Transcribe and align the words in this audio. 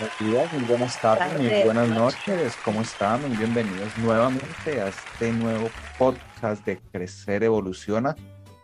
Buenos 0.00 0.18
días, 0.18 0.52
muy 0.52 0.62
buenas 0.64 1.00
tardes, 1.00 1.40
muy 1.40 1.62
buenas 1.62 1.88
noches. 1.88 2.56
¿Cómo 2.64 2.80
están? 2.80 3.20
Muy 3.28 3.36
bienvenidos 3.36 3.96
nuevamente 3.98 4.80
a 4.80 4.88
este 4.88 5.32
nuevo 5.32 5.68
podcast 5.98 6.64
de 6.64 6.78
Crecer 6.78 7.44
Evoluciona. 7.44 8.16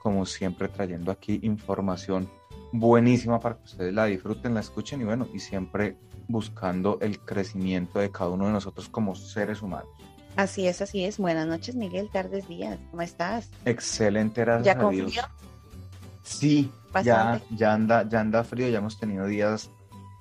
Como 0.02 0.26
siempre, 0.26 0.68
trayendo 0.68 1.12
aquí 1.12 1.38
información 1.42 2.28
buenísima 2.72 3.38
para 3.38 3.56
que 3.56 3.64
ustedes 3.64 3.94
la 3.94 4.06
disfruten, 4.06 4.54
la 4.54 4.60
escuchen 4.60 5.02
y 5.02 5.04
bueno, 5.04 5.28
y 5.32 5.38
siempre 5.38 5.96
buscando 6.26 6.98
el 7.00 7.20
crecimiento 7.20 8.00
de 8.00 8.10
cada 8.10 8.30
uno 8.30 8.46
de 8.46 8.52
nosotros 8.52 8.88
como 8.88 9.14
seres 9.14 9.62
humanos. 9.62 9.90
Así 10.36 10.66
es, 10.66 10.80
así 10.80 11.04
es. 11.04 11.18
Buenas 11.18 11.46
noches, 11.46 11.76
Miguel, 11.76 12.10
tardes, 12.10 12.48
días. 12.48 12.78
¿Cómo 12.90 13.02
estás? 13.02 13.50
Excelente, 13.64 14.40
gracias 14.40 14.76
¿Ya 14.76 14.84
a 14.84 14.90
Dios. 14.90 15.20
Sí, 16.22 16.72
ya, 17.04 17.40
ya, 17.50 17.72
anda, 17.72 18.08
ya 18.08 18.20
anda 18.20 18.42
frío, 18.42 18.68
ya 18.68 18.78
hemos 18.78 18.98
tenido 18.98 19.26
días 19.26 19.70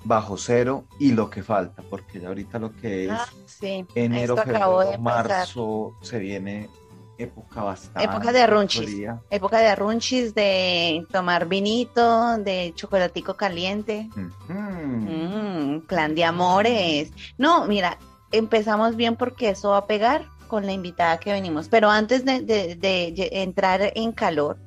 bajo 0.03 0.37
cero 0.37 0.85
y 0.97 1.11
lo 1.11 1.29
que 1.29 1.43
falta, 1.43 1.83
porque 1.89 2.19
ya 2.19 2.29
ahorita 2.29 2.57
lo 2.59 2.73
que 2.73 3.05
es 3.05 3.11
Ah, 3.11 3.25
sí. 3.45 3.85
enero, 3.95 4.35
febrero, 4.37 4.97
marzo, 4.99 5.93
se 6.01 6.19
viene 6.19 6.69
época 7.17 7.63
bastante 7.63 8.05
Época 8.05 8.31
de 8.31 8.41
arrunchis. 8.41 8.81
fría. 8.81 9.19
Época 9.29 9.59
de 9.59 9.67
arrunchis, 9.67 10.33
de 10.33 11.05
tomar 11.11 11.47
vinito, 11.47 12.37
de 12.37 12.71
chocolatico 12.75 13.35
caliente. 13.35 14.09
Mm, 14.47 15.81
plan 15.81 16.15
de 16.15 16.23
amores. 16.23 17.11
No, 17.37 17.65
mira, 17.65 17.97
empezamos 18.31 18.95
bien 18.95 19.15
porque 19.17 19.49
eso 19.49 19.71
va 19.71 19.79
a 19.79 19.87
pegar 19.87 20.25
con 20.47 20.65
la 20.65 20.71
invitada 20.71 21.19
que 21.19 21.31
venimos. 21.33 21.67
Pero 21.67 21.89
antes 21.89 22.23
de, 22.25 22.41
de- 22.41 22.75
de 22.77 23.29
entrar 23.33 23.91
en 23.95 24.11
calor, 24.13 24.57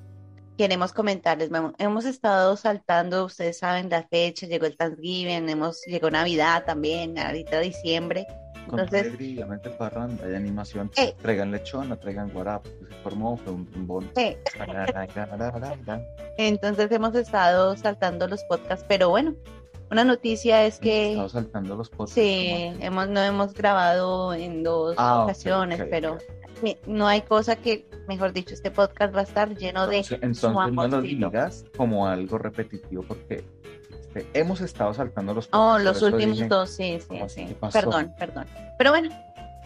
queremos 0.56 0.92
comentarles, 0.92 1.50
hemos 1.78 2.04
estado 2.04 2.56
saltando, 2.56 3.24
ustedes 3.24 3.58
saben 3.58 3.88
la 3.88 4.06
fecha, 4.08 4.46
llegó 4.46 4.66
el 4.66 4.76
Thanksgiving, 4.76 5.48
hemos, 5.48 5.82
llegó 5.86 6.10
Navidad 6.10 6.64
también, 6.64 7.18
ahorita 7.18 7.60
diciembre. 7.60 8.26
Con 8.68 8.78
Entonces- 8.78 9.18
mente 9.48 9.70
parranda, 9.70 10.24
hay 10.24 10.34
animación. 10.36 10.90
Eh. 10.96 11.14
Traigan 11.20 11.50
lechón, 11.50 11.88
no 11.88 11.98
traigan 11.98 12.30
guarapo, 12.30 12.68
que 12.78 12.86
se 12.86 13.00
formó, 13.02 13.36
fue 13.36 13.52
un 13.52 13.66
tumbón. 13.66 14.10
Eh, 14.16 14.38
entonces 16.36 16.92
hemos 16.92 17.14
estado 17.16 17.76
saltando 17.76 18.28
los 18.28 18.44
podcasts, 18.44 18.84
pero 18.88 19.08
bueno, 19.08 19.34
una 19.90 20.04
noticia 20.04 20.64
es 20.64 20.78
que... 20.78 21.10
Estaba 21.10 21.28
saltando 21.28 21.76
los 21.76 21.90
podcasts. 21.90 22.14
Sí, 22.14 22.72
hemos, 22.80 23.08
no 23.08 23.20
hemos 23.20 23.52
grabado 23.52 24.32
en 24.32 24.62
dos 24.62 24.94
Ah, 24.96 25.24
ocasiones, 25.24 25.80
ok, 25.80 25.86
pero 25.90 26.12
ok. 26.14 26.22
No 26.86 27.06
hay 27.06 27.22
cosa 27.22 27.56
que, 27.56 27.86
mejor 28.08 28.32
dicho, 28.32 28.54
este 28.54 28.70
podcast 28.70 29.14
va 29.14 29.20
a 29.20 29.24
estar 29.24 29.56
lleno 29.56 29.86
de 29.86 29.98
Entonces, 29.98 30.18
entonces 30.22 30.72
no 30.72 30.88
lo 30.88 31.02
digas 31.02 31.64
como 31.76 32.06
algo 32.06 32.38
repetitivo 32.38 33.02
porque 33.02 33.44
este, 34.14 34.26
hemos 34.38 34.60
estado 34.60 34.92
saltando 34.94 35.34
los 35.34 35.48
Oh, 35.52 35.78
los 35.78 36.02
últimos 36.02 36.36
dije, 36.36 36.48
dos, 36.48 36.70
sí, 36.70 36.98
sí, 37.08 37.20
sí. 37.28 37.56
Perdón, 37.72 38.14
perdón. 38.18 38.46
Pero 38.78 38.90
bueno, 38.90 39.10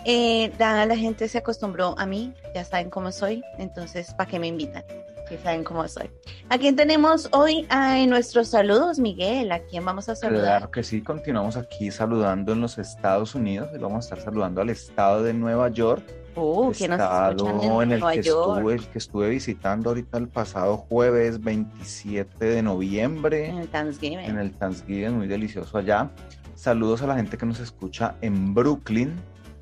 eh, 0.04 0.52
la 0.58 0.96
gente 0.96 1.28
se 1.28 1.38
acostumbró 1.38 1.94
a 1.98 2.06
mí, 2.06 2.32
ya 2.54 2.64
saben 2.64 2.90
cómo 2.90 3.10
soy, 3.10 3.42
entonces, 3.58 4.14
¿para 4.14 4.30
qué 4.30 4.38
me 4.38 4.46
invitan? 4.46 4.84
Ya 5.30 5.38
saben 5.42 5.64
cómo 5.64 5.86
soy. 5.88 6.08
¿A 6.48 6.58
quién 6.58 6.76
tenemos 6.76 7.28
hoy 7.32 7.66
en 7.70 8.08
nuestros 8.08 8.48
saludos, 8.48 9.00
Miguel? 9.00 9.50
¿A 9.50 9.58
quién 9.58 9.84
vamos 9.84 10.08
a 10.08 10.14
saludar? 10.14 10.44
Claro 10.44 10.70
que 10.70 10.84
sí, 10.84 11.02
continuamos 11.02 11.56
aquí 11.56 11.90
saludando 11.90 12.52
en 12.52 12.60
los 12.60 12.78
Estados 12.78 13.34
Unidos 13.34 13.70
y 13.74 13.78
vamos 13.78 13.96
a 13.96 14.08
estar 14.08 14.20
saludando 14.20 14.60
al 14.60 14.70
estado 14.70 15.24
de 15.24 15.34
Nueva 15.34 15.68
York, 15.70 16.04
Uh, 16.36 16.70
que 16.72 16.86
nos 16.86 17.00
escuchan 17.00 17.60
en 17.62 17.82
en 17.82 17.92
el 17.92 18.00
Nueva 18.00 18.12
que 18.12 18.22
York, 18.22 18.56
estuve, 18.58 18.74
el 18.74 18.86
que 18.88 18.98
estuve 18.98 19.30
visitando 19.30 19.88
ahorita 19.90 20.18
el 20.18 20.28
pasado 20.28 20.76
jueves 20.76 21.40
27 21.42 22.44
de 22.44 22.62
noviembre 22.62 23.48
en 23.48 23.58
el 23.58 23.68
Thanksgiving. 23.68 24.18
en 24.18 24.38
el 24.38 24.52
Thanksgiving, 24.52 25.16
muy 25.16 25.26
delicioso 25.28 25.78
allá. 25.78 26.10
Saludos 26.54 27.00
a 27.02 27.06
la 27.06 27.16
gente 27.16 27.36
que 27.38 27.46
nos 27.46 27.58
escucha 27.60 28.16
en 28.20 28.54
Brooklyn. 28.54 29.14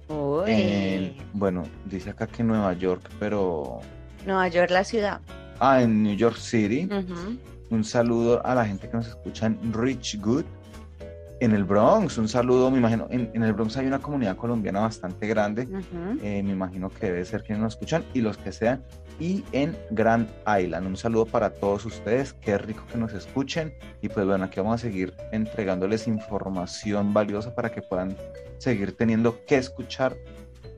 Uy. 0.09 0.45
en- 0.51 1.17
bueno, 1.33 1.63
dice 1.87 2.11
acá 2.11 2.27
que 2.27 2.43
Nueva 2.43 2.73
York, 2.75 3.09
pero... 3.19 3.81
Nueva 4.27 4.49
York, 4.49 4.71
la 4.71 4.85
ciudad. 4.85 5.21
Ah, 5.61 5.81
en 5.83 6.03
New 6.03 6.17
York 6.17 6.37
City. 6.37 6.89
Un 7.71 7.85
saludo 7.85 8.45
a 8.45 8.55
la 8.55 8.67
gente 8.67 8.89
que 8.89 8.97
nos 8.97 9.07
escucha 9.07 9.47
en 9.47 9.73
Richwood, 9.73 10.45
en 11.41 11.53
el 11.53 11.65
Bronx. 11.65 12.19
Un 12.19 12.29
saludo, 12.29 12.71
me 12.71 12.79
imagino, 12.79 13.07
en, 13.11 13.31
en 13.35 13.43
el 13.43 13.53
Bronx 13.53 13.77
hay 13.77 13.87
una 13.87 13.99
comunidad 13.99 14.37
colombiana 14.37 14.81
bastante 14.81 15.27
grande. 15.27 15.69
Eh, 16.23 16.43
me 16.43 16.53
imagino 16.53 16.91
que 16.91 17.07
debe 17.07 17.25
ser 17.25 17.43
quienes 17.43 17.63
nos 17.63 17.75
escuchan 17.75 18.05
y 18.15 18.21
los 18.21 18.37
que 18.37 18.53
sean. 18.53 18.83
Y 19.21 19.45
en 19.53 19.77
Grand 19.91 20.29
Island. 20.47 20.87
Un 20.87 20.97
saludo 20.97 21.27
para 21.27 21.51
todos 21.51 21.85
ustedes. 21.85 22.33
Qué 22.33 22.59
rico 22.59 22.85
que 22.91 22.99
nos 22.99 23.13
escuchen. 23.13 23.75
Y 24.03 24.09
pues 24.09 24.27
bueno, 24.27 24.45
aquí 24.45 24.61
vamos 24.61 24.77
a 24.77 24.79
seguir 24.79 25.15
entregándoles 25.33 26.09
información 26.09 27.13
valiosa 27.13 27.55
para 27.55 27.71
que 27.71 27.83
puedan 27.83 28.17
seguir 28.59 28.97
teniendo 28.97 29.45
que 29.47 29.57
escuchar 29.57 30.17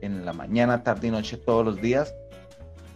en 0.01 0.25
la 0.25 0.33
mañana, 0.33 0.83
tarde 0.83 1.07
y 1.07 1.11
noche 1.11 1.37
todos 1.37 1.65
los 1.65 1.81
días. 1.81 2.13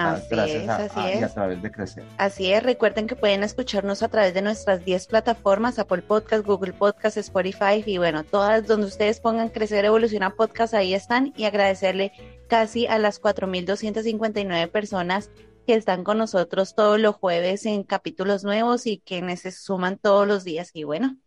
Ah, 0.09 0.13
Así 0.13 0.27
gracias 0.29 0.63
es, 0.63 0.69
a, 0.69 0.75
así 0.77 0.99
a- 0.99 1.15
y 1.15 1.23
a 1.23 1.25
es. 1.25 1.33
través 1.33 1.61
de 1.61 1.71
crecer. 1.71 2.03
Así 2.17 2.51
es, 2.51 2.63
recuerden 2.63 3.07
que 3.07 3.15
pueden 3.15 3.43
escucharnos 3.43 4.03
a 4.03 4.07
través 4.09 4.33
de 4.33 4.41
nuestras 4.41 4.83
10 4.85 5.07
plataformas, 5.07 5.79
Apple 5.79 6.01
Podcast, 6.01 6.45
Google 6.45 6.73
Podcast, 6.73 7.17
Spotify 7.17 7.83
y 7.85 7.97
bueno, 7.97 8.23
todas 8.23 8.65
donde 8.67 8.87
ustedes 8.87 9.19
pongan 9.19 9.49
Crecer 9.49 9.85
Evoluciona 9.85 10.31
Podcast, 10.31 10.73
ahí 10.73 10.93
están 10.93 11.33
y 11.37 11.45
agradecerle 11.45 12.11
casi 12.47 12.87
a 12.87 12.97
las 12.99 13.19
4.259 13.21 14.67
personas 14.71 15.29
que 15.65 15.75
están 15.75 16.03
con 16.03 16.17
nosotros 16.17 16.75
todos 16.75 16.99
los 16.99 17.15
jueves 17.15 17.65
en 17.65 17.83
capítulos 17.83 18.43
nuevos 18.43 18.87
y 18.87 18.99
quienes 19.05 19.41
se 19.41 19.51
suman 19.51 19.97
todos 19.97 20.27
los 20.27 20.43
días 20.43 20.71
y 20.73 20.83
bueno, 20.83 21.17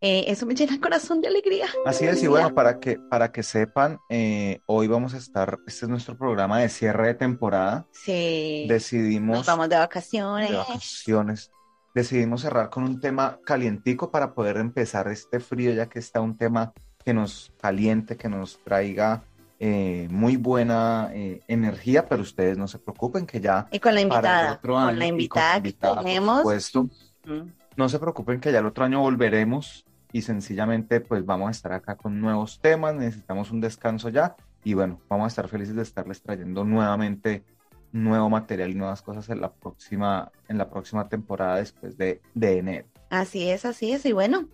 eh, 0.00 0.24
eso 0.28 0.46
me 0.46 0.54
llena 0.54 0.74
el 0.74 0.80
corazón 0.80 1.20
de 1.20 1.28
alegría. 1.28 1.66
Así 1.84 2.06
es, 2.06 2.22
y 2.22 2.26
bueno, 2.26 2.54
para 2.54 2.78
que, 2.80 2.98
para 2.98 3.32
que 3.32 3.42
sepan, 3.42 3.98
eh, 4.10 4.60
hoy 4.66 4.86
vamos 4.88 5.14
a 5.14 5.16
estar, 5.18 5.58
este 5.66 5.86
es 5.86 5.88
nuestro 5.88 6.16
programa 6.16 6.58
de 6.60 6.68
cierre 6.68 7.08
de 7.08 7.14
temporada. 7.14 7.86
Sí, 7.92 8.66
Decidimos 8.68 9.38
nos 9.38 9.46
vamos 9.46 9.68
de 9.68 9.76
vacaciones. 9.76 10.50
de 10.50 10.56
vacaciones. 10.56 11.50
Decidimos 11.94 12.42
cerrar 12.42 12.68
con 12.68 12.84
un 12.84 13.00
tema 13.00 13.38
calientico 13.44 14.10
para 14.10 14.34
poder 14.34 14.58
empezar 14.58 15.08
este 15.08 15.40
frío, 15.40 15.72
ya 15.72 15.86
que 15.88 15.98
está 15.98 16.20
un 16.20 16.36
tema 16.36 16.72
que 17.04 17.14
nos 17.14 17.52
caliente, 17.58 18.16
que 18.18 18.28
nos 18.28 18.62
traiga 18.64 19.22
eh, 19.58 20.06
muy 20.10 20.36
buena 20.36 21.08
eh, 21.14 21.40
energía, 21.48 22.06
pero 22.06 22.20
ustedes 22.20 22.58
no 22.58 22.68
se 22.68 22.78
preocupen 22.78 23.24
que 23.24 23.40
ya 23.40 23.66
Y 23.72 23.78
con 23.80 23.94
la 23.94 24.00
para 24.06 24.18
el 24.18 24.26
invitada, 24.42 24.52
otro 24.58 24.74
con 24.74 24.82
año 24.82 24.98
la 24.98 25.06
invitada 25.06 25.52
que 25.52 25.56
invitada, 25.58 25.94
por 25.94 26.04
tenemos. 26.04 26.36
supuesto, 26.40 26.88
Mm. 27.24 27.48
no 27.76 27.88
se 27.88 27.98
preocupen 27.98 28.38
que 28.40 28.52
ya 28.52 28.58
el 28.58 28.66
otro 28.66 28.84
año 28.84 29.00
volveremos 29.00 29.85
y 30.12 30.22
sencillamente 30.22 31.00
pues 31.00 31.24
vamos 31.24 31.48
a 31.48 31.50
estar 31.50 31.72
acá 31.72 31.96
con 31.96 32.20
nuevos 32.20 32.60
temas, 32.60 32.94
necesitamos 32.94 33.50
un 33.50 33.60
descanso 33.60 34.08
ya 34.08 34.36
y 34.64 34.74
bueno, 34.74 35.00
vamos 35.08 35.26
a 35.26 35.28
estar 35.28 35.48
felices 35.48 35.76
de 35.76 35.82
estarles 35.82 36.22
trayendo 36.22 36.64
nuevamente 36.64 37.44
nuevo 37.92 38.28
material 38.28 38.70
y 38.70 38.74
nuevas 38.74 39.02
cosas 39.02 39.28
en 39.30 39.40
la 39.40 39.52
próxima, 39.52 40.30
en 40.48 40.58
la 40.58 40.68
próxima 40.68 41.08
temporada 41.08 41.56
después 41.56 41.96
de, 41.96 42.20
de 42.34 42.58
enero. 42.58 42.88
Así 43.10 43.48
es, 43.48 43.64
así 43.64 43.92
es. 43.92 44.04
Y 44.06 44.12
bueno, 44.12 44.48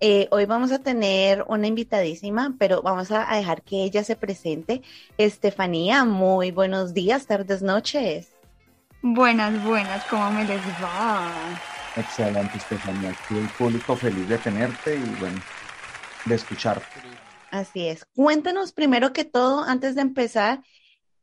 eh, 0.00 0.28
hoy 0.30 0.44
vamos 0.46 0.72
a 0.72 0.78
tener 0.78 1.44
una 1.48 1.66
invitadísima, 1.66 2.54
pero 2.58 2.82
vamos 2.82 3.10
a, 3.10 3.30
a 3.30 3.36
dejar 3.36 3.62
que 3.62 3.82
ella 3.82 4.04
se 4.04 4.16
presente. 4.16 4.82
Estefanía, 5.18 6.04
muy 6.04 6.50
buenos 6.50 6.94
días, 6.94 7.26
tardes, 7.26 7.62
noches. 7.62 8.32
Buenas, 9.02 9.62
buenas, 9.64 10.04
¿cómo 10.06 10.30
me 10.30 10.44
les 10.44 10.60
va? 10.82 11.30
Excelente, 11.96 12.58
Estefanía. 12.58 13.10
Aquí 13.10 13.38
el 13.38 13.48
público 13.48 13.96
feliz 13.96 14.28
de 14.28 14.38
tenerte 14.38 14.96
y 14.96 15.20
bueno, 15.20 15.40
de 16.26 16.34
escucharte. 16.34 16.86
Así 17.50 17.88
es. 17.88 18.04
Cuéntanos 18.14 18.72
primero 18.72 19.12
que 19.12 19.24
todo, 19.24 19.64
antes 19.64 19.94
de 19.94 20.02
empezar, 20.02 20.62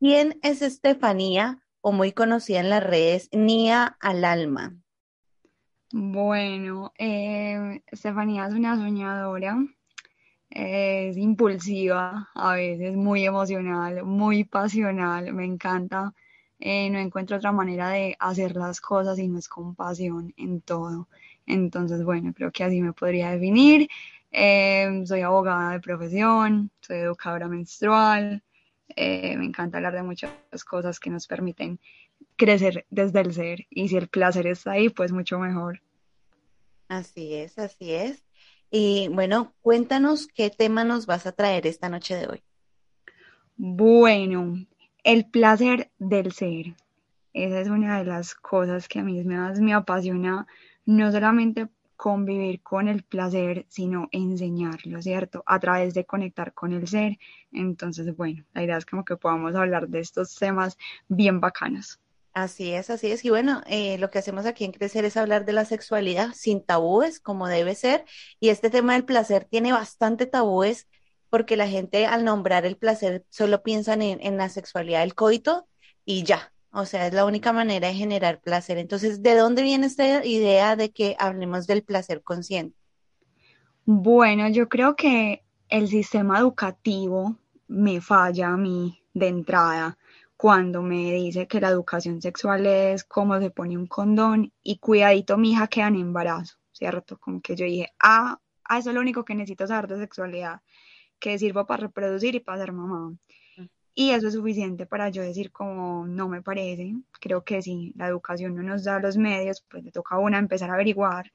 ¿quién 0.00 0.38
es 0.42 0.62
Estefanía 0.62 1.60
o 1.80 1.92
muy 1.92 2.12
conocida 2.12 2.60
en 2.60 2.70
las 2.70 2.82
redes, 2.82 3.28
Nia 3.32 3.96
al 4.00 4.24
alma? 4.24 4.74
Bueno, 5.92 6.92
eh, 6.98 7.82
Estefanía 7.86 8.46
es 8.46 8.54
una 8.54 8.74
soñadora, 8.74 9.56
es 10.50 11.16
impulsiva, 11.16 12.30
a 12.34 12.54
veces 12.54 12.96
muy 12.96 13.24
emocional, 13.24 14.04
muy 14.04 14.42
pasional, 14.42 15.32
me 15.32 15.44
encanta. 15.44 16.12
Eh, 16.60 16.88
no 16.90 16.98
encuentro 16.98 17.36
otra 17.36 17.52
manera 17.52 17.90
de 17.90 18.16
hacer 18.18 18.56
las 18.56 18.80
cosas 18.80 19.18
y 19.18 19.28
no 19.28 19.38
es 19.38 19.48
con 19.48 19.74
pasión 19.74 20.32
en 20.36 20.60
todo. 20.60 21.08
Entonces, 21.46 22.04
bueno, 22.04 22.32
creo 22.34 22.50
que 22.52 22.64
así 22.64 22.80
me 22.80 22.92
podría 22.92 23.30
definir. 23.30 23.88
Em, 24.30 25.06
soy 25.06 25.20
abogada 25.20 25.72
de 25.72 25.80
profesión, 25.80 26.70
soy 26.80 26.98
educadora 26.98 27.48
menstrual, 27.48 28.42
eh, 28.96 29.36
me 29.36 29.44
encanta 29.44 29.78
hablar 29.78 29.94
de 29.94 30.02
muchas 30.02 30.32
cosas 30.68 30.98
que 31.00 31.10
nos 31.10 31.26
permiten 31.26 31.78
crecer 32.36 32.84
desde 32.90 33.20
el 33.20 33.32
ser 33.32 33.66
y 33.70 33.88
si 33.88 33.96
el 33.96 34.08
placer 34.08 34.46
está 34.46 34.72
ahí, 34.72 34.88
pues 34.88 35.12
mucho 35.12 35.38
mejor. 35.38 35.80
Así 36.88 37.34
es, 37.34 37.58
así 37.58 37.92
es. 37.92 38.24
Y 38.70 39.08
bueno, 39.08 39.54
cuéntanos 39.60 40.26
qué 40.26 40.50
tema 40.50 40.84
nos 40.84 41.06
vas 41.06 41.26
a 41.26 41.32
traer 41.32 41.66
esta 41.66 41.88
noche 41.88 42.16
de 42.16 42.26
hoy. 42.26 42.42
Bueno, 43.56 44.66
el 45.04 45.26
placer 45.26 45.90
del 45.98 46.32
ser. 46.32 46.74
Esa 47.34 47.60
es 47.60 47.68
una 47.68 47.98
de 47.98 48.04
las 48.06 48.34
cosas 48.34 48.88
que 48.88 49.00
a 49.00 49.04
mí 49.04 49.22
más 49.24 49.60
me 49.60 49.74
apasiona, 49.74 50.46
no 50.86 51.12
solamente 51.12 51.68
convivir 51.96 52.62
con 52.62 52.88
el 52.88 53.02
placer, 53.04 53.66
sino 53.68 54.08
enseñarlo, 54.12 55.00
¿cierto? 55.02 55.42
A 55.46 55.60
través 55.60 55.94
de 55.94 56.06
conectar 56.06 56.54
con 56.54 56.72
el 56.72 56.88
ser. 56.88 57.18
Entonces, 57.52 58.16
bueno, 58.16 58.44
la 58.54 58.64
idea 58.64 58.78
es 58.78 58.86
como 58.86 59.04
que 59.04 59.16
podamos 59.16 59.54
hablar 59.54 59.88
de 59.88 60.00
estos 60.00 60.34
temas 60.36 60.76
bien 61.08 61.38
bacanos. 61.38 62.00
Así 62.32 62.72
es, 62.72 62.90
así 62.90 63.12
es. 63.12 63.24
Y 63.24 63.30
bueno, 63.30 63.62
eh, 63.66 63.96
lo 63.98 64.10
que 64.10 64.18
hacemos 64.18 64.44
aquí 64.46 64.64
en 64.64 64.72
Crecer 64.72 65.04
es 65.04 65.16
hablar 65.16 65.44
de 65.44 65.52
la 65.52 65.64
sexualidad 65.64 66.30
sin 66.34 66.64
tabúes, 66.64 67.20
como 67.20 67.46
debe 67.46 67.74
ser. 67.74 68.04
Y 68.40 68.48
este 68.48 68.70
tema 68.70 68.94
del 68.94 69.04
placer 69.04 69.44
tiene 69.44 69.72
bastante 69.72 70.26
tabúes 70.26 70.88
porque 71.34 71.56
la 71.56 71.66
gente 71.66 72.06
al 72.06 72.24
nombrar 72.24 72.64
el 72.64 72.76
placer 72.76 73.24
solo 73.28 73.64
piensan 73.64 74.02
en, 74.02 74.24
en 74.24 74.36
la 74.36 74.48
sexualidad 74.48 75.00
del 75.00 75.16
coito 75.16 75.66
y 76.04 76.22
ya. 76.22 76.52
O 76.70 76.86
sea, 76.86 77.08
es 77.08 77.12
la 77.12 77.24
única 77.24 77.52
manera 77.52 77.88
de 77.88 77.94
generar 77.94 78.40
placer. 78.40 78.78
Entonces, 78.78 79.20
¿de 79.20 79.34
dónde 79.34 79.64
viene 79.64 79.88
esta 79.88 80.24
idea 80.24 80.76
de 80.76 80.92
que 80.92 81.16
hablemos 81.18 81.66
del 81.66 81.82
placer 81.82 82.22
consciente? 82.22 82.78
Bueno, 83.84 84.48
yo 84.48 84.68
creo 84.68 84.94
que 84.94 85.42
el 85.68 85.88
sistema 85.88 86.38
educativo 86.38 87.36
me 87.66 88.00
falla 88.00 88.50
a 88.50 88.56
mí 88.56 89.02
de 89.12 89.26
entrada 89.26 89.98
cuando 90.36 90.82
me 90.82 91.14
dice 91.14 91.48
que 91.48 91.60
la 91.60 91.70
educación 91.70 92.22
sexual 92.22 92.64
es 92.64 93.02
cómo 93.02 93.40
se 93.40 93.50
pone 93.50 93.76
un 93.76 93.88
condón 93.88 94.52
y 94.62 94.78
cuidadito 94.78 95.36
mi 95.36 95.50
hija 95.50 95.66
queda 95.66 95.88
en 95.88 95.96
embarazo, 95.96 96.58
¿cierto? 96.70 97.18
Como 97.18 97.40
que 97.40 97.56
yo 97.56 97.64
dije, 97.64 97.92
ah, 97.98 98.38
ah, 98.62 98.78
eso 98.78 98.90
es 98.90 98.94
lo 98.94 99.00
único 99.00 99.24
que 99.24 99.34
necesito 99.34 99.66
saber 99.66 99.88
de 99.88 99.98
sexualidad, 99.98 100.60
que 101.24 101.38
sirva 101.38 101.64
para 101.66 101.86
reproducir 101.86 102.34
y 102.34 102.40
para 102.40 102.58
ser 102.58 102.72
mamá. 102.72 103.16
Mm. 103.56 103.64
Y 103.94 104.10
eso 104.10 104.28
es 104.28 104.34
suficiente 104.34 104.84
para 104.84 105.08
yo 105.08 105.22
decir 105.22 105.50
como 105.50 106.06
no 106.06 106.28
me 106.28 106.42
parece, 106.42 106.96
creo 107.18 107.42
que 107.44 107.62
si 107.62 107.94
la 107.96 108.08
educación 108.08 108.54
no 108.54 108.62
nos 108.62 108.84
da 108.84 109.00
los 109.00 109.16
medios, 109.16 109.64
pues 109.70 109.82
le 109.84 109.90
toca 109.90 110.16
a 110.16 110.18
una 110.18 110.38
empezar 110.38 110.68
a 110.70 110.74
averiguar 110.74 111.32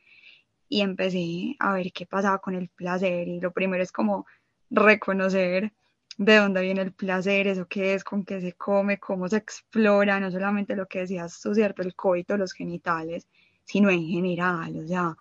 y 0.67 0.81
empecé 0.81 1.55
a 1.59 1.73
ver 1.73 1.91
qué 1.91 2.05
pasaba 2.05 2.37
con 2.37 2.53
el 2.53 2.69
placer 2.69 3.27
y 3.27 3.39
lo 3.39 3.51
primero 3.51 3.81
es 3.81 3.91
como 3.91 4.27
reconocer 4.69 5.73
de 6.17 6.35
dónde 6.35 6.61
viene 6.61 6.81
el 6.81 6.93
placer, 6.93 7.47
eso 7.47 7.65
qué 7.67 7.95
es, 7.95 8.03
con 8.03 8.23
qué 8.25 8.41
se 8.41 8.53
come, 8.53 8.99
cómo 8.99 9.27
se 9.27 9.37
explora, 9.37 10.19
no 10.19 10.29
solamente 10.29 10.75
lo 10.75 10.85
que 10.87 10.99
decías 10.99 11.41
tú, 11.41 11.55
¿cierto? 11.55 11.81
El 11.81 11.95
coito, 11.95 12.37
los 12.37 12.53
genitales, 12.53 13.27
sino 13.65 13.89
en 13.89 14.05
general, 14.05 14.77
o 14.83 14.87
sea, 14.87 15.15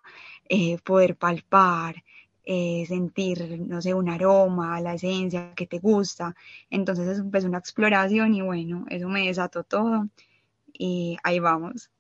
eh, 0.48 0.78
poder 0.84 1.16
palpar, 1.16 2.04
eh, 2.50 2.86
sentir, 2.86 3.60
no 3.68 3.82
sé, 3.82 3.92
un 3.92 4.08
aroma, 4.08 4.80
la 4.80 4.94
esencia 4.94 5.52
que 5.54 5.66
te 5.66 5.80
gusta. 5.80 6.34
Entonces 6.70 7.06
es 7.08 7.22
pues, 7.30 7.44
una 7.44 7.58
exploración 7.58 8.34
y 8.34 8.40
bueno, 8.40 8.86
eso 8.88 9.06
me 9.08 9.26
desató 9.26 9.64
todo 9.64 10.08
y 10.72 11.18
ahí 11.24 11.40
vamos. 11.40 11.90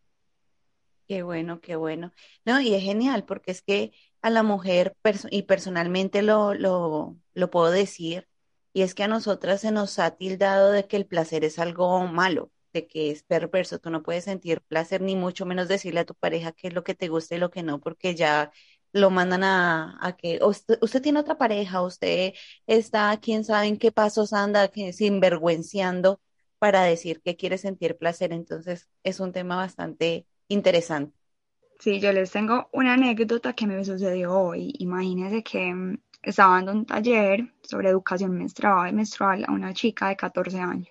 Qué 1.06 1.22
bueno, 1.22 1.60
qué 1.60 1.76
bueno. 1.76 2.12
No, 2.46 2.60
y 2.62 2.74
es 2.74 2.82
genial 2.82 3.24
porque 3.26 3.50
es 3.50 3.60
que 3.62 3.92
a 4.22 4.30
la 4.30 4.42
mujer, 4.42 4.96
y 5.30 5.42
personalmente 5.42 6.22
lo, 6.22 6.54
lo, 6.54 7.16
lo 7.34 7.50
puedo 7.50 7.70
decir, 7.70 8.26
y 8.72 8.82
es 8.82 8.94
que 8.94 9.02
a 9.04 9.08
nosotras 9.08 9.60
se 9.60 9.70
nos 9.70 9.98
ha 9.98 10.16
tildado 10.16 10.70
de 10.72 10.86
que 10.86 10.96
el 10.96 11.06
placer 11.06 11.44
es 11.44 11.58
algo 11.58 12.06
malo, 12.06 12.50
de 12.72 12.86
que 12.86 13.10
es 13.10 13.22
perverso. 13.22 13.80
Tú 13.80 13.90
no 13.90 14.02
puedes 14.02 14.24
sentir 14.24 14.62
placer, 14.62 15.02
ni 15.02 15.14
mucho 15.16 15.44
menos 15.46 15.68
decirle 15.68 16.00
a 16.00 16.06
tu 16.06 16.14
pareja 16.14 16.52
qué 16.52 16.68
es 16.68 16.74
lo 16.74 16.84
que 16.84 16.94
te 16.94 17.08
gusta 17.08 17.34
y 17.34 17.38
lo 17.38 17.50
que 17.50 17.62
no, 17.62 17.80
porque 17.80 18.14
ya 18.14 18.50
lo 18.92 19.10
mandan 19.10 19.44
a, 19.44 20.16
que 20.18 20.40
usted, 20.42 21.02
tiene 21.02 21.20
otra 21.20 21.38
pareja, 21.38 21.82
usted 21.82 22.34
está, 22.66 23.16
quién 23.20 23.44
sabe 23.44 23.66
en 23.66 23.78
qué 23.78 23.92
pasos 23.92 24.32
anda, 24.32 24.68
que, 24.68 24.92
sinvergüenciando 24.92 26.20
para 26.58 26.82
decir 26.82 27.20
que 27.22 27.36
quiere 27.36 27.58
sentir 27.58 27.96
placer. 27.96 28.32
Entonces 28.32 28.88
es 29.02 29.20
un 29.20 29.32
tema 29.32 29.56
bastante 29.56 30.26
interesante. 30.48 31.16
Sí, 31.78 32.00
yo 32.00 32.12
les 32.12 32.32
tengo 32.32 32.68
una 32.72 32.94
anécdota 32.94 33.52
que 33.52 33.66
me 33.66 33.84
sucedió 33.84 34.36
hoy. 34.36 34.74
Imagínense 34.78 35.44
que 35.44 35.72
mm, 35.72 35.98
estaba 36.22 36.56
dando 36.56 36.72
un 36.72 36.86
taller 36.86 37.54
sobre 37.62 37.90
educación 37.90 38.36
menstrual, 38.36 38.92
menstrual 38.92 39.44
a 39.46 39.52
una 39.52 39.72
chica 39.72 40.08
de 40.08 40.16
14 40.16 40.58
años. 40.58 40.88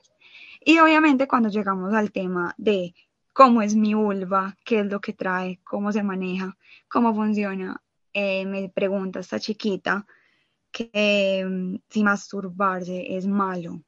Y 0.64 0.80
obviamente 0.80 1.28
cuando 1.28 1.50
llegamos 1.50 1.94
al 1.94 2.12
tema 2.12 2.54
de 2.58 2.94
cómo 3.34 3.62
es 3.62 3.76
mi 3.76 3.94
vulva, 3.94 4.58
qué 4.66 4.80
es 4.80 4.86
lo 4.88 5.00
que 5.00 5.14
trae, 5.14 5.60
cómo 5.64 5.92
se 5.92 6.04
maneja, 6.04 6.58
cómo 6.88 7.14
funciona, 7.14 7.82
eh, 8.18 8.46
me 8.46 8.70
pregunta 8.70 9.20
esta 9.20 9.40
chiquita 9.40 10.06
que 10.72 11.46
mm, 11.48 11.76
si 11.90 12.04
masturbarse 12.04 13.16
es 13.18 13.28
malo. 13.28 13.82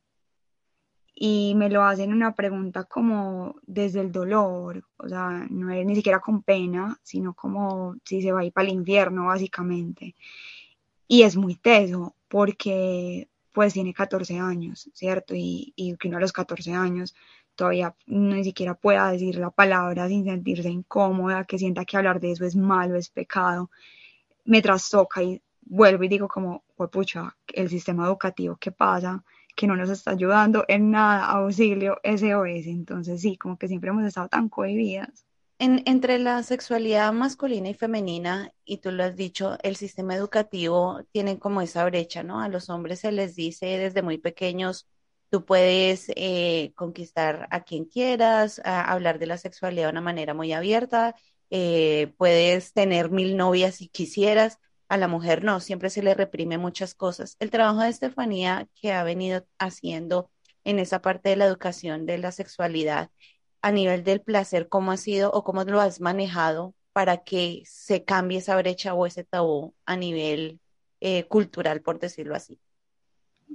Y 1.21 1.53
me 1.55 1.69
lo 1.69 1.83
hacen 1.83 2.13
una 2.13 2.33
pregunta 2.33 2.85
como 2.85 3.55
desde 3.63 3.99
el 4.01 4.11
dolor, 4.11 4.85
o 4.97 5.09
sea, 5.09 5.45
no 5.49 5.71
es 5.71 5.85
ni 5.85 5.95
siquiera 5.95 6.19
con 6.21 6.43
pena, 6.43 6.97
sino 7.03 7.33
como 7.33 7.95
si 8.05 8.21
se 8.21 8.31
va 8.31 8.39
a 8.41 8.45
ir 8.45 8.53
para 8.53 8.69
el 8.69 8.75
infierno, 8.75 9.25
básicamente 9.25 10.15
y 11.09 11.23
es 11.23 11.35
muy 11.35 11.55
teso 11.55 12.15
porque 12.29 13.27
pues 13.51 13.73
tiene 13.73 13.93
14 13.93 14.39
años, 14.39 14.89
¿cierto? 14.93 15.35
Y, 15.35 15.73
y 15.75 15.97
que 15.97 16.07
uno 16.07 16.17
a 16.17 16.21
los 16.21 16.31
14 16.31 16.71
años 16.73 17.15
todavía 17.55 17.95
ni 18.05 18.43
siquiera 18.43 18.75
pueda 18.75 19.11
decir 19.11 19.35
la 19.35 19.49
palabra 19.49 20.07
sin 20.07 20.23
sentirse 20.23 20.69
incómoda, 20.69 21.45
que 21.45 21.57
sienta 21.57 21.83
que 21.83 21.97
hablar 21.97 22.19
de 22.21 22.31
eso 22.31 22.45
es 22.45 22.55
malo, 22.55 22.95
es 22.95 23.09
pecado, 23.09 23.71
me 24.49 24.61
trastoca 24.61 25.21
y 25.23 25.41
vuelvo 25.61 26.03
y 26.03 26.07
digo 26.07 26.27
como, 26.27 26.63
pucha, 26.91 27.35
el 27.53 27.69
sistema 27.69 28.05
educativo, 28.05 28.57
¿qué 28.59 28.71
pasa? 28.71 29.23
Que 29.55 29.67
no 29.67 29.75
nos 29.75 29.89
está 29.89 30.11
ayudando 30.11 30.65
en 30.67 30.91
nada, 30.91 31.25
auxilio, 31.25 31.97
SOS. 32.03 32.67
Entonces 32.67 33.21
sí, 33.21 33.37
como 33.37 33.57
que 33.57 33.67
siempre 33.67 33.91
hemos 33.91 34.05
estado 34.05 34.27
tan 34.27 34.49
cohibidas 34.49 35.25
entre 35.59 36.19
la 36.19 36.41
sexualidad 36.43 37.11
masculina 37.11 37.69
y 37.69 37.73
femenina, 37.73 38.53
y 38.63 38.77
tú 38.77 38.91
lo 38.91 39.03
has 39.03 39.17
dicho, 39.17 39.57
el 39.61 39.75
sistema 39.75 40.15
educativo 40.15 41.01
tiene 41.11 41.37
como 41.37 41.61
esa 41.61 41.83
brecha, 41.83 42.23
¿no? 42.23 42.39
A 42.39 42.47
los 42.47 42.69
hombres 42.69 43.01
se 43.01 43.11
les 43.11 43.35
dice 43.35 43.65
desde 43.65 44.01
muy 44.01 44.17
pequeños, 44.17 44.87
tú 45.29 45.43
puedes 45.43 46.11
eh, 46.15 46.71
conquistar 46.75 47.47
a 47.51 47.63
quien 47.65 47.85
quieras, 47.85 48.61
hablar 48.63 49.19
de 49.19 49.27
la 49.27 49.37
sexualidad 49.37 49.87
de 49.87 49.91
una 49.91 50.01
manera 50.01 50.33
muy 50.33 50.53
abierta, 50.53 51.13
eh, 51.49 52.13
puedes 52.17 52.73
tener 52.73 53.09
mil 53.11 53.37
novias 53.37 53.75
si 53.75 53.87
quisieras, 53.87 54.59
a 54.87 54.97
la 54.97 55.07
mujer 55.07 55.43
no, 55.43 55.59
siempre 55.59 55.89
se 55.89 56.01
le 56.01 56.15
reprime 56.15 56.57
muchas 56.57 56.95
cosas. 56.95 57.35
El 57.39 57.51
trabajo 57.51 57.81
de 57.81 57.89
Estefanía 57.89 58.67
que 58.81 58.91
ha 58.91 59.03
venido 59.03 59.45
haciendo 59.59 60.31
en 60.63 60.79
esa 60.79 61.01
parte 61.01 61.29
de 61.29 61.35
la 61.35 61.45
educación 61.45 62.05
de 62.05 62.17
la 62.17 62.31
sexualidad 62.31 63.09
a 63.61 63.71
nivel 63.71 64.03
del 64.03 64.21
placer, 64.21 64.67
cómo 64.67 64.91
ha 64.91 64.97
sido 64.97 65.31
o 65.31 65.43
cómo 65.43 65.63
lo 65.63 65.79
has 65.79 66.01
manejado 66.01 66.73
para 66.93 67.17
que 67.17 67.61
se 67.65 68.03
cambie 68.03 68.39
esa 68.39 68.55
brecha 68.57 68.93
o 68.93 69.05
ese 69.05 69.23
tabú 69.23 69.73
a 69.85 69.95
nivel 69.95 70.59
eh, 71.01 71.25
cultural, 71.25 71.81
por 71.81 71.99
decirlo 71.99 72.35
así. 72.35 72.59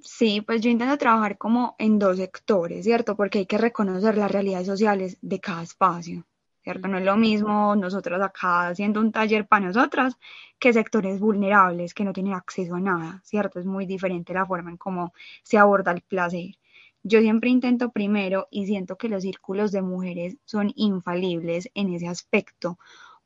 Sí, 0.03 0.41
pues 0.41 0.61
yo 0.61 0.71
intento 0.71 0.99
trabajar 0.99 1.39
como 1.39 1.77
en 1.79 1.99
dos 1.99 2.17
sectores, 2.17 2.85
¿cierto? 2.85 3.17
Porque 3.17 3.41
hay 3.41 3.47
que 3.47 3.59
reconocer 3.59 4.17
las 4.17 4.31
realidades 4.31 4.67
sociales 4.67 5.19
de 5.21 5.41
cada 5.41 5.63
espacio, 5.63 6.27
¿cierto? 6.65 6.89
No 6.89 6.99
es 6.99 7.05
lo 7.05 7.17
mismo 7.17 7.77
nosotros 7.77 8.21
acá 8.23 8.69
haciendo 8.69 9.01
un 9.01 9.13
taller 9.13 9.47
para 9.47 9.67
nosotras 9.67 10.17
que 10.59 10.73
sectores 10.73 11.21
vulnerables 11.21 11.95
que 11.95 12.05
no 12.05 12.13
tienen 12.15 12.33
acceso 12.33 12.75
a 12.75 12.81
nada, 12.81 13.21
¿cierto? 13.23 13.61
Es 13.61 13.67
muy 13.67 13.87
diferente 13.87 14.33
la 14.35 14.47
forma 14.47 14.71
en 14.71 14.79
cómo 14.79 15.13
se 15.43 15.59
aborda 15.59 15.93
el 15.93 16.01
placer. 16.01 16.57
Yo 17.03 17.21
siempre 17.21 17.51
intento 17.51 17.93
primero 17.93 18.49
y 18.51 18.67
siento 18.67 18.97
que 18.97 19.11
los 19.11 19.23
círculos 19.23 19.73
de 19.73 19.83
mujeres 19.83 20.39
son 20.47 20.73
infalibles 20.75 21.71
en 21.75 21.93
ese 21.93 22.09
aspecto 22.09 22.79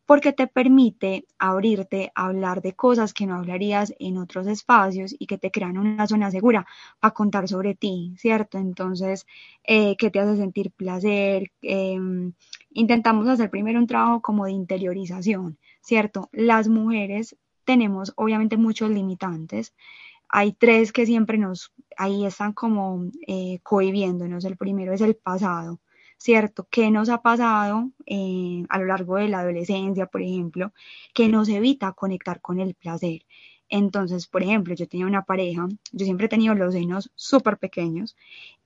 porque 0.09 0.33
te 0.33 0.47
permite 0.47 1.27
abrirte 1.39 2.13
a 2.15 2.29
hablar 2.29 2.63
de 2.63 2.73
cosas 2.73 3.13
que 3.13 3.27
no 3.27 3.35
hablarías 3.35 3.93
en 3.99 4.17
otros 4.17 4.47
espacios 4.47 5.15
y 5.19 5.27
que 5.27 5.37
te 5.37 5.51
crean 5.51 5.77
una 5.77 6.07
zona 6.07 6.31
segura 6.31 6.67
a 7.03 7.11
contar 7.11 7.47
sobre 7.47 7.75
ti, 7.75 8.15
¿cierto? 8.17 8.57
Entonces, 8.57 9.27
eh, 9.65 9.97
¿qué 9.99 10.11
te 10.11 10.19
hace 10.19 10.39
sentir 10.39 10.71
placer? 10.71 11.53
Em, 11.61 12.33
intentamos 12.73 13.29
hacer 13.29 13.51
primero 13.51 13.79
un 13.79 13.87
trabajo 13.87 14.23
como 14.23 14.47
de 14.47 14.53
interiorización, 14.53 15.59
¿cierto? 15.83 16.31
Las 16.33 16.69
mujeres 16.69 17.37
tenemos 17.67 18.15
obviamente 18.17 18.57
muchos 18.57 18.89
limitantes 18.91 19.75
hay 20.31 20.53
tres 20.53 20.93
que 20.93 21.07
siempre 21.07 21.39
nos, 21.39 21.73
ahí 21.97 22.25
están 22.27 22.53
como 22.53 23.11
eh, 23.27 23.61
cohibiéndonos. 23.63 24.45
El 24.45 24.57
primero 24.57 24.93
es 24.93 25.01
el 25.01 25.17
pasado, 25.17 25.81
¿cierto? 26.19 26.67
¿Qué 26.71 26.91
nos 26.91 27.09
ha 27.09 27.23
pasado 27.23 27.91
eh, 28.07 28.65
a 28.69 28.79
lo 28.79 28.87
largo 28.87 29.17
de 29.17 29.29
la 29.29 29.41
adolescencia, 29.41 30.07
por 30.07 30.23
ejemplo, 30.23 30.73
que 31.15 31.29
nos 31.29 31.49
evita 31.49 31.93
conectar 31.93 32.41
con 32.41 32.61
el 32.61 32.75
placer? 32.75 33.25
Entonces, 33.71 34.27
por 34.27 34.43
ejemplo, 34.43 34.75
yo 34.75 34.89
tenía 34.89 35.07
una 35.07 35.23
pareja, 35.23 35.69
yo 35.93 36.05
siempre 36.05 36.27
he 36.27 36.29
tenido 36.29 36.55
los 36.55 36.75
senos 36.75 37.11
súper 37.15 37.59
pequeños 37.59 38.17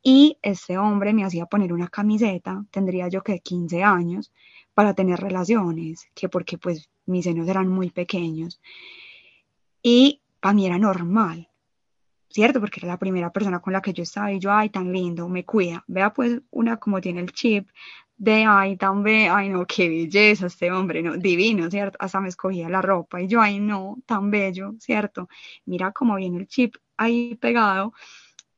y 0.02 0.38
este 0.42 0.78
hombre 0.78 1.12
me 1.12 1.24
hacía 1.24 1.46
poner 1.46 1.72
una 1.72 1.88
camiseta, 1.88 2.64
tendría 2.70 3.08
yo 3.08 3.22
que 3.22 3.40
15 3.40 3.82
años, 3.82 4.32
para 4.74 4.94
tener 4.94 5.20
relaciones, 5.20 6.06
que 6.14 6.28
porque 6.28 6.56
pues 6.58 6.88
mis 7.06 7.24
senos 7.24 7.48
eran 7.48 7.68
muy 7.68 7.90
pequeños. 7.90 8.60
Y 9.82 10.20
para 10.40 10.54
mí 10.54 10.66
era 10.66 10.78
normal, 10.78 11.48
¿cierto? 12.32 12.60
Porque 12.60 12.80
era 12.80 12.88
la 12.88 12.98
primera 12.98 13.30
persona 13.30 13.60
con 13.60 13.72
la 13.72 13.82
que 13.82 13.92
yo 13.92 14.02
estaba 14.02 14.32
y 14.32 14.38
yo, 14.38 14.52
ay, 14.52 14.70
tan 14.70 14.92
lindo, 14.92 15.28
me 15.28 15.44
cuida. 15.44 15.84
Vea 15.86 16.12
pues 16.12 16.40
una 16.50 16.78
como 16.78 17.00
tiene 17.00 17.20
el 17.20 17.32
chip 17.32 17.68
de, 18.16 18.44
ay, 18.46 18.76
tan 18.76 19.02
bello, 19.02 19.34
ay, 19.34 19.48
no, 19.48 19.66
qué 19.66 19.88
belleza 19.88 20.46
este 20.46 20.70
hombre, 20.70 21.02
no, 21.02 21.16
divino, 21.16 21.70
¿cierto? 21.70 21.98
Hasta 22.00 22.20
me 22.20 22.28
escogía 22.28 22.68
la 22.68 22.80
ropa 22.82 23.20
y 23.20 23.28
yo, 23.28 23.40
ay, 23.40 23.60
no, 23.60 23.98
tan 24.06 24.30
bello, 24.30 24.74
¿cierto? 24.78 25.28
Mira 25.66 25.92
cómo 25.92 26.16
viene 26.16 26.38
el 26.38 26.46
chip 26.46 26.76
ahí 26.96 27.34
pegado. 27.36 27.92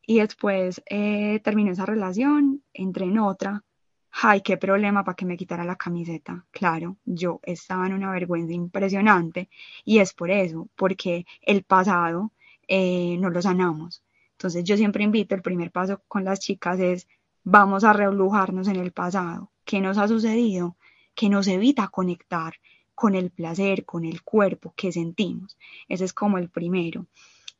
Y 0.06 0.20
después 0.20 0.82
eh, 0.86 1.40
terminó 1.42 1.72
esa 1.72 1.86
relación, 1.86 2.62
entré 2.74 3.06
en 3.06 3.18
otra. 3.18 3.64
Ay, 4.12 4.42
qué 4.42 4.56
problema 4.58 5.02
para 5.04 5.16
que 5.16 5.24
me 5.26 5.36
quitara 5.36 5.64
la 5.64 5.76
camiseta. 5.76 6.46
Claro, 6.50 6.98
yo 7.04 7.40
estaba 7.42 7.86
en 7.86 7.94
una 7.94 8.12
vergüenza 8.12 8.52
impresionante 8.52 9.48
y 9.84 9.98
es 9.98 10.12
por 10.14 10.30
eso, 10.30 10.68
porque 10.76 11.26
el 11.42 11.64
pasado 11.64 12.32
eh, 12.68 13.16
no 13.18 13.30
lo 13.30 13.42
sanamos. 13.42 14.02
Entonces 14.32 14.64
yo 14.64 14.76
siempre 14.76 15.04
invito, 15.04 15.34
el 15.34 15.42
primer 15.42 15.70
paso 15.70 16.02
con 16.08 16.24
las 16.24 16.40
chicas 16.40 16.80
es, 16.80 17.08
vamos 17.44 17.84
a 17.84 17.92
relujarnos 17.92 18.68
en 18.68 18.76
el 18.76 18.92
pasado. 18.92 19.50
¿Qué 19.64 19.80
nos 19.80 19.98
ha 19.98 20.08
sucedido? 20.08 20.76
Que 21.14 21.28
nos 21.28 21.46
evita 21.46 21.88
conectar 21.88 22.54
con 22.94 23.14
el 23.14 23.30
placer, 23.30 23.84
con 23.84 24.04
el 24.04 24.22
cuerpo 24.22 24.72
que 24.76 24.92
sentimos. 24.92 25.56
Ese 25.88 26.04
es 26.04 26.12
como 26.12 26.38
el 26.38 26.48
primero. 26.48 27.06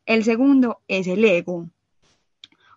El 0.07 0.25
segundo 0.25 0.83
es 0.87 1.07
el 1.07 1.25
ego, 1.25 1.69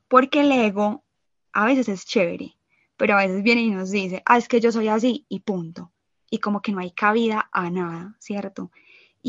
porque 0.07 0.41
el 0.41 0.51
ego 0.51 1.03
a 1.51 1.65
veces 1.65 1.89
es 1.89 2.05
chévere, 2.05 2.55
pero 2.95 3.15
a 3.15 3.25
veces 3.25 3.43
viene 3.43 3.61
y 3.61 3.69
nos 3.69 3.91
dice, 3.91 4.21
ah, 4.25 4.37
es 4.37 4.47
que 4.47 4.61
yo 4.61 4.71
soy 4.71 4.87
así 4.87 5.25
y 5.27 5.41
punto. 5.41 5.91
Y 6.29 6.39
como 6.39 6.61
que 6.61 6.71
no 6.71 6.79
hay 6.79 6.91
cabida 6.91 7.49
a 7.51 7.69
nada, 7.69 8.15
¿cierto? 8.19 8.71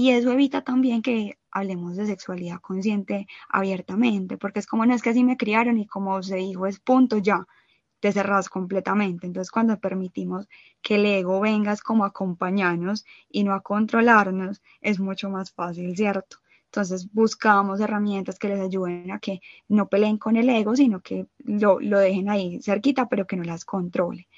Y 0.01 0.13
eso 0.13 0.31
evita 0.31 0.63
también 0.63 1.03
que 1.03 1.41
hablemos 1.51 1.97
de 1.97 2.07
sexualidad 2.07 2.61
consciente 2.61 3.27
abiertamente, 3.49 4.39
porque 4.39 4.61
es 4.61 4.67
como 4.69 4.87
no 4.87 4.95
es 4.95 5.03
que 5.03 5.11
así 5.11 5.25
me 5.25 5.37
criaron 5.37 5.77
y 5.77 5.89
como 5.89 6.23
se 6.23 6.37
dijo 6.37 6.69
es 6.69 6.79
punto 6.79 7.19
ya, 7.19 7.49
te 7.99 8.13
cerras 8.13 8.49
completamente. 8.49 9.27
Entonces 9.27 9.51
cuando 9.51 9.81
permitimos 9.81 10.47
que 10.83 10.95
el 10.95 11.07
ego 11.07 11.41
venga 11.41 11.73
es 11.73 11.83
como 11.83 12.05
acompañarnos 12.05 13.05
y 13.29 13.43
no 13.43 13.55
a 13.55 13.61
controlarnos, 13.61 14.63
es 14.81 15.01
mucho 15.01 15.31
más 15.31 15.51
fácil, 15.51 15.97
¿cierto? 15.97 16.37
Entonces 16.67 17.13
buscamos 17.13 17.81
herramientas 17.81 18.39
que 18.39 18.51
les 18.51 18.61
ayuden 18.61 19.11
a 19.11 19.19
que 19.19 19.41
no 19.67 19.89
peleen 19.89 20.19
con 20.19 20.37
el 20.37 20.49
ego, 20.49 20.77
sino 20.77 21.01
que 21.01 21.27
lo, 21.39 21.81
lo 21.81 21.99
dejen 21.99 22.31
ahí 22.31 22.63
cerquita, 22.63 23.09
pero 23.09 23.27
que 23.27 23.37
no 23.37 23.43
las 23.43 23.65
controle. 23.65 24.29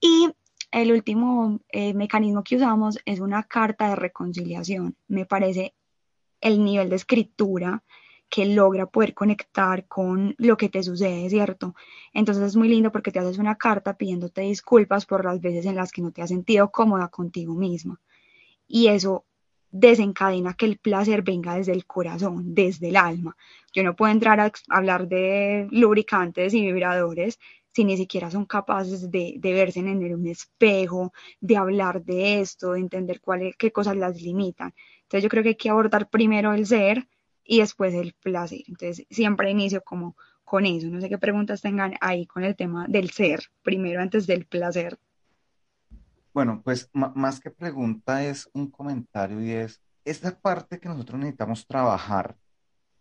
Y 0.00 0.30
el 0.72 0.90
último 0.90 1.60
eh, 1.68 1.94
mecanismo 1.94 2.42
que 2.42 2.56
usamos 2.56 2.98
es 3.04 3.20
una 3.20 3.44
carta 3.44 3.90
de 3.90 3.96
reconciliación. 3.96 4.96
Me 5.06 5.26
parece 5.26 5.74
el 6.40 6.64
nivel 6.64 6.88
de 6.88 6.96
escritura 6.96 7.84
que 8.28 8.46
logra 8.46 8.86
poder 8.86 9.12
conectar 9.12 9.86
con 9.86 10.34
lo 10.38 10.56
que 10.56 10.70
te 10.70 10.82
sucede, 10.82 11.28
¿cierto? 11.28 11.74
Entonces 12.14 12.44
es 12.44 12.56
muy 12.56 12.68
lindo 12.68 12.90
porque 12.90 13.12
te 13.12 13.18
haces 13.18 13.36
una 13.36 13.56
carta 13.56 13.98
pidiéndote 13.98 14.40
disculpas 14.40 15.04
por 15.04 15.24
las 15.26 15.42
veces 15.42 15.66
en 15.66 15.76
las 15.76 15.92
que 15.92 16.00
no 16.00 16.10
te 16.10 16.22
has 16.22 16.30
sentido 16.30 16.72
cómoda 16.72 17.08
contigo 17.08 17.54
misma. 17.54 18.00
Y 18.66 18.86
eso 18.86 19.26
desencadena 19.70 20.54
que 20.54 20.64
el 20.64 20.78
placer 20.78 21.20
venga 21.22 21.56
desde 21.56 21.72
el 21.72 21.84
corazón, 21.84 22.54
desde 22.54 22.88
el 22.88 22.96
alma. 22.96 23.36
Yo 23.74 23.82
no 23.82 23.94
puedo 23.94 24.10
entrar 24.10 24.40
a 24.40 24.50
hablar 24.70 25.08
de 25.08 25.68
lubricantes 25.70 26.54
y 26.54 26.62
vibradores 26.62 27.38
si 27.72 27.84
ni 27.84 27.96
siquiera 27.96 28.30
son 28.30 28.44
capaces 28.44 29.10
de, 29.10 29.38
verse 29.42 29.80
en 29.80 30.14
un 30.14 30.26
espejo, 30.26 31.12
de 31.40 31.56
hablar 31.56 32.04
de 32.04 32.40
esto, 32.40 32.72
de 32.72 32.80
entender 32.80 33.20
cuál, 33.20 33.54
qué 33.58 33.72
cosas 33.72 33.96
las 33.96 34.20
limitan. 34.20 34.74
Entonces 35.02 35.22
yo 35.22 35.28
creo 35.28 35.42
que 35.42 35.50
hay 35.50 35.56
que 35.56 35.70
abordar 35.70 36.08
primero 36.10 36.52
el 36.52 36.66
ser 36.66 37.08
y 37.44 37.60
después 37.60 37.94
el 37.94 38.14
placer. 38.14 38.62
Entonces 38.68 39.06
siempre 39.10 39.50
inicio 39.50 39.82
como 39.82 40.16
con 40.44 40.66
eso. 40.66 40.86
No 40.88 41.00
sé 41.00 41.08
qué 41.08 41.18
preguntas 41.18 41.62
tengan 41.62 41.94
ahí 42.00 42.26
con 42.26 42.44
el 42.44 42.56
tema 42.56 42.86
del 42.88 43.10
ser, 43.10 43.44
primero 43.62 44.00
antes 44.00 44.26
del 44.26 44.46
placer. 44.46 44.98
Bueno, 46.34 46.62
pues 46.62 46.90
más 46.92 47.40
que 47.40 47.50
pregunta 47.50 48.24
es 48.24 48.48
un 48.54 48.70
comentario 48.70 49.42
y 49.42 49.50
es, 49.50 49.82
esta 50.04 50.38
parte 50.38 50.78
que 50.78 50.88
nosotros 50.88 51.18
necesitamos 51.18 51.66
trabajar 51.66 52.36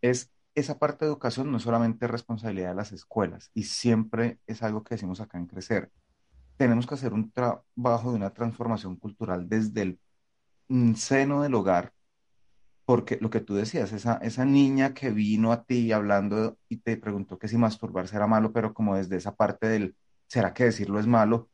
es 0.02 0.30
esa 0.56 0.78
parte 0.80 1.06
de 1.06 1.12
educación 1.12 1.52
no 1.52 1.58
es 1.58 1.64
solamente 1.64 2.08
responsabilidad 2.08 2.70
de 2.70 2.76
las 2.76 2.92
escuelas 2.92 3.52
y 3.54 3.64
siempre 3.64 4.40
es 4.48 4.64
algo 4.64 4.84
que 4.84 4.96
decimos 4.96 5.22
acá 5.22 5.38
en 5.38 5.48
Crecer. 5.48 5.92
Tenemos 6.58 6.86
que 6.88 6.96
hacer 6.96 7.14
un 7.14 7.32
trabajo 7.32 8.12
de 8.12 8.18
una 8.18 8.34
transformación 8.34 8.96
cultural 8.98 9.48
desde 9.50 9.82
el 9.82 10.00
mm, 10.70 10.94
seno 10.96 11.42
del 11.44 11.56
hogar, 11.56 11.94
porque 12.86 13.18
lo 13.22 13.30
que 13.30 13.42
tú 13.42 13.56
decías, 13.56 13.94
esa, 13.94 14.16
esa 14.18 14.46
niña 14.46 14.94
que 14.94 15.12
vino 15.12 15.52
a 15.52 15.64
ti 15.64 15.92
hablando 15.92 16.58
y 16.70 16.78
te 16.78 16.98
preguntó 16.98 17.40
que 17.40 17.48
si 17.48 17.58
masturbarse 17.58 18.16
era 18.16 18.28
malo, 18.28 18.52
pero 18.52 18.74
como 18.74 18.96
desde 18.96 19.18
esa 19.18 19.36
parte 19.36 19.68
del, 19.68 19.96
¿será 20.28 20.54
que 20.54 20.66
decirlo 20.66 21.00
es 21.00 21.08
malo? 21.08 21.50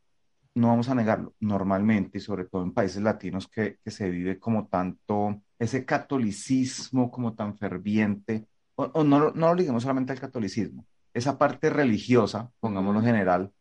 No 0.55 0.69
vamos 0.69 0.89
a 0.89 0.95
negarlo. 0.95 1.35
Normalmente, 1.39 2.17
y 2.17 2.21
sobre 2.21 2.45
todo 2.45 2.63
en 2.63 2.73
países 2.73 3.03
latinos 3.03 3.47
que, 3.47 3.77
que 3.83 3.91
se 3.91 4.09
vive 4.09 4.39
como 4.39 4.67
tanto 4.67 5.41
ese 5.59 5.85
catolicismo 5.85 7.11
como 7.11 7.35
tan 7.35 7.57
ferviente, 7.57 8.47
o, 8.77 9.03
no, 9.03 9.31
no 9.31 9.47
lo 9.47 9.55
liguemos 9.55 9.83
solamente 9.83 10.13
al 10.13 10.19
catolicismo, 10.19 10.85
esa 11.13 11.37
parte 11.37 11.69
religiosa, 11.69 12.51
pongámoslo 12.59 13.01
general, 13.01 13.51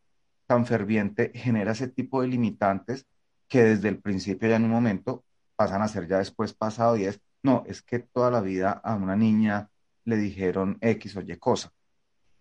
tan 0.46 0.66
ferviente, 0.66 1.32
genera 1.34 1.72
ese 1.72 1.88
tipo 1.88 2.22
de 2.22 2.28
limitantes 2.28 3.06
que 3.48 3.62
desde 3.62 3.88
el 3.88 3.98
principio 4.00 4.48
ya 4.48 4.56
en 4.56 4.64
un 4.64 4.70
momento 4.70 5.24
pasan 5.56 5.82
a 5.82 5.88
ser 5.88 6.06
ya 6.06 6.18
después 6.18 6.52
pasado 6.52 6.96
y 6.96 7.04
es, 7.04 7.20
no, 7.42 7.64
es 7.66 7.82
que 7.82 7.98
toda 8.00 8.30
la 8.30 8.40
vida 8.40 8.72
a 8.72 8.94
una 8.94 9.16
niña 9.16 9.70
le 10.04 10.16
dijeron 10.16 10.78
X 10.80 11.16
o 11.16 11.22
Y 11.22 11.36
cosa. 11.38 11.72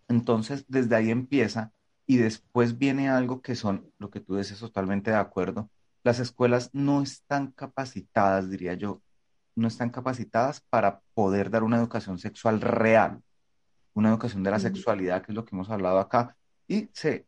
Entonces, 0.08 0.64
desde 0.68 0.96
ahí 0.96 1.10
empieza 1.10 1.72
y 2.06 2.18
después 2.18 2.78
viene 2.78 3.08
algo 3.08 3.42
que 3.42 3.54
son, 3.56 3.90
lo 3.98 4.10
que 4.10 4.20
tú 4.20 4.36
dices 4.36 4.60
totalmente 4.60 5.10
de 5.10 5.16
acuerdo, 5.16 5.70
las 6.04 6.20
escuelas 6.20 6.70
no 6.72 7.02
están 7.02 7.52
capacitadas, 7.52 8.50
diría 8.50 8.74
yo, 8.74 9.02
no 9.56 9.68
están 9.68 9.90
capacitadas 9.90 10.60
para 10.70 11.00
poder 11.14 11.50
dar 11.50 11.64
una 11.64 11.78
educación 11.78 12.18
sexual 12.18 12.60
real, 12.60 13.20
una 13.94 14.10
educación 14.10 14.42
de 14.42 14.50
la 14.50 14.60
sexualidad, 14.60 15.22
que 15.22 15.32
es 15.32 15.36
lo 15.36 15.44
que 15.44 15.56
hemos 15.56 15.70
hablado 15.70 15.98
acá, 15.98 16.36
y 16.68 16.88
se 16.92 17.26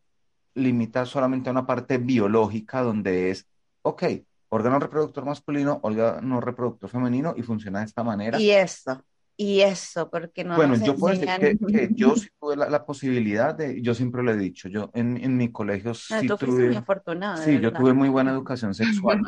limita 0.55 1.07
solamente 1.07 1.49
a 1.49 1.53
una 1.53 1.67
parte 1.67 1.99
biológica 1.99 2.83
donde 2.83 3.31
es, 3.31 3.47
ok, 3.83 4.05
órgano 4.51 4.79
reproductor 4.79 5.25
masculino, 5.25 5.81
órgano 5.83 6.41
reproductor 6.41 6.91
femenino 6.91 7.35
y 7.37 7.43
funciona 7.43 7.81
de 7.81 7.87
esta 7.87 8.05
manera. 8.05 8.39
Y 8.39 8.51
eso, 8.51 9.03
y 9.37 9.61
eso, 9.61 10.11
porque 10.11 10.45
no. 10.45 10.57
Bueno, 10.57 10.75
yo 10.75 10.97
puedo 10.97 11.19
decir 11.19 11.59
que, 11.59 11.89
yo 11.93 12.15
sí 12.17 12.29
tuve 12.41 12.57
la, 12.57 12.85
posibilidad 12.85 13.55
de, 13.55 13.81
yo 13.81 13.95
siempre 13.95 14.23
lo 14.23 14.33
he 14.33 14.37
dicho, 14.37 14.69
yo 14.69 14.91
en, 14.93 15.17
en 15.17 15.37
mi 15.37 15.51
colegio 15.51 15.95
sí 15.95 16.27
tuve. 16.27 16.67
Muy 16.67 16.77
afortunada, 16.77 17.39
sí, 17.39 17.59
yo 17.61 17.73
tuve 17.73 17.95
muy 17.95 18.11
buena 18.11 18.33
educación 18.33 18.75
sexual, 18.75 19.23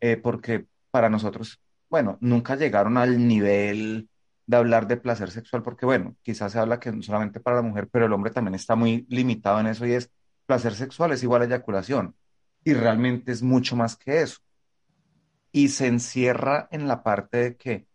eh, 0.00 0.16
porque 0.16 0.66
para 0.90 1.10
nosotros 1.10 1.60
bueno, 1.88 2.18
nunca 2.20 2.56
llegaron 2.56 2.96
al 2.96 3.26
nivel 3.26 4.08
de 4.46 4.56
hablar 4.56 4.86
de 4.86 4.96
placer 4.96 5.30
sexual, 5.30 5.62
porque 5.62 5.86
bueno, 5.86 6.16
quizás 6.22 6.52
se 6.52 6.58
habla 6.58 6.78
que 6.80 7.02
solamente 7.02 7.40
para 7.40 7.56
la 7.56 7.62
mujer, 7.62 7.88
pero 7.90 8.06
el 8.06 8.12
hombre 8.12 8.30
también 8.30 8.54
está 8.54 8.76
muy 8.76 9.06
limitado 9.08 9.60
en 9.60 9.66
eso 9.66 9.86
y 9.86 9.92
es 9.92 10.10
placer 10.46 10.74
sexual 10.74 11.12
es 11.12 11.22
igual 11.22 11.42
a 11.42 11.44
eyaculación 11.46 12.14
y 12.64 12.74
realmente 12.74 13.32
es 13.32 13.42
mucho 13.42 13.76
más 13.76 13.96
que 13.96 14.22
eso. 14.22 14.40
Y 15.52 15.68
se 15.68 15.86
encierra 15.86 16.68
en 16.70 16.86
la 16.88 17.02
parte 17.02 17.38
de 17.38 17.56
que 17.56 17.86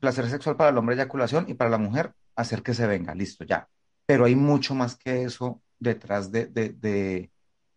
placer 0.00 0.28
sexual 0.28 0.56
para 0.56 0.70
el 0.70 0.78
hombre 0.78 0.94
eyaculación 0.94 1.46
y 1.48 1.54
para 1.54 1.70
la 1.70 1.78
mujer 1.78 2.12
hacer 2.34 2.62
que 2.62 2.74
se 2.74 2.86
venga, 2.86 3.14
listo, 3.14 3.44
ya. 3.44 3.68
Pero 4.04 4.24
hay 4.26 4.36
mucho 4.36 4.74
más 4.74 4.96
que 4.96 5.22
eso 5.22 5.62
detrás 5.78 6.30
de, 6.30 6.46
de, 6.46 7.30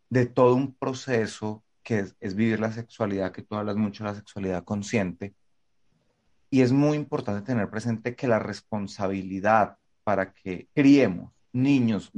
de, 0.10 0.26
todo 0.26 0.56
un 0.56 0.76
proceso 0.76 1.64
que 1.84 2.00
es, 2.00 2.16
es, 2.20 2.36
vivir 2.36 2.60
la 2.60 2.72
sexualidad, 2.72 3.32
que 3.32 3.42
tú 3.42 3.56
hablas 3.56 3.78
mucho 3.78 4.04
de 4.04 4.12
la 4.12 4.16
sexualidad 4.16 4.64
consciente, 4.64 5.34
y 6.50 6.62
es 6.62 6.72
muy 6.72 6.98
importante 6.98 7.46
tener 7.46 7.70
presente 7.70 8.16
que 8.16 8.28
la 8.28 8.40
responsabilidad 8.40 9.78
para 10.04 10.34
que 10.34 10.68
criemos 10.74 11.32
niños 11.54 12.12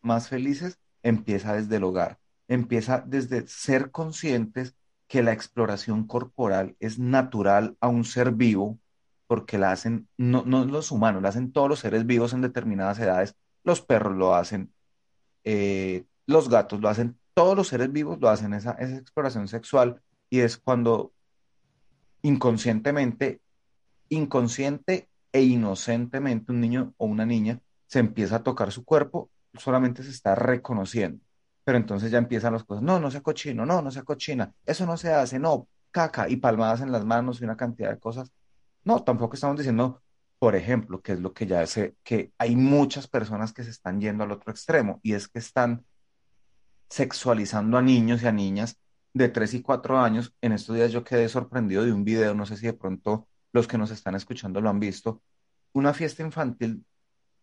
más 0.00 0.28
felices 0.28 0.78
empieza 1.02 1.54
desde 1.54 1.76
el 1.76 1.84
hogar, 1.84 2.18
empieza 2.48 3.02
desde 3.04 3.46
ser 3.46 3.90
conscientes 3.90 4.74
que 5.08 5.22
la 5.22 5.32
exploración 5.32 6.06
corporal 6.06 6.76
es 6.80 6.98
natural 6.98 7.76
a 7.80 7.88
un 7.88 8.04
ser 8.04 8.32
vivo, 8.32 8.78
porque 9.26 9.58
la 9.58 9.72
hacen, 9.72 10.08
no, 10.16 10.44
no 10.46 10.64
los 10.64 10.90
humanos, 10.90 11.22
la 11.22 11.30
hacen 11.30 11.52
todos 11.52 11.68
los 11.68 11.80
seres 11.80 12.06
vivos 12.06 12.32
en 12.32 12.40
determinadas 12.40 12.98
edades, 12.98 13.34
los 13.64 13.80
perros 13.80 14.16
lo 14.16 14.34
hacen, 14.34 14.72
eh, 15.44 16.04
los 16.26 16.48
gatos 16.48 16.80
lo 16.80 16.88
hacen, 16.88 17.18
todos 17.34 17.56
los 17.56 17.68
seres 17.68 17.92
vivos 17.92 18.18
lo 18.20 18.28
hacen, 18.28 18.54
esa, 18.54 18.72
esa 18.72 18.96
exploración 18.96 19.48
sexual, 19.48 20.00
y 20.30 20.40
es 20.40 20.56
cuando 20.56 21.12
inconscientemente, 22.22 23.40
inconsciente 24.08 25.08
e 25.32 25.42
inocentemente 25.42 26.52
un 26.52 26.60
niño 26.60 26.94
o 26.96 27.06
una 27.06 27.26
niña 27.26 27.60
se 27.86 27.98
empieza 27.98 28.36
a 28.36 28.42
tocar 28.42 28.72
su 28.72 28.84
cuerpo, 28.84 29.30
solamente 29.54 30.02
se 30.02 30.10
está 30.10 30.34
reconociendo. 30.34 31.22
Pero 31.64 31.78
entonces 31.78 32.10
ya 32.10 32.18
empiezan 32.18 32.54
las 32.54 32.64
cosas, 32.64 32.82
no, 32.82 32.98
no 32.98 33.10
sea 33.10 33.20
cochino, 33.20 33.66
no, 33.66 33.82
no 33.82 33.90
sea 33.90 34.02
cochina, 34.02 34.52
eso 34.64 34.86
no 34.86 34.96
se 34.96 35.12
hace, 35.12 35.38
no, 35.38 35.68
caca, 35.90 36.28
y 36.28 36.36
palmadas 36.36 36.80
en 36.80 36.90
las 36.90 37.04
manos 37.04 37.40
y 37.40 37.44
una 37.44 37.56
cantidad 37.56 37.90
de 37.90 37.98
cosas. 37.98 38.32
No, 38.84 39.04
tampoco 39.04 39.34
estamos 39.34 39.56
diciendo, 39.58 40.02
por 40.38 40.56
ejemplo, 40.56 41.02
que 41.02 41.12
es 41.12 41.20
lo 41.20 41.32
que 41.32 41.46
ya 41.46 41.64
sé, 41.66 41.94
que 42.02 42.32
hay 42.38 42.56
muchas 42.56 43.06
personas 43.06 43.52
que 43.52 43.62
se 43.62 43.70
están 43.70 44.00
yendo 44.00 44.24
al 44.24 44.32
otro 44.32 44.50
extremo 44.50 44.98
y 45.02 45.12
es 45.12 45.28
que 45.28 45.38
están 45.38 45.84
sexualizando 46.88 47.78
a 47.78 47.82
niños 47.82 48.22
y 48.22 48.26
a 48.26 48.32
niñas 48.32 48.78
de 49.14 49.28
3 49.28 49.54
y 49.54 49.62
4 49.62 49.98
años. 49.98 50.34
En 50.40 50.52
estos 50.52 50.76
días 50.76 50.92
yo 50.92 51.04
quedé 51.04 51.28
sorprendido 51.28 51.84
de 51.84 51.92
un 51.92 52.04
video, 52.04 52.34
no 52.34 52.46
sé 52.46 52.56
si 52.56 52.66
de 52.66 52.72
pronto 52.72 53.28
los 53.52 53.68
que 53.68 53.78
nos 53.78 53.90
están 53.90 54.14
escuchando 54.14 54.60
lo 54.60 54.70
han 54.70 54.80
visto, 54.80 55.22
una 55.72 55.92
fiesta 55.92 56.22
infantil, 56.22 56.84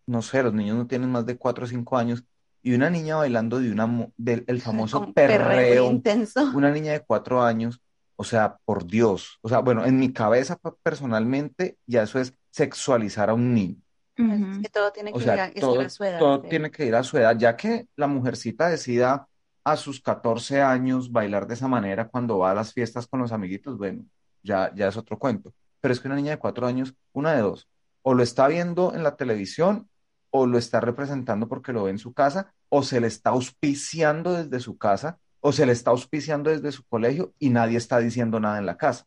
no 0.08 0.22
sé, 0.22 0.42
los 0.44 0.54
niños 0.54 0.76
no 0.76 0.88
tienen 0.88 1.12
más 1.12 1.26
de 1.26 1.38
4 1.38 1.66
o 1.66 1.68
5 1.68 1.98
años, 1.98 2.24
y 2.62 2.74
una 2.74 2.90
niña 2.90 3.16
bailando 3.16 3.60
de 3.60 3.72
una, 3.72 4.10
del 4.18 4.44
el 4.48 4.62
famoso 4.62 5.14
perreo, 5.14 5.90
intenso. 5.90 6.52
una 6.56 6.72
niña 6.72 6.94
de 6.94 7.02
4 7.02 7.44
años, 7.44 7.80
o 8.16 8.24
sea, 8.24 8.58
por 8.66 8.86
Dios, 8.86 9.38
o 9.42 9.50
sea, 9.50 9.60
bueno, 9.60 9.86
en 9.86 9.98
mi 9.98 10.12
cabeza 10.12 10.60
personalmente 10.84 11.78
ya 11.86 12.04
eso 12.04 12.20
es 12.20 12.34
sexualizar 12.52 13.30
a 13.30 13.34
un 13.34 13.54
niño. 13.54 13.78
Es 14.18 14.60
que 14.64 14.70
todo 14.70 14.92
tiene 14.92 15.14
que 15.14 15.18
O 15.18 15.22
sea, 15.22 15.34
ir 15.34 15.40
a, 15.40 15.54
todo, 15.62 15.80
ir 15.80 15.88
a 15.88 15.90
su 15.90 16.04
edad. 16.04 16.20
todo 16.20 16.42
sí. 16.42 16.50
tiene 16.50 16.72
que 16.72 16.86
ir 16.86 16.94
a 16.94 17.04
su 17.04 17.18
edad, 17.18 17.38
ya 17.38 17.56
que 17.56 17.88
la 17.96 18.08
mujercita 18.08 18.68
decida 18.68 19.30
a 19.64 19.76
sus 19.76 20.02
14 20.02 20.62
años 20.62 21.12
bailar 21.12 21.48
de 21.48 21.54
esa 21.54 21.68
manera 21.68 22.08
cuando 22.08 22.40
va 22.40 22.52
a 22.52 22.56
las 22.56 22.74
fiestas 22.74 23.08
con 23.08 23.20
los 23.20 23.32
amiguitos, 23.32 23.78
bueno, 23.78 24.04
ya, 24.44 24.74
ya 24.76 24.88
es 24.88 24.98
otro 24.98 25.18
cuento. 25.20 25.54
Pero 25.82 25.94
es 25.94 26.00
que 26.00 26.08
una 26.08 26.16
niña 26.16 26.32
de 26.32 26.40
4 26.40 26.68
años, 26.68 26.94
una 27.14 27.34
de 27.34 27.42
dos, 27.42 27.68
o 28.02 28.14
lo 28.14 28.24
está 28.24 28.48
viendo 28.48 28.94
en 28.94 29.04
la 29.04 29.16
televisión, 29.16 29.90
o 30.32 30.46
lo 30.46 30.58
está 30.58 30.80
representando 30.80 31.48
porque 31.48 31.74
lo 31.74 31.84
ve 31.84 31.92
en 31.92 31.98
su 31.98 32.14
casa, 32.14 32.54
o 32.70 32.84
se 32.84 33.02
le 33.02 33.08
está 33.08 33.32
auspiciando 33.32 34.34
desde 34.34 34.60
su 34.60 34.78
casa, 34.78 35.20
o 35.42 35.52
se 35.52 35.66
le 35.66 35.72
está 35.72 35.92
auspiciando 35.92 36.50
desde 36.50 36.72
su 36.72 36.84
colegio 36.84 37.34
y 37.40 37.50
nadie 37.50 37.78
está 37.78 38.00
diciendo 38.00 38.40
nada 38.40 38.58
en 38.60 38.66
la 38.66 38.78
casa. 38.78 39.06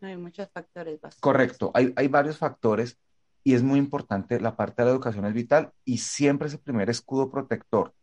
Hay 0.00 0.16
muchos 0.16 0.48
factores 0.52 1.00
bastantes. 1.00 1.20
Correcto, 1.20 1.70
hay, 1.74 1.92
hay 1.96 2.08
varios 2.08 2.38
factores 2.38 2.98
y 3.42 3.54
es 3.54 3.62
muy 3.62 3.78
importante, 3.78 4.40
la 4.40 4.56
parte 4.56 4.82
de 4.82 4.86
la 4.86 4.92
educación 4.92 5.26
es 5.26 5.34
vital 5.34 5.72
y 5.84 5.98
siempre 5.98 6.48
ese 6.48 6.58
primer 6.58 6.90
escudo 6.90 7.30
protector, 7.30 7.94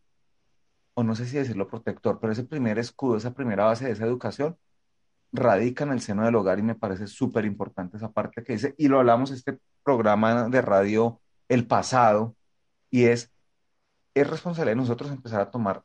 o 0.94 1.04
no 1.04 1.16
sé 1.16 1.26
si 1.26 1.38
decirlo 1.38 1.68
protector, 1.68 2.20
pero 2.20 2.34
ese 2.34 2.44
primer 2.44 2.80
escudo, 2.80 3.18
esa 3.18 3.34
primera 3.34 3.66
base 3.66 3.86
de 3.86 3.92
esa 3.92 4.06
educación, 4.06 4.58
radica 5.32 5.84
en 5.86 5.92
el 5.92 6.02
seno 6.02 6.26
del 6.26 6.36
hogar 6.36 6.60
y 6.60 6.64
me 6.64 6.76
parece 6.76 7.08
súper 7.08 7.46
importante 7.46 7.98
esa 7.98 8.12
parte 8.12 8.44
que 8.44 8.54
dice, 8.54 8.76
y 8.78 8.88
lo 8.88 9.00
hablamos 9.00 9.32
este 9.32 9.60
programa 9.84 10.50
de 10.50 10.62
radio 10.62 11.22
el 11.48 11.68
pasado, 11.68 12.36
y 12.90 13.06
es, 13.06 13.32
es 14.14 14.30
responsabilidad 14.30 14.74
de 14.74 14.82
nosotros 14.82 15.12
empezar 15.12 15.42
a 15.42 15.52
tomar 15.52 15.84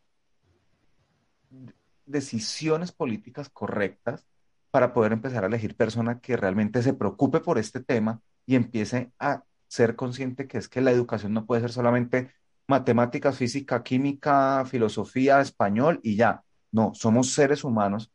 decisiones 2.06 2.92
políticas 2.92 3.48
correctas 3.48 4.26
para 4.70 4.92
poder 4.92 5.12
empezar 5.12 5.44
a 5.44 5.46
elegir 5.48 5.76
persona 5.76 6.20
que 6.20 6.36
realmente 6.36 6.82
se 6.82 6.92
preocupe 6.92 7.40
por 7.40 7.58
este 7.58 7.80
tema 7.80 8.20
y 8.46 8.56
empiece 8.56 9.12
a 9.18 9.44
ser 9.68 9.96
consciente 9.96 10.46
que 10.46 10.58
es 10.58 10.68
que 10.68 10.80
la 10.80 10.90
educación 10.90 11.32
no 11.32 11.46
puede 11.46 11.62
ser 11.62 11.72
solamente 11.72 12.30
matemáticas, 12.66 13.36
física, 13.36 13.82
química, 13.82 14.64
filosofía, 14.66 15.40
español 15.40 16.00
y 16.02 16.16
ya. 16.16 16.42
No, 16.72 16.92
somos 16.94 17.32
seres 17.32 17.64
humanos 17.64 18.10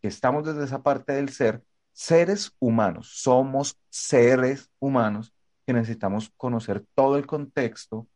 que 0.00 0.08
estamos 0.08 0.44
desde 0.44 0.64
esa 0.64 0.82
parte 0.82 1.12
del 1.12 1.30
ser, 1.30 1.62
seres 1.92 2.52
humanos, 2.58 3.10
somos 3.14 3.78
seres 3.88 4.68
humanos 4.80 5.32
que 5.64 5.72
necesitamos 5.72 6.32
conocer 6.36 6.84
todo 6.94 7.16
el 7.16 7.26
contexto, 7.26 8.08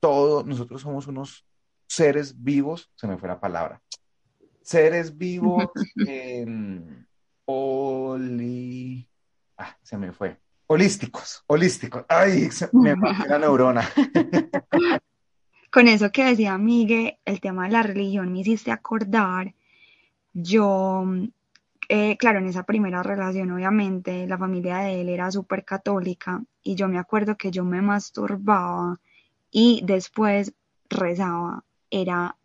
todo, 0.00 0.44
nosotros 0.44 0.82
somos 0.82 1.06
unos 1.06 1.46
seres 1.86 2.42
vivos, 2.42 2.90
se 2.96 3.06
me 3.06 3.16
fue 3.16 3.28
la 3.28 3.40
palabra, 3.40 3.80
seres 4.62 5.16
vivos 5.16 5.66
em, 6.06 7.06
Oli... 7.50 9.08
Ah, 9.56 9.76
se 9.82 9.96
me 9.96 10.12
fue. 10.12 10.38
Holísticos, 10.66 11.42
holísticos. 11.46 12.04
Ay, 12.08 12.50
me 12.72 12.94
fue 12.94 13.28
la 13.28 13.38
neurona. 13.38 13.88
Con 15.70 15.86
eso 15.86 16.10
que 16.10 16.24
decía 16.24 16.56
Miguel, 16.56 17.18
el 17.24 17.40
tema 17.40 17.66
de 17.66 17.72
la 17.72 17.82
religión 17.82 18.32
me 18.32 18.40
hiciste 18.40 18.70
acordar. 18.70 19.54
Yo, 20.32 21.04
eh, 21.88 22.16
claro, 22.16 22.38
en 22.38 22.46
esa 22.46 22.64
primera 22.64 23.02
relación, 23.02 23.50
obviamente, 23.50 24.26
la 24.26 24.38
familia 24.38 24.78
de 24.78 25.02
él 25.02 25.08
era 25.08 25.30
súper 25.30 25.64
católica 25.64 26.42
y 26.62 26.74
yo 26.74 26.88
me 26.88 26.98
acuerdo 26.98 27.36
que 27.36 27.50
yo 27.50 27.64
me 27.64 27.82
masturbaba 27.82 28.98
y 29.50 29.82
después 29.84 30.54
rezaba. 30.88 31.64
Era 31.90 32.36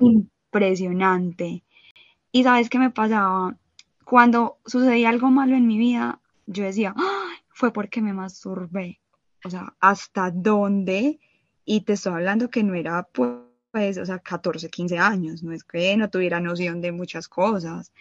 impresionante. 0.00 1.62
Y 2.32 2.42
sabes 2.44 2.68
qué 2.68 2.78
me 2.78 2.90
pasaba? 2.90 3.56
Cuando 4.04 4.58
sucedía 4.66 5.08
algo 5.08 5.30
malo 5.30 5.56
en 5.56 5.66
mi 5.66 5.78
vida, 5.78 6.20
yo 6.46 6.64
decía, 6.64 6.94
"Ay, 6.96 7.36
fue 7.48 7.72
porque 7.72 8.02
me 8.02 8.12
masturbé. 8.12 9.00
O 9.44 9.50
sea, 9.50 9.74
¿hasta 9.80 10.30
dónde? 10.30 11.18
Y 11.64 11.82
te 11.82 11.94
estoy 11.94 12.12
hablando 12.14 12.50
que 12.50 12.62
no 12.62 12.74
era 12.74 13.04
pues, 13.12 13.98
o 13.98 14.06
sea, 14.06 14.18
14, 14.20 14.68
15 14.70 14.98
años, 14.98 15.42
no 15.42 15.52
es 15.52 15.64
que 15.64 15.96
no 15.96 16.10
tuviera 16.10 16.40
noción 16.40 16.80
de 16.80 16.92
muchas 16.92 17.28
cosas. 17.28 17.92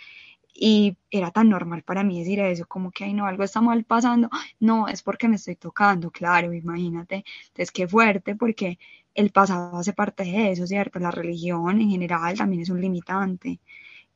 Y 0.54 0.98
era 1.12 1.32
tan 1.32 1.50
normal 1.50 1.84
para 1.84 2.04
mí 2.04 2.20
decir 2.20 2.40
eso, 2.42 2.66
como 2.68 2.92
que, 2.92 3.06
ay, 3.06 3.14
no, 3.14 3.26
algo 3.28 3.44
está 3.44 3.62
mal 3.62 3.84
pasando. 3.86 4.30
Ay, 4.32 4.50
No, 4.60 4.88
es 4.88 5.02
porque 5.04 5.28
me 5.30 5.36
estoy 5.38 5.56
tocando, 5.56 6.12
claro, 6.12 6.54
imagínate. 6.54 7.24
Entonces, 7.48 7.72
qué 7.72 7.88
fuerte, 7.88 8.36
porque 8.36 8.80
el 9.16 9.32
pasado 9.32 9.78
hace 9.78 9.94
parte 9.94 10.24
de 10.26 10.52
eso, 10.52 10.68
¿cierto? 10.68 11.00
La 11.00 11.12
religión 11.12 11.82
en 11.82 11.90
general 11.90 12.38
también 12.38 12.62
es 12.64 12.70
un 12.70 12.82
limitante. 12.82 13.60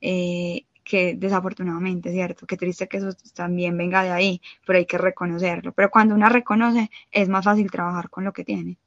eh, 0.01 0.65
que 0.83 1.15
desafortunadamente, 1.15 2.11
¿cierto? 2.11 2.45
Qué 2.47 2.57
triste 2.57 2.87
que 2.87 2.97
eso 2.97 3.09
también 3.35 3.77
venga 3.77 4.03
de 4.03 4.11
ahí, 4.11 4.41
pero 4.65 4.79
hay 4.79 4.85
que 4.85 4.97
reconocerlo. 4.99 5.73
Pero 5.73 5.89
cuando 5.91 6.15
una 6.15 6.29
reconoce, 6.29 6.91
es 7.11 7.29
más 7.29 7.45
fácil 7.45 7.71
trabajar 7.71 8.09
con 8.09 8.23
lo 8.25 8.33
que 8.33 8.43
tiene. 8.45 8.77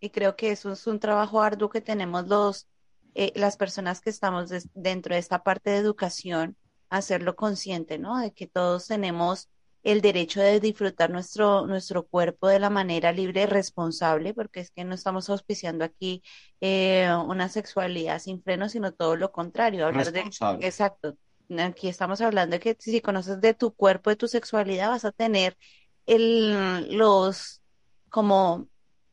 Y 0.00 0.10
creo 0.10 0.36
que 0.36 0.50
eso 0.50 0.72
es 0.72 0.86
un 0.86 1.00
trabajo 1.00 1.42
arduo 1.42 1.70
que 1.70 1.80
tenemos 1.80 2.28
los, 2.28 2.68
eh, 3.14 3.32
las 3.34 3.56
personas 3.56 4.00
que 4.00 4.10
estamos 4.10 4.50
dentro 4.74 5.14
de 5.14 5.20
esta 5.20 5.42
parte 5.42 5.70
de 5.70 5.78
educación, 5.78 6.56
hacerlo 6.88 7.36
consciente, 7.36 7.98
¿no? 7.98 8.18
De 8.18 8.32
que 8.32 8.46
todos 8.46 8.86
tenemos 8.86 9.48
el 9.82 10.00
derecho 10.00 10.40
de 10.40 10.60
disfrutar 10.60 11.10
nuestro, 11.10 11.66
nuestro 11.66 12.06
cuerpo 12.06 12.48
de 12.48 12.58
la 12.58 12.70
manera 12.70 13.12
libre 13.12 13.42
y 13.42 13.46
responsable, 13.46 14.34
porque 14.34 14.60
es 14.60 14.70
que 14.70 14.84
no 14.84 14.94
estamos 14.94 15.30
auspiciando 15.30 15.84
aquí 15.84 16.22
eh, 16.60 17.10
una 17.26 17.48
sexualidad 17.48 18.18
sin 18.18 18.42
freno, 18.42 18.68
sino 18.68 18.92
todo 18.92 19.16
lo 19.16 19.32
contrario, 19.32 19.86
hablar 19.86 20.12
de, 20.12 20.20
exacto. 20.60 21.16
Aquí 21.58 21.88
estamos 21.88 22.20
hablando 22.20 22.54
de 22.54 22.60
que 22.60 22.76
si 22.78 23.00
conoces 23.00 23.40
de 23.40 23.54
tu 23.54 23.72
cuerpo, 23.72 24.10
de 24.10 24.16
tu 24.16 24.28
sexualidad, 24.28 24.90
vas 24.90 25.06
a 25.06 25.12
tener 25.12 25.56
el, 26.04 26.96
los, 26.96 27.62
como 28.10 28.68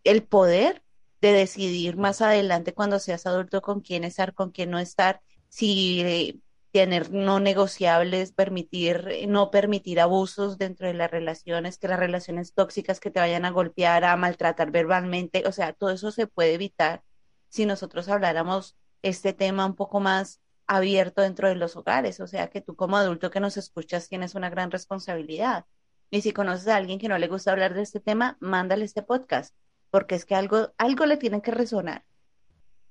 el 0.06 0.24
poder 0.24 0.84
de 1.22 1.34
decidir 1.34 1.98
más 1.98 2.22
adelante 2.22 2.74
cuando 2.74 3.00
seas 3.00 3.26
adulto 3.26 3.62
con 3.62 3.82
quién 3.82 4.04
estar, 4.06 4.34
con 4.34 4.52
quién 4.52 4.72
no 4.72 4.80
estar, 4.80 5.22
si 5.50 6.02
eh, 6.02 6.40
tener 6.72 7.12
no 7.12 7.40
negociables, 7.40 8.34
permitir, 8.34 9.26
no 9.28 9.50
permitir 9.50 10.00
abusos 10.02 10.58
dentro 10.58 10.88
de 10.88 10.94
las 10.94 11.10
relaciones, 11.10 11.78
que 11.78 11.88
las 11.88 12.00
relaciones 12.00 12.54
tóxicas 12.54 13.00
que 13.00 13.12
te 13.12 13.20
vayan 13.20 13.46
a 13.46 13.52
golpear, 13.52 14.04
a 14.04 14.18
maltratar 14.18 14.72
verbalmente, 14.72 15.44
o 15.48 15.52
sea, 15.52 15.74
todo 15.74 15.92
eso 15.92 16.12
se 16.12 16.28
puede 16.28 16.54
evitar 16.54 17.04
si 17.50 17.66
nosotros 17.66 18.10
habláramos 18.10 18.78
este 19.02 19.34
tema 19.34 19.66
un 19.66 19.76
poco 19.76 20.00
más 20.00 20.42
abierto 20.68 21.22
dentro 21.22 21.48
de 21.48 21.56
los 21.56 21.76
hogares, 21.76 22.20
o 22.20 22.28
sea, 22.28 22.50
que 22.50 22.62
tú 22.62 22.76
como 22.76 22.98
adulto 22.98 23.32
que 23.32 23.40
nos 23.40 23.58
escuchas 23.58 24.10
tienes 24.10 24.36
una 24.36 24.50
gran 24.50 24.72
responsabilidad. 24.72 25.66
Y 26.12 26.22
si 26.22 26.34
conoces 26.34 26.68
a 26.68 26.76
alguien 26.76 27.00
que 27.00 27.08
no 27.08 27.18
le 27.18 27.28
gusta 27.28 27.52
hablar 27.52 27.74
de 27.74 27.84
este 27.84 28.00
tema, 28.00 28.38
mándale 28.40 28.86
este 28.86 29.02
podcast, 29.02 29.56
porque 29.92 30.16
es 30.16 30.26
que 30.26 30.36
algo, 30.36 30.74
algo 30.78 31.06
le 31.06 31.18
tiene 31.18 31.42
que 31.42 31.52
resonar 31.52 32.04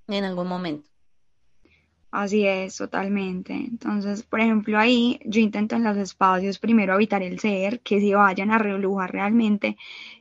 en 0.08 0.24
algún 0.24 0.48
momento. 0.48 0.88
Así 2.10 2.46
es, 2.46 2.76
totalmente. 2.76 3.52
Entonces, 3.54 4.22
por 4.22 4.40
ejemplo, 4.40 4.78
ahí 4.78 5.18
yo 5.24 5.40
intento 5.40 5.74
en 5.74 5.82
los 5.82 5.96
espacios 5.96 6.60
primero 6.60 6.94
habitar 6.94 7.24
el 7.24 7.40
ser, 7.40 7.80
que 7.80 8.00
se 8.00 8.14
vayan 8.14 8.52
a 8.52 8.58
relujar 8.58 9.10
realmente 9.10 9.76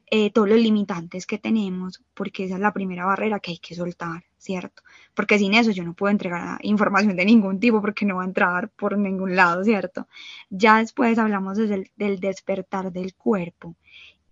eh, 0.07 0.31
todos 0.31 0.49
los 0.49 0.57
limitantes 0.57 1.27
que 1.27 1.37
tenemos, 1.37 2.03
porque 2.15 2.45
esa 2.45 2.55
es 2.55 2.61
la 2.61 2.73
primera 2.73 3.05
barrera 3.05 3.39
que 3.39 3.51
hay 3.51 3.57
que 3.59 3.75
soltar, 3.75 4.23
¿cierto? 4.39 4.81
Porque 5.13 5.37
sin 5.37 5.53
eso 5.53 5.69
yo 5.69 5.83
no 5.83 5.93
puedo 5.93 6.09
entregar 6.09 6.57
información 6.63 7.15
de 7.15 7.25
ningún 7.25 7.59
tipo 7.59 7.79
porque 7.79 8.05
no 8.05 8.15
va 8.15 8.23
a 8.23 8.25
entrar 8.25 8.69
por 8.69 8.97
ningún 8.97 9.35
lado, 9.35 9.63
¿cierto? 9.63 10.07
Ya 10.49 10.79
después 10.79 11.19
hablamos 11.19 11.57
desde 11.57 11.75
el- 11.75 11.91
del 11.95 12.19
despertar 12.19 12.91
del 12.91 13.13
cuerpo 13.13 13.75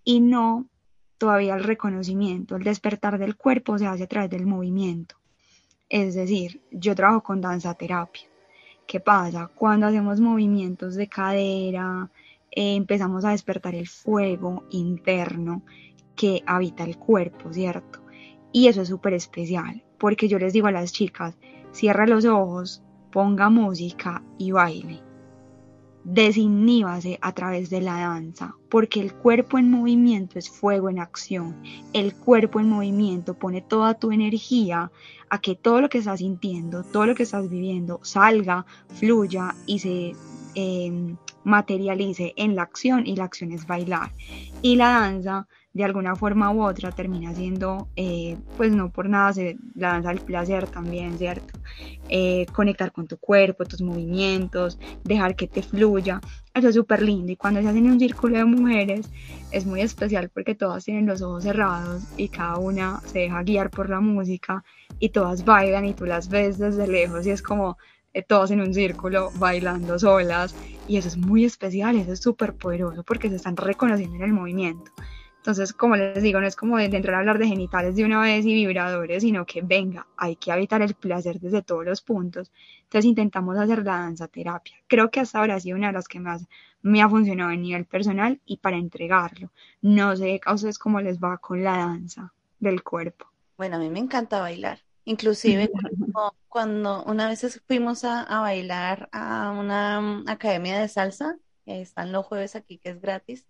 y 0.03 0.19
no 0.19 0.67
todavía 1.21 1.53
el 1.53 1.63
reconocimiento. 1.63 2.55
El 2.55 2.63
despertar 2.63 3.19
del 3.19 3.35
cuerpo 3.35 3.77
se 3.77 3.85
hace 3.85 4.05
a 4.05 4.07
través 4.07 4.31
del 4.31 4.47
movimiento. 4.47 5.17
Es 5.87 6.15
decir, 6.15 6.63
yo 6.71 6.95
trabajo 6.95 7.21
con 7.21 7.41
danza 7.41 7.75
terapia. 7.75 8.23
¿Qué 8.87 8.99
pasa? 8.99 9.51
Cuando 9.53 9.85
hacemos 9.85 10.19
movimientos 10.19 10.95
de 10.95 11.07
cadera, 11.07 12.09
eh, 12.49 12.75
empezamos 12.75 13.23
a 13.23 13.29
despertar 13.29 13.75
el 13.75 13.87
fuego 13.87 14.63
interno 14.71 15.61
que 16.15 16.41
habita 16.47 16.85
el 16.85 16.97
cuerpo, 16.97 17.53
¿cierto? 17.53 17.99
Y 18.51 18.67
eso 18.67 18.81
es 18.81 18.87
súper 18.87 19.13
especial, 19.13 19.83
porque 19.99 20.27
yo 20.27 20.39
les 20.39 20.53
digo 20.53 20.67
a 20.67 20.71
las 20.71 20.91
chicas, 20.91 21.37
cierra 21.71 22.07
los 22.07 22.25
ojos, 22.25 22.81
ponga 23.11 23.51
música 23.51 24.23
y 24.39 24.51
baile 24.51 25.10
desiníbase 26.03 27.19
a 27.21 27.33
través 27.33 27.69
de 27.69 27.81
la 27.81 27.99
danza, 27.99 28.55
porque 28.69 28.99
el 28.99 29.13
cuerpo 29.13 29.57
en 29.57 29.69
movimiento 29.69 30.39
es 30.39 30.49
fuego 30.49 30.89
en 30.89 30.99
acción. 30.99 31.55
El 31.93 32.15
cuerpo 32.15 32.59
en 32.59 32.69
movimiento 32.69 33.33
pone 33.35 33.61
toda 33.61 33.93
tu 33.95 34.11
energía 34.11 34.91
a 35.29 35.41
que 35.41 35.55
todo 35.55 35.81
lo 35.81 35.89
que 35.89 35.99
estás 35.99 36.19
sintiendo, 36.19 36.83
todo 36.83 37.05
lo 37.05 37.15
que 37.15 37.23
estás 37.23 37.49
viviendo, 37.49 37.99
salga, 38.03 38.65
fluya 38.89 39.55
y 39.65 39.79
se 39.79 40.13
em, 40.55 41.17
materialice 41.43 42.33
en 42.35 42.55
la 42.55 42.63
acción 42.63 43.07
y 43.07 43.15
la 43.15 43.25
acción 43.25 43.51
es 43.51 43.65
bailar. 43.67 44.11
Y 44.61 44.75
la 44.75 44.89
danza 44.89 45.47
de 45.73 45.83
alguna 45.85 46.15
forma 46.15 46.51
u 46.51 46.63
otra 46.63 46.91
termina 46.91 47.33
siendo, 47.33 47.87
eh, 47.95 48.37
pues 48.57 48.71
no 48.73 48.91
por 48.91 49.07
nada, 49.07 49.33
se, 49.33 49.57
la 49.75 49.93
danza 49.93 50.09
del 50.09 50.19
placer 50.19 50.67
también, 50.67 51.17
¿cierto? 51.17 51.59
Eh, 52.09 52.45
conectar 52.53 52.91
con 52.91 53.07
tu 53.07 53.17
cuerpo, 53.17 53.65
tus 53.65 53.81
movimientos, 53.81 54.77
dejar 55.03 55.35
que 55.35 55.47
te 55.47 55.61
fluya, 55.61 56.19
eso 56.53 56.67
es 56.67 56.75
súper 56.75 57.01
lindo 57.01 57.31
y 57.31 57.37
cuando 57.37 57.61
se 57.61 57.69
hacen 57.69 57.89
un 57.89 57.99
círculo 57.99 58.37
de 58.37 58.43
mujeres 58.43 59.09
es 59.51 59.65
muy 59.65 59.79
especial 59.79 60.29
porque 60.29 60.53
todas 60.53 60.83
tienen 60.83 61.05
los 61.05 61.21
ojos 61.21 61.43
cerrados 61.43 62.03
y 62.17 62.27
cada 62.27 62.57
una 62.57 62.99
se 63.05 63.19
deja 63.19 63.43
guiar 63.43 63.69
por 63.69 63.89
la 63.89 64.01
música 64.01 64.63
y 64.99 65.09
todas 65.09 65.45
bailan 65.45 65.85
y 65.85 65.93
tú 65.93 66.05
las 66.05 66.27
ves 66.27 66.57
desde 66.57 66.87
lejos 66.87 67.25
y 67.25 67.31
es 67.31 67.41
como 67.41 67.77
eh, 68.13 68.23
todas 68.23 68.51
en 68.51 68.59
un 68.59 68.73
círculo 68.73 69.31
bailando 69.35 69.97
solas 69.97 70.53
y 70.89 70.97
eso 70.97 71.07
es 71.07 71.15
muy 71.15 71.45
especial, 71.45 71.95
eso 71.95 72.11
es 72.11 72.19
súper 72.19 72.53
poderoso 72.55 73.03
porque 73.03 73.29
se 73.29 73.37
están 73.37 73.55
reconociendo 73.55 74.17
en 74.17 74.23
el 74.23 74.33
movimiento. 74.33 74.91
Entonces, 75.41 75.73
como 75.73 75.95
les 75.95 76.21
digo, 76.21 76.39
no 76.39 76.45
es 76.45 76.55
como 76.55 76.77
de 76.77 76.85
entrar 76.85 77.15
a 77.15 77.19
hablar 77.19 77.39
de 77.39 77.47
genitales 77.47 77.95
de 77.95 78.05
una 78.05 78.21
vez 78.21 78.45
y 78.45 78.53
vibradores, 78.53 79.23
sino 79.23 79.43
que 79.43 79.63
venga, 79.63 80.05
hay 80.15 80.35
que 80.35 80.51
habitar 80.51 80.83
el 80.83 80.93
placer 80.93 81.39
desde 81.39 81.63
todos 81.63 81.83
los 81.83 82.03
puntos. 82.03 82.51
Entonces 82.83 83.05
intentamos 83.05 83.57
hacer 83.57 83.79
la 83.79 83.97
danza 83.97 84.27
terapia. 84.27 84.75
Creo 84.85 85.09
que 85.09 85.19
hasta 85.19 85.39
ahora 85.39 85.55
ha 85.55 85.59
sido 85.59 85.77
una 85.77 85.87
de 85.87 85.93
las 85.93 86.07
que 86.07 86.19
más 86.19 86.45
me 86.83 87.01
ha 87.01 87.09
funcionado 87.09 87.49
a 87.49 87.55
nivel 87.55 87.85
personal 87.85 88.39
y 88.45 88.57
para 88.57 88.77
entregarlo. 88.77 89.49
No 89.81 90.15
sé 90.15 90.39
a 90.45 90.53
ustedes 90.53 90.77
cómo 90.77 91.01
les 91.01 91.17
va 91.17 91.39
con 91.39 91.63
la 91.63 91.75
danza 91.75 92.31
del 92.59 92.83
cuerpo. 92.83 93.25
Bueno, 93.57 93.77
a 93.77 93.79
mí 93.79 93.89
me 93.89 93.97
encanta 93.97 94.41
bailar. 94.41 94.77
Inclusive 95.05 95.71
cuando, 96.49 97.03
una 97.05 97.27
vez 97.27 97.59
fuimos 97.67 98.03
a, 98.03 98.21
a, 98.21 98.41
bailar 98.41 99.09
a 99.11 99.49
una 99.59 100.01
mm, 100.01 100.29
academia 100.29 100.79
de 100.79 100.87
salsa, 100.87 101.39
que 101.65 101.81
están 101.81 102.11
los 102.11 102.27
jueves 102.27 102.55
aquí, 102.55 102.77
que 102.77 102.89
es 102.89 103.01
gratis, 103.01 103.47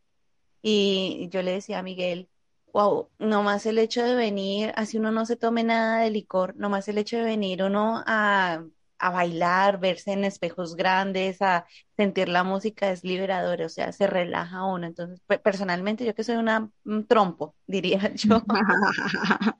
y 0.61 1.29
yo 1.31 1.41
le 1.41 1.51
decía 1.51 1.79
a 1.79 1.83
Miguel, 1.83 2.29
wow, 2.73 3.09
nomás 3.19 3.65
el 3.65 3.77
hecho 3.79 4.03
de 4.03 4.15
venir, 4.15 4.71
así 4.75 4.97
uno 4.97 5.11
no 5.11 5.25
se 5.25 5.35
tome 5.35 5.63
nada 5.63 5.99
de 5.99 6.09
licor, 6.09 6.55
nomás 6.55 6.87
el 6.87 6.97
hecho 6.97 7.17
de 7.17 7.23
venir 7.23 7.63
uno 7.63 8.03
a, 8.05 8.63
a 9.01 9.09
bailar, 9.09 9.79
verse 9.79 10.13
en 10.13 10.23
espejos 10.25 10.75
grandes, 10.75 11.41
a 11.41 11.65
sentir 11.97 12.29
la 12.29 12.43
música 12.43 12.91
es 12.91 13.03
liberador, 13.03 13.61
o 13.63 13.69
sea, 13.69 13.91
se 13.91 14.07
relaja 14.07 14.63
uno. 14.65 14.87
Entonces, 14.87 15.19
personalmente 15.43 16.05
yo 16.05 16.15
que 16.15 16.23
soy 16.23 16.35
una 16.35 16.69
un 16.85 17.07
trompo, 17.07 17.55
diría 17.67 18.13
yo. 18.13 18.41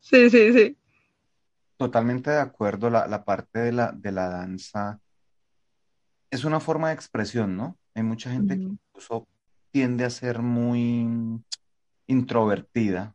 sí, 0.00 0.30
sí, 0.30 0.52
sí. 0.52 0.76
Totalmente 1.76 2.30
de 2.30 2.40
acuerdo, 2.40 2.90
la, 2.90 3.06
la 3.06 3.24
parte 3.24 3.60
de 3.60 3.72
la, 3.72 3.92
de 3.92 4.10
la 4.10 4.28
danza 4.28 4.98
es 6.30 6.44
una 6.44 6.58
forma 6.58 6.88
de 6.88 6.94
expresión, 6.94 7.56
¿no? 7.56 7.78
Hay 7.94 8.02
mucha 8.02 8.30
gente 8.30 8.58
que 8.58 8.68
incluso 8.98 9.28
tiende 9.70 10.04
a 10.04 10.10
ser 10.10 10.40
muy 10.40 11.40
introvertida, 12.06 13.14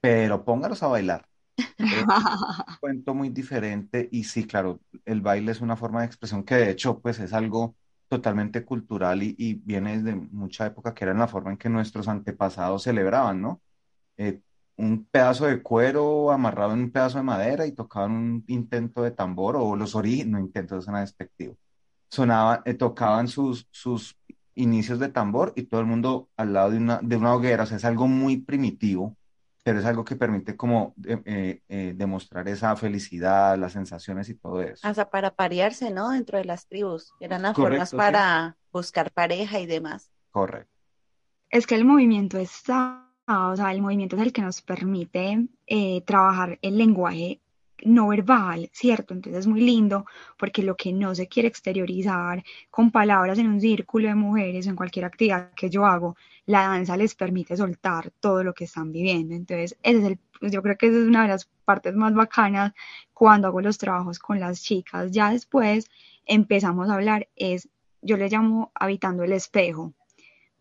pero 0.00 0.44
póngalos 0.44 0.82
a 0.82 0.88
bailar. 0.88 1.26
Es 1.56 1.66
un 2.68 2.76
cuento 2.80 3.14
muy 3.14 3.28
diferente 3.28 4.08
y 4.10 4.24
sí, 4.24 4.46
claro, 4.46 4.80
el 5.04 5.20
baile 5.20 5.52
es 5.52 5.60
una 5.60 5.76
forma 5.76 6.00
de 6.00 6.06
expresión 6.06 6.42
que 6.44 6.54
de 6.56 6.70
hecho 6.70 7.00
pues 7.00 7.18
es 7.18 7.32
algo 7.32 7.76
totalmente 8.08 8.64
cultural 8.64 9.22
y, 9.22 9.54
viene 9.64 9.98
desde 9.98 10.14
mucha 10.14 10.66
época 10.66 10.94
que 10.94 11.04
era 11.04 11.14
la 11.14 11.28
forma 11.28 11.50
en 11.50 11.56
que 11.58 11.68
nuestros 11.68 12.08
antepasados 12.08 12.84
celebraban, 12.84 13.42
¿no? 13.42 13.60
Eh, 14.16 14.40
un 14.76 15.04
pedazo 15.04 15.46
de 15.46 15.62
cuero 15.62 16.32
amarrado 16.32 16.72
en 16.74 16.80
un 16.80 16.90
pedazo 16.90 17.18
de 17.18 17.24
madera 17.24 17.66
y 17.66 17.72
tocaban 17.72 18.12
un 18.12 18.44
intento 18.48 19.02
de 19.02 19.10
tambor 19.10 19.56
o 19.56 19.76
los 19.76 19.94
orígenes, 19.94 20.32
no 20.32 20.38
intentos, 20.40 20.84
suena 20.84 21.00
despectivo 21.00 21.56
sonaban, 22.14 22.62
eh, 22.64 22.74
tocaban 22.74 23.28
sus, 23.28 23.66
sus 23.70 24.16
inicios 24.54 24.98
de 24.98 25.08
tambor 25.08 25.52
y 25.56 25.64
todo 25.64 25.80
el 25.80 25.86
mundo 25.86 26.28
al 26.36 26.52
lado 26.52 26.70
de 26.70 26.78
una, 26.78 27.00
de 27.02 27.16
una 27.16 27.34
hoguera, 27.34 27.64
o 27.64 27.66
sea, 27.66 27.76
es 27.76 27.84
algo 27.84 28.06
muy 28.06 28.38
primitivo, 28.38 29.16
pero 29.62 29.78
es 29.78 29.84
algo 29.86 30.04
que 30.04 30.16
permite 30.16 30.56
como 30.56 30.94
eh, 31.04 31.62
eh, 31.68 31.94
demostrar 31.96 32.48
esa 32.48 32.76
felicidad, 32.76 33.58
las 33.58 33.72
sensaciones 33.72 34.28
y 34.28 34.34
todo 34.34 34.60
eso. 34.60 34.86
Hasta 34.86 35.08
para 35.08 35.34
parearse, 35.34 35.90
¿no? 35.90 36.10
Dentro 36.10 36.38
de 36.38 36.44
las 36.44 36.66
tribus, 36.66 37.12
eran 37.20 37.42
las 37.42 37.56
formas 37.56 37.92
para 37.92 38.56
buscar 38.72 39.10
pareja 39.10 39.60
y 39.60 39.66
demás. 39.66 40.10
Correcto. 40.30 40.70
Es 41.50 41.66
que 41.66 41.76
el 41.76 41.84
movimiento 41.84 42.38
está, 42.38 43.08
o 43.26 43.56
sea, 43.56 43.72
el 43.72 43.80
movimiento 43.80 44.16
es 44.16 44.22
el 44.22 44.32
que 44.32 44.42
nos 44.42 44.60
permite 44.60 45.48
trabajar 46.04 46.58
el 46.62 46.76
lenguaje 46.76 47.40
no 47.84 48.08
verbal, 48.08 48.70
¿cierto? 48.72 49.14
Entonces 49.14 49.40
es 49.40 49.46
muy 49.46 49.60
lindo 49.60 50.06
porque 50.38 50.62
lo 50.62 50.76
que 50.76 50.92
no 50.92 51.14
se 51.14 51.28
quiere 51.28 51.48
exteriorizar 51.48 52.42
con 52.70 52.90
palabras 52.90 53.38
en 53.38 53.48
un 53.48 53.60
círculo 53.60 54.08
de 54.08 54.14
mujeres 54.14 54.66
o 54.66 54.70
en 54.70 54.76
cualquier 54.76 55.04
actividad 55.04 55.52
que 55.54 55.70
yo 55.70 55.86
hago, 55.86 56.16
la 56.46 56.62
danza 56.62 56.96
les 56.96 57.14
permite 57.14 57.56
soltar 57.56 58.10
todo 58.20 58.42
lo 58.42 58.54
que 58.54 58.64
están 58.64 58.90
viviendo. 58.90 59.34
Entonces, 59.34 59.76
ese 59.82 59.98
es 59.98 60.04
el, 60.04 60.18
pues, 60.40 60.52
yo 60.52 60.62
creo 60.62 60.76
que 60.76 60.86
esa 60.86 60.98
es 60.98 61.04
una 61.04 61.22
de 61.22 61.28
las 61.28 61.46
partes 61.64 61.94
más 61.94 62.14
bacanas 62.14 62.72
cuando 63.12 63.48
hago 63.48 63.60
los 63.60 63.78
trabajos 63.78 64.18
con 64.18 64.40
las 64.40 64.62
chicas. 64.62 65.10
Ya 65.12 65.30
después 65.30 65.88
empezamos 66.26 66.88
a 66.88 66.94
hablar, 66.94 67.28
es, 67.36 67.68
yo 68.02 68.16
le 68.16 68.28
llamo 68.28 68.72
habitando 68.74 69.24
el 69.24 69.32
espejo. 69.32 69.92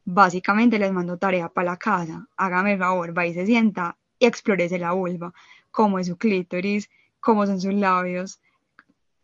Básicamente 0.06 0.80
les 0.80 0.92
mando 0.92 1.18
tarea 1.18 1.50
para 1.50 1.72
la 1.72 1.78
casa, 1.78 2.28
hágame 2.36 2.74
el 2.74 2.80
favor, 2.80 3.18
va 3.18 3.26
y 3.26 3.34
se 3.34 3.46
sienta 3.46 3.98
y 4.20 4.26
explórese 4.26 4.78
la 4.78 4.92
vulva, 4.92 5.34
cómo 5.72 5.98
es 6.00 6.08
su 6.08 6.18
clítoris, 6.18 6.90
cómo 7.24 7.48
son 7.48 7.60
sus 7.62 7.74
labios. 7.74 8.40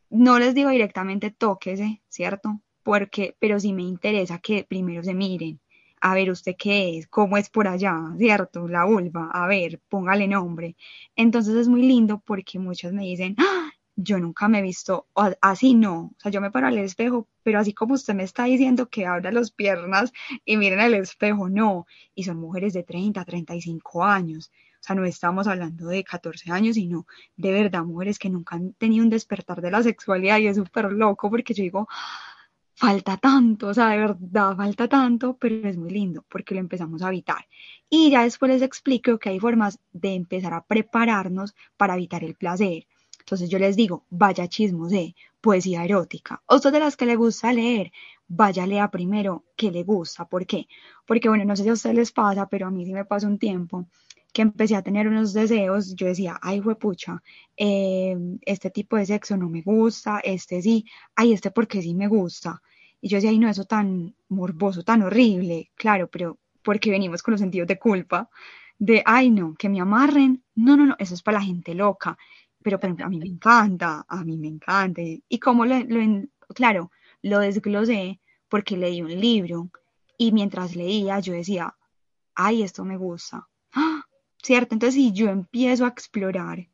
No 0.10 0.40
les 0.40 0.56
digo 0.56 0.70
directamente 0.70 1.32
tóquese, 1.32 2.02
¿cierto? 2.08 2.62
Porque, 2.82 3.36
pero 3.40 3.60
sí 3.60 3.74
me 3.74 3.84
interesa 3.84 4.40
que 4.40 4.64
primero 4.64 5.04
se 5.04 5.14
miren. 5.14 5.60
A 6.02 6.14
ver, 6.16 6.32
¿usted 6.32 6.56
qué 6.58 6.98
es? 6.98 7.08
¿Cómo 7.08 7.38
es 7.38 7.50
por 7.50 7.68
allá? 7.68 7.96
¿Cierto? 8.18 8.68
La 8.70 8.86
vulva. 8.86 9.30
A 9.32 9.48
ver, 9.48 9.82
póngale 9.90 10.28
nombre. 10.28 10.78
Entonces 11.16 11.56
es 11.56 11.68
muy 11.68 11.84
lindo 11.84 12.20
porque 12.26 12.58
muchas 12.58 12.94
me 12.94 13.04
dicen, 13.04 13.36
¡Ah! 13.38 13.70
yo 13.98 14.18
nunca 14.18 14.48
me 14.48 14.60
he 14.60 14.62
visto 14.62 15.08
así, 15.42 15.76
no. 15.76 16.14
O 16.18 16.20
sea, 16.20 16.32
yo 16.32 16.40
me 16.40 16.52
paro 16.52 16.68
al 16.68 16.78
espejo, 16.78 17.28
pero 17.44 17.60
así 17.60 17.74
como 17.74 17.96
usted 17.96 18.14
me 18.16 18.24
está 18.24 18.46
diciendo 18.46 18.88
que 18.88 19.06
abra 19.06 19.32
las 19.34 19.52
piernas 19.52 20.14
y 20.46 20.56
miren 20.56 20.80
al 20.80 20.94
espejo, 20.94 21.50
no. 21.50 21.86
Y 22.16 22.24
son 22.24 22.38
mujeres 22.38 22.72
de 22.74 22.84
30, 22.84 23.26
35 23.26 24.06
años. 24.06 24.52
O 24.80 24.84
sea, 24.84 24.96
no 24.96 25.06
estamos 25.06 25.48
hablando 25.48 25.88
de 25.88 26.04
14 26.04 26.52
años, 26.52 26.76
sino 26.76 27.06
de 27.36 27.52
verdad 27.52 27.84
mujeres 27.84 28.18
que 28.18 28.30
nunca 28.30 28.56
han 28.56 28.74
tenido 28.74 29.04
un 29.04 29.10
despertar 29.10 29.62
de 29.62 29.72
la 29.72 29.84
sexualidad 29.84 30.40
y 30.40 30.48
es 30.48 30.58
súper 30.58 30.92
loco 30.92 31.30
porque 31.30 31.54
yo 31.54 31.64
digo, 31.64 31.88
falta 32.76 33.18
tanto, 33.18 33.68
o 33.68 33.74
sea, 33.74 33.90
de 33.90 33.98
verdad 33.98 34.56
falta 34.56 34.88
tanto, 34.88 35.36
pero 35.38 35.68
es 35.68 35.76
muy 35.76 35.90
lindo 35.90 36.24
porque 36.30 36.54
lo 36.54 36.62
empezamos 36.62 37.02
a 37.02 37.10
evitar. 37.10 37.46
Y 37.90 38.12
ya 38.12 38.24
después 38.24 38.52
les 38.52 38.62
explico 38.62 39.20
que 39.20 39.30
hay 39.30 39.40
formas 39.40 39.80
de 39.92 40.14
empezar 40.14 40.54
a 40.54 40.64
prepararnos 40.64 41.56
para 41.76 41.96
evitar 41.96 42.24
el 42.24 42.36
placer. 42.36 42.88
Entonces 43.20 43.50
yo 43.50 43.60
les 43.60 43.76
digo, 43.76 44.06
vaya 44.10 44.48
chismos 44.48 44.92
de 44.92 45.14
poesía 45.42 45.84
erótica. 45.84 46.42
O 46.46 46.60
de 46.60 46.80
las 46.80 46.98
que 46.98 47.06
le 47.06 47.16
gusta 47.16 47.54
leer, 47.54 47.92
vaya 48.28 48.66
lea 48.68 48.92
primero 48.92 49.46
qué 49.56 49.72
le 49.72 49.84
gusta. 49.84 50.26
¿Por 50.26 50.46
qué? 50.46 50.68
Porque 51.06 51.30
bueno, 51.30 51.46
no 51.46 51.56
sé 51.56 51.64
si 51.64 51.70
a 51.70 51.74
ustedes 51.74 51.96
les 51.96 52.12
pasa, 52.12 52.48
pero 52.48 52.68
a 52.68 52.72
mí 52.72 52.86
sí 52.86 52.94
me 52.94 53.06
pasa 53.06 53.28
un 53.28 53.40
tiempo 53.40 53.88
que 54.34 54.44
empecé 54.44 54.76
a 54.76 54.84
tener 54.84 55.08
unos 55.08 55.34
deseos, 55.34 55.96
yo 55.96 56.08
decía, 56.08 56.38
ay, 56.42 56.60
huepucha, 56.60 57.24
eh, 57.58 58.16
este 58.46 58.70
tipo 58.70 58.96
de 58.96 59.06
sexo 59.06 59.38
no 59.38 59.50
me 59.50 59.62
gusta, 59.62 60.20
este 60.20 60.62
sí, 60.62 60.86
ay, 61.16 61.34
este 61.34 61.52
porque 61.52 61.82
sí 61.82 61.96
me 61.96 62.08
gusta. 62.08 62.62
Y 63.02 63.10
yo 63.10 63.18
decía, 63.18 63.32
ay, 63.32 63.40
no, 63.40 63.50
eso 63.50 63.66
tan 63.66 64.16
morboso, 64.28 64.84
tan 64.84 65.02
horrible, 65.02 65.72
claro, 65.76 66.10
pero 66.10 66.38
porque 66.62 66.92
venimos 66.92 67.24
con 67.24 67.32
los 67.32 67.42
sentidos 67.42 67.68
de 67.68 67.80
culpa, 67.80 68.30
de, 68.78 69.02
ay, 69.06 69.32
no, 69.32 69.56
que 69.56 69.70
me 69.70 69.82
amarren, 69.82 70.44
no, 70.56 70.78
no, 70.78 70.86
no, 70.86 70.96
eso 71.00 71.14
es 71.16 71.24
para 71.24 71.40
la 71.40 71.46
gente 71.46 71.74
loca, 71.74 72.18
pero, 72.62 72.80
pero 72.80 72.96
a 73.06 73.10
mí 73.10 73.20
me 73.20 73.28
encanta, 73.28 74.06
a 74.08 74.24
mí 74.24 74.38
me 74.38 74.48
encanta. 74.48 75.02
Y 75.04 75.40
como 75.40 75.66
lo, 75.66 75.76
claro, 76.56 76.92
lo 77.22 77.40
desglosé 77.40 78.20
porque 78.48 78.78
leí 78.78 79.02
un 79.02 79.20
libro 79.20 79.70
y 80.18 80.32
mientras 80.32 80.76
leía 80.76 81.20
yo 81.20 81.34
decía, 81.34 81.76
ay, 82.36 82.64
esto 82.64 82.84
me 82.86 82.98
gusta. 82.98 83.48
¡Ah! 83.74 84.04
¿cierto? 84.42 84.76
Entonces, 84.76 84.96
si 84.96 85.12
yo 85.12 85.30
empiezo 85.30 85.86
a 85.86 85.90
explorar 85.90 86.68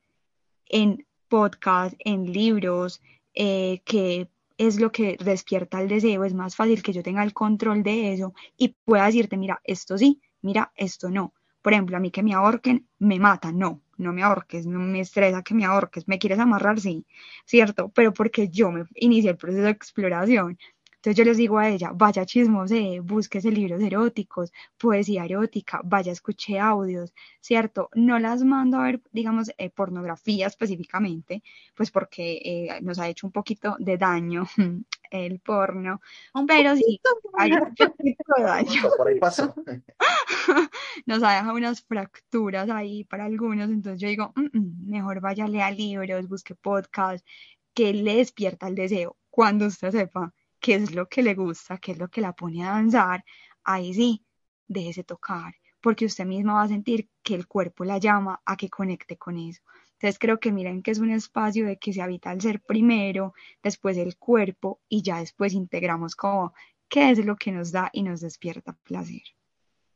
en 0.68 1.06
podcast, 1.28 1.96
en 2.00 2.32
libros, 2.32 3.02
eh, 3.34 3.82
que 3.86 4.30
es 4.58 4.80
lo 4.80 4.92
que 4.92 5.18
despierta 5.20 5.82
el 5.82 5.90
deseo, 5.90 6.24
es 6.24 6.34
más 6.34 6.56
fácil 6.56 6.82
que 6.82 6.94
yo 6.94 7.04
tenga 7.04 7.24
el 7.24 7.34
control 7.34 7.84
de 7.84 8.14
eso 8.14 8.34
y 8.58 8.76
pueda 8.86 9.06
decirte, 9.06 9.38
mira, 9.38 9.62
esto 9.64 9.98
sí, 9.98 10.22
mira, 10.42 10.72
esto 10.76 11.10
no. 11.10 11.34
Por 11.62 11.74
ejemplo, 11.74 11.98
a 11.98 12.00
mí 12.00 12.12
que 12.12 12.24
me 12.24 12.34
ahorquen, 12.34 12.88
me 13.00 13.20
mata, 13.20 13.52
no, 13.52 13.82
no 13.98 14.14
me 14.14 14.24
ahorques, 14.24 14.66
no 14.66 14.80
me 14.80 15.00
estresa 15.02 15.44
que 15.44 15.54
me 15.54 15.66
ahorques, 15.66 16.08
me 16.08 16.20
quieres 16.20 16.40
amarrar, 16.40 16.80
sí, 16.80 17.06
cierto, 17.46 17.90
pero 17.90 18.14
porque 18.14 18.50
yo 18.50 18.72
me 18.72 18.86
inicié 18.96 19.32
el 19.32 19.38
proceso 19.38 19.64
de 19.64 19.72
exploración. 19.72 20.58
Entonces 21.06 21.18
yo 21.20 21.24
les 21.24 21.38
digo 21.38 21.60
a 21.60 21.70
ella, 21.70 21.92
vaya 21.94 22.26
chismose, 22.26 23.00
búsquese 23.00 23.52
libros 23.52 23.80
eróticos, 23.80 24.52
poesía 24.76 25.26
erótica, 25.26 25.82
vaya 25.84 26.12
escuche 26.12 26.58
audios, 26.60 27.14
¿cierto? 27.42 27.90
No 27.94 28.18
las 28.18 28.44
mando 28.44 28.80
a 28.80 28.86
ver, 28.86 29.02
digamos, 29.12 29.52
eh, 29.60 29.70
pornografía 29.70 30.48
específicamente, 30.48 31.44
pues 31.76 31.92
porque 31.92 32.42
eh, 32.44 32.82
nos 32.82 32.98
ha 32.98 33.08
hecho 33.08 33.28
un 33.28 33.34
poquito 33.34 33.76
de 33.78 33.98
daño 34.00 34.48
el 35.12 35.40
porno, 35.40 36.02
pero 36.48 36.76
sí, 36.76 37.02
hay 37.38 37.52
un 37.54 37.76
poquito 37.76 38.24
de 38.38 38.44
daño. 38.44 38.82
Por 38.98 39.08
ahí 39.08 39.20
pasó. 39.20 39.54
nos 41.06 41.24
ha 41.24 41.32
dejado 41.34 41.56
unas 41.56 41.82
fracturas 41.84 42.70
ahí 42.70 43.04
para 43.04 43.26
algunos, 43.26 43.70
entonces 43.70 44.02
yo 44.02 44.08
digo, 44.08 44.34
mm, 44.36 44.58
mm, 44.58 44.90
mejor 44.90 45.22
vaya 45.22 45.46
a 45.46 45.48
leer 45.48 45.76
libros, 45.76 46.28
busque 46.28 46.56
podcast, 46.56 47.26
que 47.74 47.94
le 47.94 48.18
despierta 48.18 48.68
el 48.68 48.76
deseo 48.76 49.18
cuando 49.30 49.68
usted 49.68 49.92
sepa 49.92 50.34
qué 50.60 50.76
es 50.76 50.94
lo 50.94 51.08
que 51.08 51.22
le 51.22 51.36
gusta, 51.36 51.78
qué 51.78 51.92
es 51.92 51.98
lo 52.00 52.10
que 52.10 52.22
la 52.22 52.34
pone 52.34 52.64
a 52.64 52.72
danzar, 52.72 53.24
ahí 53.64 53.94
sí, 53.94 54.26
déjese 54.68 55.04
tocar, 55.04 55.56
porque 55.82 56.06
usted 56.06 56.26
misma 56.26 56.54
va 56.56 56.64
a 56.64 56.68
sentir 56.68 57.10
que 57.22 57.36
el 57.36 57.48
cuerpo 57.48 57.84
la 57.86 57.98
llama 57.98 58.42
a 58.46 58.56
que 58.58 58.70
conecte 58.70 59.18
con 59.18 59.38
eso. 59.38 59.62
Entonces 59.96 60.20
creo 60.20 60.40
que 60.40 60.52
miren 60.52 60.84
que 60.84 60.92
es 60.92 61.00
un 61.00 61.12
espacio 61.12 61.66
de 61.66 61.78
que 61.78 61.94
se 61.94 62.02
habita 62.02 62.32
el 62.32 62.42
ser 62.42 62.62
primero, 62.62 63.34
después 63.64 63.98
el 63.98 64.18
cuerpo 64.18 64.82
y 64.90 65.02
ya 65.02 65.20
después 65.20 65.54
integramos 65.54 66.16
como 66.16 66.54
qué 66.90 67.12
es 67.12 67.26
lo 67.26 67.36
que 67.36 67.52
nos 67.52 67.72
da 67.72 67.90
y 67.94 68.04
nos 68.04 68.22
despierta 68.22 68.78
placer. 68.84 69.24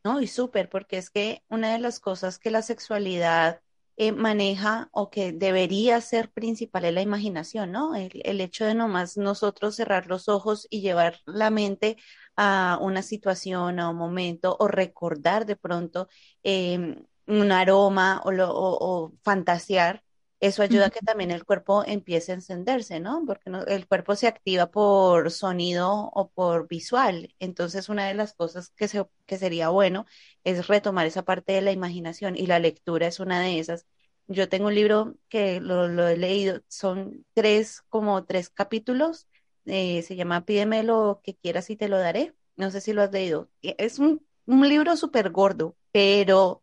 No, 0.04 0.22
y 0.22 0.28
súper, 0.28 0.70
porque 0.70 0.98
es 0.98 1.10
que 1.10 1.44
una 1.50 1.74
de 1.74 1.80
las 1.80 2.00
cosas 2.00 2.40
que 2.40 2.52
la 2.52 2.62
sexualidad 2.62 3.62
eh, 4.02 4.14
maneja 4.14 4.88
o 4.94 5.10
que 5.10 5.34
debería 5.34 6.00
ser 6.00 6.32
principal 6.32 6.86
es 6.86 6.94
la 6.94 7.02
imaginación, 7.02 7.74
¿no? 7.74 7.96
El, 7.96 8.40
hecho 8.40 8.64
de 8.64 8.74
nomás 8.74 9.18
nosotros 9.18 9.76
cerrar 9.76 10.08
los 10.08 10.30
ojos 10.30 10.68
y 10.70 10.80
llevar 10.80 11.20
la 11.26 11.50
mente 11.50 11.98
a 12.38 12.80
una 12.82 13.02
situación, 13.02 13.78
a 13.82 13.90
un 13.90 13.98
momento, 13.98 14.56
o 14.58 14.70
recordar 14.70 15.46
de 15.46 15.58
pronto 15.58 16.08
em, 16.44 17.04
un 17.30 17.52
aroma 17.52 18.22
o, 18.26 18.32
o, 18.32 19.14
fantasear, 19.24 20.04
eso 20.40 20.64
ayuda 20.64 20.88
a 20.88 20.90
que 20.90 21.02
también 21.02 21.32
el 21.32 21.46
cuerpo 21.46 21.84
empiece 21.86 22.32
a 22.32 22.36
encenderse, 22.36 23.00
¿no? 23.00 23.24
Porque 23.26 23.52
el 23.68 23.88
cuerpo 23.88 24.16
se 24.16 24.28
activa 24.28 24.72
por 24.72 25.32
sonido 25.32 26.10
o 26.14 26.30
por 26.30 26.68
visual. 26.68 27.36
Entonces, 27.40 27.90
una 27.90 28.08
de 28.08 28.14
las 28.14 28.34
cosas 28.34 28.70
que, 28.72 28.88
se, 28.88 29.06
que 29.26 29.38
sería 29.38 29.70
bueno 29.70 30.06
es 30.44 30.68
retomar 30.68 31.06
esa 31.08 31.24
parte 31.26 31.54
de 31.54 31.62
la 31.62 31.72
imaginación 31.74 32.38
y 32.38 32.48
la 32.48 32.60
lectura 32.60 33.08
es 33.08 33.20
una 33.20 33.42
de 33.42 33.60
esas. 33.60 33.86
Yo 34.28 34.48
tengo 34.48 34.68
un 34.68 34.76
libro 34.76 35.16
que 35.28 35.60
lo, 35.60 36.08
he 36.08 36.16
leído, 36.18 36.62
son 36.68 37.26
tres, 37.34 37.82
como 37.90 38.26
tres 38.26 38.50
capítulos, 38.50 39.28
eh, 39.66 40.04
se 40.04 40.16
llama 40.16 40.46
Pídeme 40.46 40.84
lo 40.84 41.22
que 41.24 41.36
quieras 41.36 41.70
y 41.70 41.76
te 41.76 41.90
lo 41.90 41.98
daré. 41.98 42.36
No 42.56 42.72
sé 42.72 42.82
si 42.82 42.94
lo 42.94 43.02
has 43.02 43.12
leído. 43.12 43.50
Es 43.62 44.00
un, 44.00 44.26
libro 44.46 44.96
súper 44.98 45.32
gordo, 45.32 45.76
pero, 45.92 46.62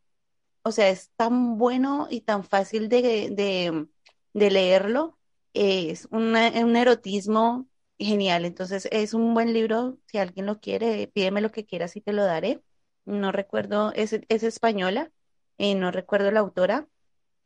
o 0.67 0.73
sea, 0.73 0.89
es 0.91 1.11
tan 1.17 1.59
bueno 1.59 2.09
y 2.11 2.23
tan 2.23 2.45
fácil 2.45 2.89
de, 2.89 3.31
de, 3.31 4.51
leerlo. 4.51 5.19
Es 5.55 6.07
un 6.11 6.37
erotismo 6.77 7.69
genial. 7.99 8.45
Entonces, 8.45 8.89
es 8.93 9.15
un 9.15 9.35
buen 9.35 9.53
libro. 9.55 9.99
Si 10.07 10.19
alguien 10.19 10.47
lo 10.47 10.61
quiere, 10.61 11.09
pídeme 11.09 11.41
lo 11.41 11.51
que 11.53 11.67
quieras 11.67 11.97
y 11.97 12.01
te 12.03 12.13
lo 12.13 12.25
daré 12.25 12.63
no 13.07 13.33
recuerdo, 13.33 13.93
es, 13.95 14.13
es 14.29 14.43
española, 14.43 15.11
eh, 15.59 15.75
no 15.75 15.91
recuerdo 15.93 16.31
la 16.31 16.41
autora, 16.41 16.89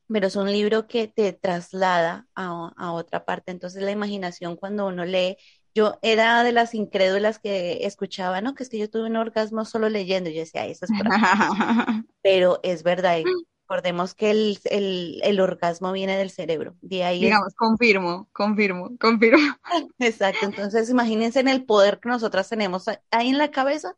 pero 0.09 0.27
es 0.29 0.37
un 0.37 0.51
libro 0.53 0.89
que 0.89 1.09
te 1.09 1.33
traslada 1.33 2.29
a, 2.35 2.73
a, 2.77 2.93
otra 2.93 3.25
parte. 3.25 3.53
Entonces 3.53 3.83
la 3.83 3.93
imaginación 3.93 4.57
cuando 4.57 4.87
uno 4.89 5.05
lee, 5.05 5.37
yo 5.81 5.99
era 6.03 6.43
de 6.45 6.53
las 6.53 6.75
incrédulas 6.75 7.39
que 7.39 7.87
escuchaba, 7.87 8.43
no, 8.43 8.55
que 8.55 8.63
es 8.63 8.69
que 8.69 8.79
yo 8.79 8.91
tuve 8.91 9.07
un 9.07 9.17
orgasmo 9.17 9.65
solo 9.65 9.89
leyendo, 9.89 10.29
yo 10.29 10.41
decía, 10.41 10.67
eso 10.67 10.85
es 10.85 10.91
pero 12.23 12.61
es 12.63 12.83
verdad. 12.83 13.19
Recordemos 13.63 14.15
que 14.15 14.31
el, 14.31 14.59
el, 14.65 15.21
el, 15.23 15.41
orgasmo 15.41 15.93
viene 15.93 16.17
del 16.19 16.31
cerebro. 16.31 16.77
De 16.83 17.05
ahí 17.05 17.21
Digamos, 17.21 17.55
confirmo, 17.55 18.29
confirmo, 18.33 18.91
confirmo. 18.99 19.39
Exacto. 19.99 20.45
Entonces, 20.45 20.91
imagínense 20.91 21.41
en 21.41 21.49
el 21.49 21.65
poder 21.65 22.01
que 22.01 22.09
nosotras 22.09 22.49
tenemos 22.49 22.87
ahí 23.11 23.29
en 23.29 23.39
la 23.39 23.51
cabeza 23.51 23.97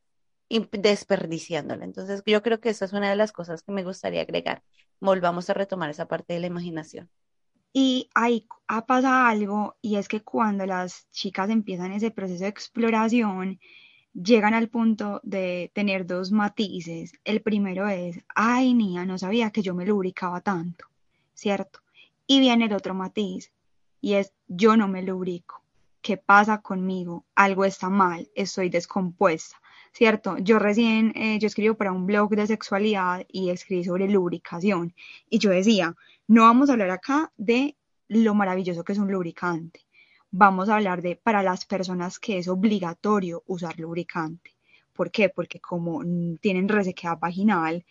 y 0.48 0.68
desperdiciándola. 0.70 1.84
Entonces, 1.84 2.22
yo 2.26 2.42
creo 2.42 2.60
que 2.60 2.68
esa 2.68 2.84
es 2.84 2.92
una 2.92 3.10
de 3.10 3.16
las 3.16 3.32
cosas 3.32 3.62
que 3.62 3.72
me 3.72 3.82
gustaría 3.82 4.20
agregar. 4.20 4.62
Volvamos 5.00 5.48
a 5.50 5.54
retomar 5.54 5.90
esa 5.90 6.06
parte 6.06 6.34
de 6.34 6.40
la 6.40 6.46
imaginación. 6.46 7.10
Y 7.72 8.10
ahí 8.14 8.46
pasa 8.86 9.28
algo, 9.28 9.76
y 9.80 9.96
es 9.96 10.08
que 10.08 10.22
cuando 10.22 10.66
las 10.66 11.08
chicas 11.10 11.50
empiezan 11.50 11.92
ese 11.92 12.10
proceso 12.10 12.44
de 12.44 12.50
exploración, 12.50 13.58
llegan 14.12 14.54
al 14.54 14.68
punto 14.68 15.20
de 15.22 15.70
tener 15.74 16.06
dos 16.06 16.32
matices. 16.32 17.12
El 17.24 17.40
primero 17.42 17.88
es, 17.88 18.20
ay, 18.34 18.74
niña, 18.74 19.06
no 19.06 19.18
sabía 19.18 19.50
que 19.50 19.62
yo 19.62 19.74
me 19.74 19.86
lubricaba 19.86 20.40
tanto, 20.40 20.86
¿cierto? 21.34 21.80
Y 22.26 22.40
viene 22.40 22.66
el 22.66 22.74
otro 22.74 22.94
matiz, 22.94 23.52
y 24.00 24.14
es, 24.14 24.32
yo 24.48 24.76
no 24.76 24.88
me 24.88 25.02
lubrico. 25.02 25.62
¿Qué 26.02 26.16
pasa 26.16 26.60
conmigo? 26.60 27.24
Algo 27.34 27.64
está 27.64 27.88
mal, 27.88 28.28
estoy 28.34 28.68
descompuesta. 28.68 29.56
¿cierto? 29.92 30.38
Yo 30.38 30.58
recién, 30.58 31.12
eh, 31.14 31.38
yo 31.38 31.46
escribo 31.46 31.74
para 31.74 31.92
un 31.92 32.06
blog 32.06 32.30
de 32.30 32.46
sexualidad 32.46 33.26
y 33.28 33.50
escribí 33.50 33.84
sobre 33.84 34.08
lubricación 34.08 34.94
y 35.28 35.38
yo 35.38 35.50
decía, 35.50 35.94
no 36.28 36.42
vamos 36.42 36.68
a 36.68 36.72
hablar 36.72 36.90
acá 36.90 37.32
de 37.36 37.76
lo 38.08 38.34
maravilloso 38.34 38.84
que 38.84 38.92
es 38.92 38.98
un 38.98 39.10
lubricante, 39.10 39.80
vamos 40.30 40.68
a 40.68 40.76
hablar 40.76 41.02
de 41.02 41.16
para 41.16 41.42
las 41.42 41.64
personas 41.66 42.18
que 42.18 42.38
es 42.38 42.48
obligatorio 42.48 43.42
usar 43.46 43.78
lubricante. 43.78 44.56
¿Por 44.92 45.10
qué? 45.10 45.28
Porque 45.28 45.60
como 45.60 46.02
tienen 46.40 46.68
resequedad 46.68 47.18
vaginal, 47.18 47.84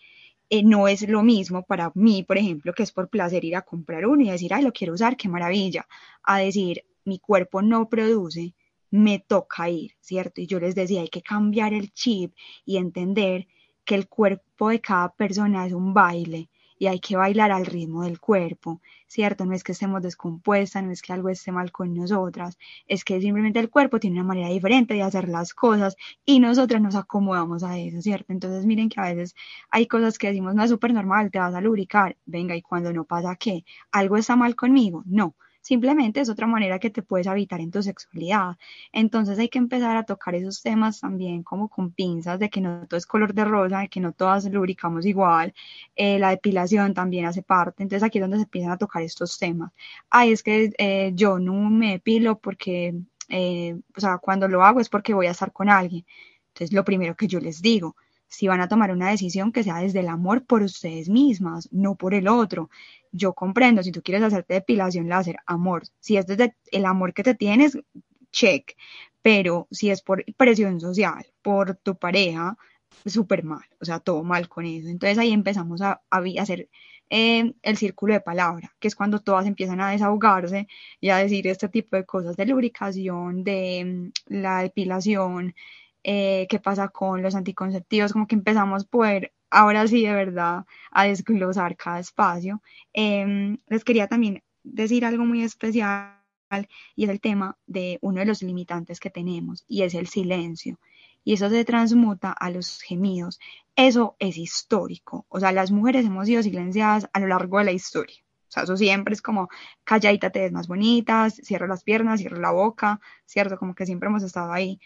eh, 0.49 0.63
no 0.63 0.87
es 0.87 1.07
lo 1.07 1.23
mismo 1.23 1.63
para 1.63 1.91
mí, 1.95 2.23
por 2.23 2.37
ejemplo, 2.37 2.73
que 2.73 2.83
es 2.83 2.91
por 2.91 3.09
placer 3.09 3.45
ir 3.45 3.55
a 3.55 3.61
comprar 3.63 4.05
uno 4.05 4.23
y 4.23 4.29
decir, 4.29 4.53
ay, 4.53 4.63
lo 4.63 4.73
quiero 4.73 4.93
usar, 4.93 5.17
qué 5.17 5.29
maravilla, 5.29 5.87
a 6.23 6.39
decir, 6.39 6.83
mi 7.05 7.19
cuerpo 7.19 7.61
no 7.61 7.89
produce 7.89 8.53
me 8.91 9.19
toca 9.19 9.69
ir, 9.69 9.93
¿cierto? 10.01 10.41
Y 10.41 10.47
yo 10.47 10.59
les 10.59 10.75
decía, 10.75 11.01
hay 11.01 11.07
que 11.07 11.21
cambiar 11.21 11.73
el 11.73 11.93
chip 11.93 12.35
y 12.65 12.77
entender 12.77 13.47
que 13.85 13.95
el 13.95 14.07
cuerpo 14.07 14.69
de 14.69 14.81
cada 14.81 15.13
persona 15.13 15.65
es 15.65 15.73
un 15.73 15.93
baile 15.93 16.49
y 16.81 16.87
hay 16.87 16.99
que 16.99 17.15
bailar 17.15 17.51
al 17.51 17.67
ritmo 17.67 18.01
del 18.05 18.19
cuerpo, 18.19 18.81
¿cierto? 19.05 19.45
No 19.45 19.53
es 19.53 19.63
que 19.63 19.73
estemos 19.73 20.01
descompuestas, 20.01 20.83
no 20.83 20.89
es 20.91 21.03
que 21.03 21.13
algo 21.13 21.29
esté 21.29 21.51
mal 21.51 21.71
con 21.71 21.93
nosotras, 21.93 22.57
es 22.87 23.03
que 23.03 23.21
simplemente 23.21 23.59
el 23.59 23.69
cuerpo 23.69 23.99
tiene 23.99 24.15
una 24.19 24.27
manera 24.27 24.49
diferente 24.49 24.95
de 24.95 25.03
hacer 25.03 25.29
las 25.29 25.53
cosas 25.53 25.95
y 26.25 26.39
nosotras 26.39 26.81
nos 26.81 26.95
acomodamos 26.95 27.61
a 27.63 27.77
eso, 27.77 28.01
¿cierto? 28.01 28.33
Entonces 28.33 28.65
miren 28.65 28.89
que 28.89 28.99
a 28.99 29.03
veces 29.13 29.35
hay 29.69 29.85
cosas 29.85 30.17
que 30.17 30.29
decimos, 30.29 30.55
no 30.55 30.63
es 30.63 30.71
súper 30.71 30.91
normal, 30.91 31.29
te 31.29 31.37
vas 31.37 31.53
a 31.53 31.61
lubricar, 31.61 32.17
venga, 32.25 32.55
y 32.55 32.63
cuando 32.63 32.91
no 32.91 33.05
pasa, 33.05 33.35
¿qué? 33.35 33.63
¿Algo 33.91 34.17
está 34.17 34.35
mal 34.35 34.55
conmigo? 34.55 35.03
No 35.05 35.35
simplemente 35.61 36.19
es 36.21 36.29
otra 36.29 36.47
manera 36.47 36.79
que 36.79 36.89
te 36.89 37.03
puedes 37.03 37.27
habitar 37.27 37.61
en 37.61 37.71
tu 37.71 37.81
sexualidad. 37.83 38.57
Entonces 38.91 39.39
hay 39.39 39.49
que 39.49 39.59
empezar 39.59 39.97
a 39.97 40.03
tocar 40.03 40.35
esos 40.35 40.61
temas 40.61 40.99
también 40.99 41.43
como 41.43 41.69
con 41.69 41.91
pinzas 41.91 42.39
de 42.39 42.49
que 42.49 42.61
no 42.61 42.87
todo 42.87 42.97
es 42.97 43.05
color 43.05 43.33
de 43.33 43.45
rosa, 43.45 43.79
de 43.79 43.89
que 43.89 43.99
no 43.99 44.11
todas 44.13 44.45
lubricamos 44.45 45.05
igual, 45.05 45.53
eh, 45.95 46.19
la 46.19 46.29
depilación 46.31 46.93
también 46.93 47.25
hace 47.25 47.43
parte, 47.43 47.83
entonces 47.83 48.03
aquí 48.03 48.17
es 48.17 48.23
donde 48.23 48.37
se 48.37 48.43
empiezan 48.43 48.71
a 48.71 48.77
tocar 48.77 49.01
estos 49.03 49.37
temas. 49.37 49.71
Ay, 50.09 50.31
es 50.31 50.43
que 50.43 50.73
eh, 50.77 51.11
yo 51.15 51.39
no 51.39 51.53
me 51.69 51.91
depilo 51.93 52.39
porque, 52.39 52.95
eh, 53.29 53.75
o 53.95 53.99
sea, 53.99 54.17
cuando 54.17 54.47
lo 54.47 54.63
hago 54.63 54.79
es 54.79 54.89
porque 54.89 55.13
voy 55.13 55.27
a 55.27 55.31
estar 55.31 55.51
con 55.51 55.69
alguien. 55.69 56.05
Entonces 56.49 56.73
lo 56.73 56.83
primero 56.83 57.15
que 57.15 57.27
yo 57.27 57.39
les 57.39 57.61
digo, 57.61 57.95
si 58.31 58.47
van 58.47 58.61
a 58.61 58.69
tomar 58.69 58.91
una 58.91 59.09
decisión 59.09 59.51
que 59.51 59.63
sea 59.63 59.79
desde 59.79 59.99
el 59.99 60.07
amor 60.07 60.45
por 60.45 60.63
ustedes 60.63 61.09
mismas, 61.09 61.67
no 61.71 61.95
por 61.95 62.13
el 62.13 62.29
otro. 62.29 62.69
Yo 63.11 63.33
comprendo, 63.33 63.83
si 63.83 63.91
tú 63.91 64.01
quieres 64.01 64.23
hacerte 64.23 64.53
depilación 64.53 65.09
láser, 65.09 65.37
amor. 65.45 65.83
Si 65.99 66.15
es 66.15 66.25
desde 66.25 66.55
el 66.71 66.85
amor 66.85 67.13
que 67.13 67.23
te 67.23 67.35
tienes, 67.35 67.77
check. 68.31 68.77
Pero 69.21 69.67
si 69.69 69.89
es 69.91 70.01
por 70.01 70.23
presión 70.37 70.79
social, 70.79 71.25
por 71.41 71.75
tu 71.75 71.97
pareja, 71.97 72.57
súper 73.05 73.43
mal, 73.43 73.65
o 73.81 73.85
sea, 73.85 73.99
todo 73.99 74.23
mal 74.23 74.47
con 74.47 74.65
eso. 74.65 74.87
Entonces 74.87 75.17
ahí 75.17 75.33
empezamos 75.33 75.81
a, 75.81 76.01
hacer 76.09 76.69
eh, 77.09 77.53
el 77.61 77.77
círculo 77.77 78.13
de 78.13 78.21
palabra, 78.21 78.73
que 78.79 78.87
es 78.87 78.95
cuando 78.95 79.19
todas 79.19 79.45
empiezan 79.45 79.81
a 79.81 79.91
desahogarse 79.91 80.67
y 81.01 81.09
a 81.09 81.17
decir 81.17 81.47
este 81.47 81.67
tipo 81.67 81.97
de 81.97 82.05
cosas 82.05 82.37
de 82.37 82.45
lubricación, 82.45 83.43
de 83.43 84.11
mm, 84.29 84.33
la 84.33 84.61
depilación, 84.61 85.53
eh, 86.03 86.47
qué 86.49 86.59
pasa 86.59 86.89
con 86.89 87.21
los 87.21 87.35
anticonceptivos, 87.35 88.13
como 88.13 88.27
que 88.27 88.35
empezamos 88.35 88.83
a 88.83 88.87
poder, 88.87 89.33
ahora 89.49 89.87
sí 89.87 90.03
de 90.05 90.13
verdad, 90.13 90.65
a 90.91 91.05
desglosar 91.05 91.75
cada 91.77 91.99
espacio. 91.99 92.61
Em, 92.93 93.57
les 93.67 93.83
quería 93.83 94.07
también 94.07 94.43
decir 94.63 95.05
algo 95.05 95.25
muy 95.25 95.43
especial 95.43 96.17
y 96.95 97.05
es 97.05 97.09
el 97.09 97.21
tema 97.21 97.57
de 97.65 97.97
uno 98.01 98.19
de 98.19 98.25
los 98.25 98.41
limitantes 98.41 98.99
que 98.99 99.09
tenemos 99.09 99.63
y 99.67 99.83
es 99.83 99.93
el 99.93 100.07
silencio. 100.07 100.79
Y 101.23 101.33
eso 101.33 101.49
se 101.49 101.65
transmuta 101.65 102.31
a 102.31 102.49
los 102.49 102.81
gemidos. 102.81 103.39
Eso 103.75 104.15
es 104.19 104.37
histórico. 104.37 105.25
O 105.29 105.39
sea, 105.39 105.51
las 105.51 105.71
mujeres 105.71 106.05
hemos 106.05 106.25
sido 106.27 106.41
silenciadas 106.41 107.09
a 107.13 107.19
lo 107.19 107.27
largo 107.27 107.59
de 107.59 107.65
la 107.65 107.71
historia. 107.71 108.17
O 108.47 108.51
sea, 108.53 108.63
eso 108.63 108.75
siempre 108.75 109.13
es 109.13 109.21
como 109.21 109.47
calladita 109.85 110.29
te 110.29 110.41
ves 110.41 110.51
más 110.51 110.67
bonitas, 110.67 111.35
cierra 111.35 111.67
las 111.67 111.83
piernas, 111.83 112.19
cierra 112.19 112.39
la 112.39 112.51
boca, 112.51 112.99
¿cierto? 113.25 113.57
Como 113.57 113.75
que 113.75 113.85
siempre 113.85 114.09
hemos 114.09 114.23
estado 114.23 114.51
ahí. 114.51 114.79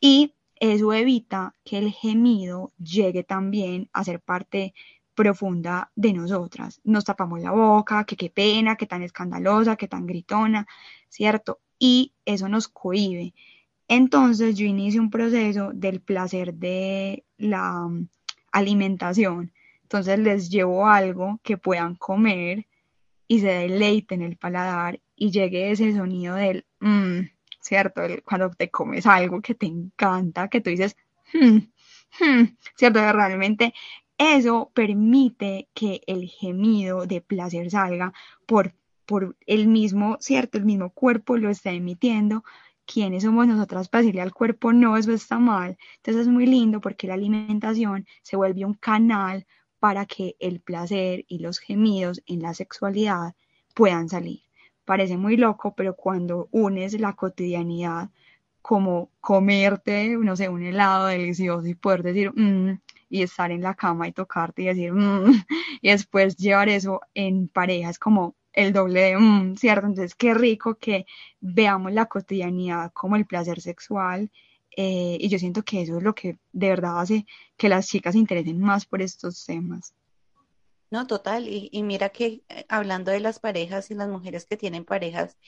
Y 0.00 0.34
eso 0.62 0.92
evita 0.92 1.56
que 1.64 1.78
el 1.78 1.90
gemido 1.90 2.72
llegue 2.78 3.24
también 3.24 3.90
a 3.92 4.04
ser 4.04 4.20
parte 4.20 4.74
profunda 5.12 5.90
de 5.96 6.12
nosotras. 6.12 6.80
Nos 6.84 7.04
tapamos 7.04 7.40
la 7.40 7.50
boca, 7.50 8.04
que 8.04 8.16
qué 8.16 8.30
pena, 8.30 8.76
que 8.76 8.86
tan 8.86 9.02
escandalosa, 9.02 9.74
que 9.74 9.88
tan 9.88 10.06
gritona, 10.06 10.68
¿cierto? 11.08 11.58
Y 11.80 12.14
eso 12.24 12.48
nos 12.48 12.68
cohibe. 12.68 13.34
Entonces 13.88 14.54
yo 14.56 14.64
inicio 14.64 15.00
un 15.02 15.10
proceso 15.10 15.72
del 15.74 16.00
placer 16.00 16.54
de 16.54 17.24
la 17.38 17.88
mm, 17.88 18.08
alimentación. 18.52 19.52
Entonces 19.82 20.20
les 20.20 20.48
llevo 20.48 20.86
algo 20.86 21.40
que 21.42 21.58
puedan 21.58 21.96
comer 21.96 22.68
y 23.26 23.40
se 23.40 23.48
deleiten 23.48 24.22
el 24.22 24.36
paladar 24.36 25.00
y 25.16 25.32
llegue 25.32 25.72
ese 25.72 25.92
sonido 25.92 26.36
del 26.36 26.66
mmm, 26.78 27.22
¿cierto? 27.62 28.02
cuando 28.24 28.50
te 28.50 28.70
comes 28.70 29.06
algo 29.06 29.40
que 29.40 29.54
te 29.54 29.66
encanta, 29.66 30.48
que 30.48 30.60
tú 30.60 30.70
dices, 30.70 30.96
hmm, 31.32 31.58
hmm", 32.20 32.56
¿cierto? 32.76 33.12
Realmente 33.12 33.72
eso 34.18 34.70
permite 34.74 35.68
que 35.74 36.02
el 36.06 36.28
gemido 36.28 37.06
de 37.06 37.20
placer 37.22 37.70
salga 37.70 38.12
por, 38.46 38.74
por 39.06 39.36
el 39.46 39.68
mismo, 39.68 40.18
¿cierto? 40.20 40.58
El 40.58 40.64
mismo 40.64 40.90
cuerpo 40.90 41.36
lo 41.36 41.50
está 41.50 41.72
emitiendo. 41.72 42.44
¿Quiénes 42.84 43.22
somos 43.22 43.46
nosotras 43.46 43.88
para 43.88 44.02
decirle 44.02 44.22
al 44.22 44.34
cuerpo 44.34 44.72
no, 44.72 44.96
eso 44.96 45.12
está 45.12 45.38
mal? 45.38 45.78
Entonces 45.96 46.22
es 46.22 46.28
muy 46.28 46.46
lindo 46.46 46.80
porque 46.80 47.06
la 47.06 47.14
alimentación 47.14 48.06
se 48.22 48.36
vuelve 48.36 48.64
un 48.64 48.74
canal 48.74 49.46
para 49.78 50.06
que 50.06 50.36
el 50.40 50.60
placer 50.60 51.24
y 51.28 51.38
los 51.38 51.58
gemidos 51.58 52.22
en 52.26 52.42
la 52.42 52.54
sexualidad 52.54 53.34
puedan 53.74 54.08
salir. 54.08 54.42
Parece 54.84 55.16
muy 55.16 55.36
loco, 55.36 55.74
pero 55.76 55.94
cuando 55.96 56.48
unes 56.52 56.98
la 57.00 57.12
cotidianidad 57.14 58.10
como 58.62 59.10
comerte, 59.20 60.16
no 60.16 60.36
sé, 60.36 60.48
un 60.48 60.62
helado 60.62 61.06
delicioso 61.08 61.66
y 61.66 61.74
poder 61.74 62.02
decir, 62.02 62.32
mmm, 62.34 62.78
y 63.08 63.22
estar 63.22 63.50
en 63.52 63.62
la 63.62 63.74
cama 63.74 64.08
y 64.08 64.12
tocarte 64.12 64.62
y 64.62 64.66
decir, 64.66 64.92
mmm, 64.92 65.32
y 65.82 65.90
después 65.90 66.36
llevar 66.36 66.68
eso 66.68 67.00
en 67.14 67.48
pareja 67.48 67.90
es 67.90 67.98
como 67.98 68.36
el 68.52 68.72
doble 68.72 69.00
de, 69.02 69.18
mmm, 69.18 69.56
¿cierto? 69.56 69.86
Entonces, 69.86 70.14
qué 70.14 70.34
rico 70.34 70.76
que 70.76 71.06
veamos 71.40 71.92
la 71.92 72.06
cotidianidad 72.06 72.92
como 72.92 73.16
el 73.16 73.26
placer 73.26 73.60
sexual 73.60 74.30
eh, 74.76 75.18
y 75.20 75.28
yo 75.28 75.38
siento 75.38 75.62
que 75.62 75.82
eso 75.82 75.98
es 75.98 76.02
lo 76.02 76.14
que 76.14 76.38
de 76.52 76.68
verdad 76.68 77.00
hace 77.00 77.26
que 77.56 77.68
las 77.68 77.86
chicas 77.88 78.14
se 78.14 78.18
interesen 78.20 78.58
más 78.60 78.86
por 78.86 79.02
estos 79.02 79.44
temas. 79.46 79.94
No, 80.92 81.06
total. 81.06 81.48
Y, 81.48 81.70
y 81.72 81.82
mira 81.82 82.10
que 82.10 82.42
eh, 82.50 82.66
hablando 82.68 83.10
de 83.10 83.20
las 83.20 83.40
parejas 83.40 83.90
y 83.90 83.94
las 83.94 84.08
mujeres 84.08 84.44
que 84.44 84.58
tienen 84.58 84.84
parejas, 84.84 85.38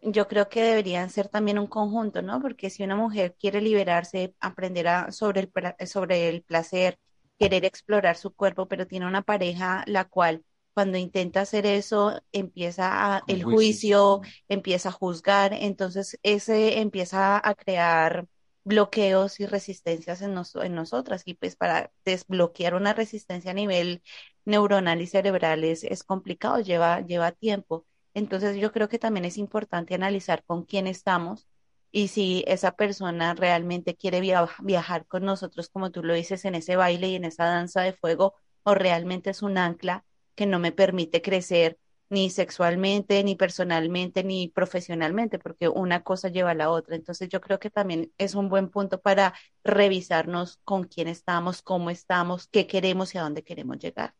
yo 0.00 0.28
creo 0.28 0.48
que 0.48 0.62
deberían 0.62 1.10
ser 1.10 1.28
también 1.28 1.58
un 1.58 1.66
conjunto, 1.66 2.22
¿no? 2.22 2.40
Porque 2.40 2.70
si 2.70 2.82
una 2.84 2.96
mujer 2.96 3.36
quiere 3.38 3.60
liberarse, 3.60 4.34
aprender 4.40 4.88
a, 4.88 5.12
sobre, 5.12 5.40
el, 5.42 5.86
sobre 5.86 6.30
el 6.30 6.42
placer, 6.42 6.98
querer 7.38 7.66
explorar 7.66 8.16
su 8.16 8.32
cuerpo, 8.34 8.66
pero 8.66 8.86
tiene 8.86 9.06
una 9.06 9.20
pareja 9.22 9.84
la 9.86 10.06
cual 10.06 10.42
cuando 10.72 10.96
intenta 10.96 11.42
hacer 11.42 11.66
eso 11.66 12.22
empieza 12.32 13.16
a, 13.16 13.22
el 13.26 13.44
juicio, 13.44 14.22
empieza 14.48 14.88
a 14.88 14.92
juzgar, 14.92 15.52
entonces 15.52 16.18
ese 16.22 16.78
empieza 16.80 17.36
a 17.46 17.54
crear 17.54 18.26
bloqueos 18.68 19.40
y 19.40 19.46
resistencias 19.46 20.22
en, 20.22 20.36
en 20.62 20.74
nosotras. 20.74 21.22
Y 21.24 21.34
pues 21.34 21.56
para 21.56 21.90
desbloquear 22.04 22.74
una 22.74 22.92
resistencia 22.94 23.50
a 23.50 23.54
nivel 23.54 24.02
neuronal 24.44 25.00
y 25.02 25.06
cerebral 25.06 25.64
es, 25.64 26.04
complicado, 26.04 26.60
lleva, 26.60 27.00
lleva 27.00 27.32
tiempo. 27.32 27.86
Entonces 28.14 28.56
yo 28.56 28.72
creo 28.72 28.88
que 28.88 28.98
también 28.98 29.24
es 29.24 29.38
importante 29.38 29.94
analizar 29.94 30.44
con 30.44 30.64
quién 30.64 30.86
estamos 30.86 31.48
y 31.90 32.08
si 32.08 32.44
esa 32.46 32.72
persona 32.72 33.34
realmente 33.34 33.96
quiere 33.96 34.20
viajar 34.20 35.06
con 35.06 35.24
nosotros, 35.24 35.70
como 35.70 35.90
tú 35.90 36.02
lo 36.02 36.14
dices, 36.14 36.44
en 36.44 36.54
ese 36.54 36.76
baile 36.76 37.08
y 37.08 37.14
en 37.16 37.24
esa 37.24 37.46
danza 37.46 37.82
de 37.82 37.94
fuego, 37.94 38.34
o 38.62 38.74
realmente 38.74 39.30
es 39.30 39.42
un 39.42 39.56
ancla 39.58 40.04
que 40.34 40.46
no 40.46 40.58
me 40.58 40.72
permite 40.72 41.22
crecer 41.22 41.78
ni 42.10 42.30
sexualmente, 42.30 43.22
ni 43.22 43.36
personalmente, 43.36 44.24
ni 44.24 44.48
profesionalmente, 44.48 45.38
porque 45.38 45.68
una 45.68 46.02
cosa 46.02 46.28
lleva 46.28 46.52
a 46.52 46.54
la 46.54 46.70
otra. 46.70 46.96
Entonces 46.96 47.28
yo 47.28 47.40
creo 47.40 47.58
que 47.58 47.70
también 47.70 48.12
es 48.18 48.34
un 48.34 48.48
buen 48.48 48.68
punto 48.68 49.00
para 49.00 49.34
revisarnos 49.64 50.58
con 50.64 50.84
quién 50.84 51.08
estamos, 51.08 51.62
cómo 51.62 51.90
estamos, 51.90 52.48
qué 52.48 52.66
queremos 52.66 53.14
y 53.14 53.18
a 53.18 53.22
dónde 53.22 53.44
queremos 53.44 53.78
llegar. 53.78 54.14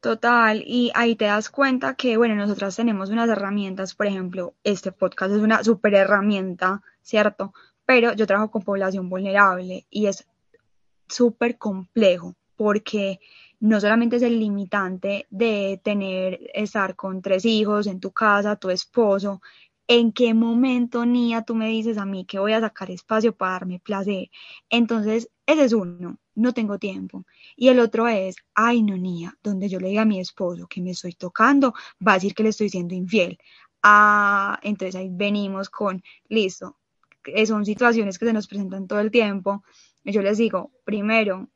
Total, 0.00 0.62
y 0.64 0.92
ahí 0.94 1.16
te 1.16 1.24
das 1.24 1.50
cuenta 1.50 1.94
que, 1.94 2.16
bueno, 2.16 2.36
nosotras 2.36 2.76
tenemos 2.76 3.10
unas 3.10 3.28
herramientas, 3.28 3.96
por 3.96 4.06
ejemplo, 4.06 4.54
este 4.62 4.92
podcast 4.92 5.32
es 5.32 5.40
una 5.40 5.64
super 5.64 5.92
herramienta, 5.94 6.82
¿cierto? 7.02 7.52
Pero 7.84 8.12
yo 8.12 8.26
trabajo 8.26 8.52
con 8.52 8.62
población 8.62 9.08
vulnerable 9.08 9.86
y 9.90 10.06
es 10.06 10.28
súper 11.08 11.58
complejo 11.58 12.36
porque 12.54 13.18
no 13.60 13.80
solamente 13.80 14.16
es 14.16 14.22
el 14.22 14.38
limitante 14.38 15.26
de 15.30 15.80
tener, 15.82 16.40
estar 16.54 16.96
con 16.96 17.22
tres 17.22 17.44
hijos 17.44 17.86
en 17.86 18.00
tu 18.00 18.12
casa, 18.12 18.56
tu 18.56 18.70
esposo, 18.70 19.40
¿en 19.88 20.12
qué 20.12 20.34
momento, 20.34 21.04
Nia, 21.06 21.42
tú 21.42 21.54
me 21.54 21.68
dices 21.68 21.98
a 21.98 22.04
mí 22.04 22.24
que 22.24 22.38
voy 22.38 22.52
a 22.52 22.60
sacar 22.60 22.90
espacio 22.90 23.34
para 23.34 23.52
darme 23.52 23.80
placer? 23.80 24.30
Entonces, 24.68 25.30
ese 25.46 25.64
es 25.64 25.72
uno, 25.72 26.18
no 26.34 26.52
tengo 26.52 26.78
tiempo. 26.78 27.24
Y 27.56 27.68
el 27.68 27.80
otro 27.80 28.06
es, 28.06 28.36
ay, 28.54 28.82
no, 28.82 28.96
Nia, 28.96 29.36
donde 29.42 29.68
yo 29.68 29.80
le 29.80 29.88
diga 29.88 30.02
a 30.02 30.04
mi 30.04 30.20
esposo 30.20 30.66
que 30.68 30.82
me 30.82 30.90
estoy 30.90 31.14
tocando, 31.14 31.74
va 32.06 32.12
a 32.12 32.14
decir 32.16 32.34
que 32.34 32.42
le 32.42 32.50
estoy 32.50 32.68
siendo 32.68 32.94
infiel. 32.94 33.38
Ah, 33.82 34.58
entonces 34.62 34.94
ahí 34.96 35.08
venimos 35.10 35.70
con, 35.70 36.02
listo, 36.28 36.76
son 37.46 37.64
situaciones 37.64 38.18
que 38.18 38.26
se 38.26 38.32
nos 38.32 38.46
presentan 38.46 38.86
todo 38.86 39.00
el 39.00 39.10
tiempo. 39.10 39.64
Yo 40.04 40.22
les 40.22 40.38
digo, 40.38 40.72
primero, 40.84 41.48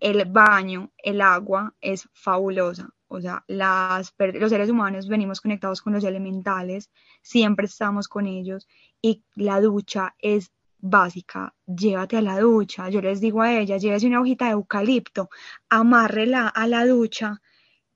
el 0.00 0.24
baño, 0.24 0.90
el 0.98 1.20
agua 1.20 1.74
es 1.80 2.08
fabulosa. 2.12 2.88
O 3.08 3.20
sea, 3.20 3.44
las, 3.48 4.14
los 4.18 4.50
seres 4.50 4.70
humanos 4.70 5.08
venimos 5.08 5.40
conectados 5.40 5.82
con 5.82 5.92
los 5.92 6.04
elementales, 6.04 6.90
siempre 7.22 7.66
estamos 7.66 8.08
con 8.08 8.26
ellos 8.26 8.68
y 9.02 9.24
la 9.34 9.60
ducha 9.60 10.14
es 10.18 10.52
básica. 10.78 11.54
Llévate 11.66 12.16
a 12.16 12.22
la 12.22 12.38
ducha. 12.38 12.88
Yo 12.88 13.02
les 13.02 13.20
digo 13.20 13.42
a 13.42 13.52
ella, 13.58 13.76
llévese 13.76 14.06
una 14.06 14.20
hojita 14.20 14.46
de 14.46 14.52
eucalipto, 14.52 15.28
amárrela 15.68 16.48
a 16.48 16.66
la 16.66 16.86
ducha, 16.86 17.42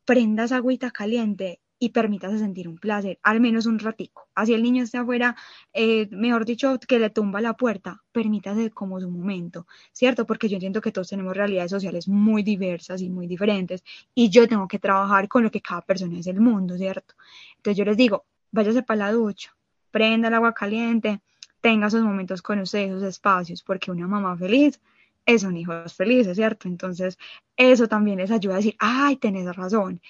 prendas 0.05 0.53
agüita 0.53 0.91
caliente 0.91 1.61
y 1.85 1.91
permítase 1.91 2.39
sentir 2.39 2.67
un 2.67 2.79
placer, 2.79 3.19
al 3.23 3.41
menos 3.41 3.67
un 3.67 3.79
ratico. 3.79 4.27
Así 4.35 4.55
el 4.55 4.63
niño 4.63 4.83
esté 4.83 4.97
afuera, 4.97 5.37
eh, 5.75 6.09
mejor 6.11 6.47
dicho, 6.47 6.79
que 6.89 6.99
le 6.99 7.11
tumba 7.11 7.43
la 7.43 7.55
puerta, 7.55 8.03
permítase 8.11 8.71
como 8.71 8.99
su 9.01 9.11
momento, 9.11 9.67
¿cierto? 9.93 10.25
Porque 10.25 10.49
yo 10.49 10.57
entiendo 10.57 10.81
que 10.81 10.93
todos 10.93 11.11
tenemos 11.11 11.37
realidades 11.37 11.71
sociales 11.71 12.09
muy 12.09 12.43
diversas 12.43 13.03
y 13.03 13.11
muy 13.11 13.27
diferentes 13.27 13.85
y 14.15 14.31
yo 14.31 14.49
tengo 14.49 14.67
que 14.67 14.79
trabajar 14.79 15.29
con 15.29 15.43
lo 15.43 15.51
que 15.51 15.61
cada 15.61 15.83
persona 15.83 16.19
es 16.19 16.27
el 16.27 16.41
mundo, 16.41 16.79
¿cierto? 16.79 17.15
Entonces 17.57 17.77
yo 17.77 17.85
les 17.85 17.99
digo, 17.99 18.25
váyase 18.51 18.83
para 18.83 19.01
la 19.01 19.13
ducha, 19.13 19.55
prenda 19.91 20.29
el 20.29 20.35
agua 20.35 20.55
caliente, 20.55 21.21
tenga 21.61 21.89
esos 21.89 22.01
momentos 22.03 22.41
con 22.41 22.61
ustedes, 22.61 22.93
esos 22.93 23.03
espacios, 23.03 23.63
porque 23.63 23.91
una 23.91 24.07
mamá 24.09 24.39
feliz 24.39 24.81
es 25.27 25.43
un 25.45 25.57
hijo 25.57 25.73
feliz, 25.89 26.29
¿cierto? 26.35 26.69
Entonces, 26.69 27.19
eso 27.57 27.89
también 27.89 28.19
les 28.19 28.31
ayuda 28.31 28.55
a 28.55 28.57
decir, 28.59 28.77
ay, 28.79 29.17
tenés 29.17 29.55
razón. 29.55 30.01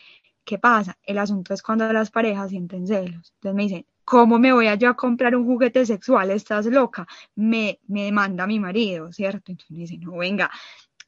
¿Qué 0.44 0.58
pasa? 0.58 0.96
El 1.02 1.18
asunto 1.18 1.54
es 1.54 1.62
cuando 1.62 1.90
las 1.92 2.10
parejas 2.10 2.50
sienten 2.50 2.86
celos. 2.86 3.32
Entonces 3.36 3.54
me 3.54 3.62
dicen, 3.64 3.86
¿cómo 4.04 4.38
me 4.38 4.52
voy 4.52 4.66
a 4.66 4.74
yo 4.74 4.90
a 4.90 4.96
comprar 4.96 5.34
un 5.36 5.46
juguete 5.46 5.86
sexual? 5.86 6.30
¿Estás 6.30 6.66
loca? 6.66 7.06
Me, 7.34 7.80
me 7.88 8.04
demanda 8.04 8.46
mi 8.46 8.60
marido, 8.60 9.12
¿cierto? 9.12 9.52
Entonces 9.52 9.70
me 9.70 9.78
dicen, 9.80 10.00
no, 10.00 10.16
venga, 10.18 10.50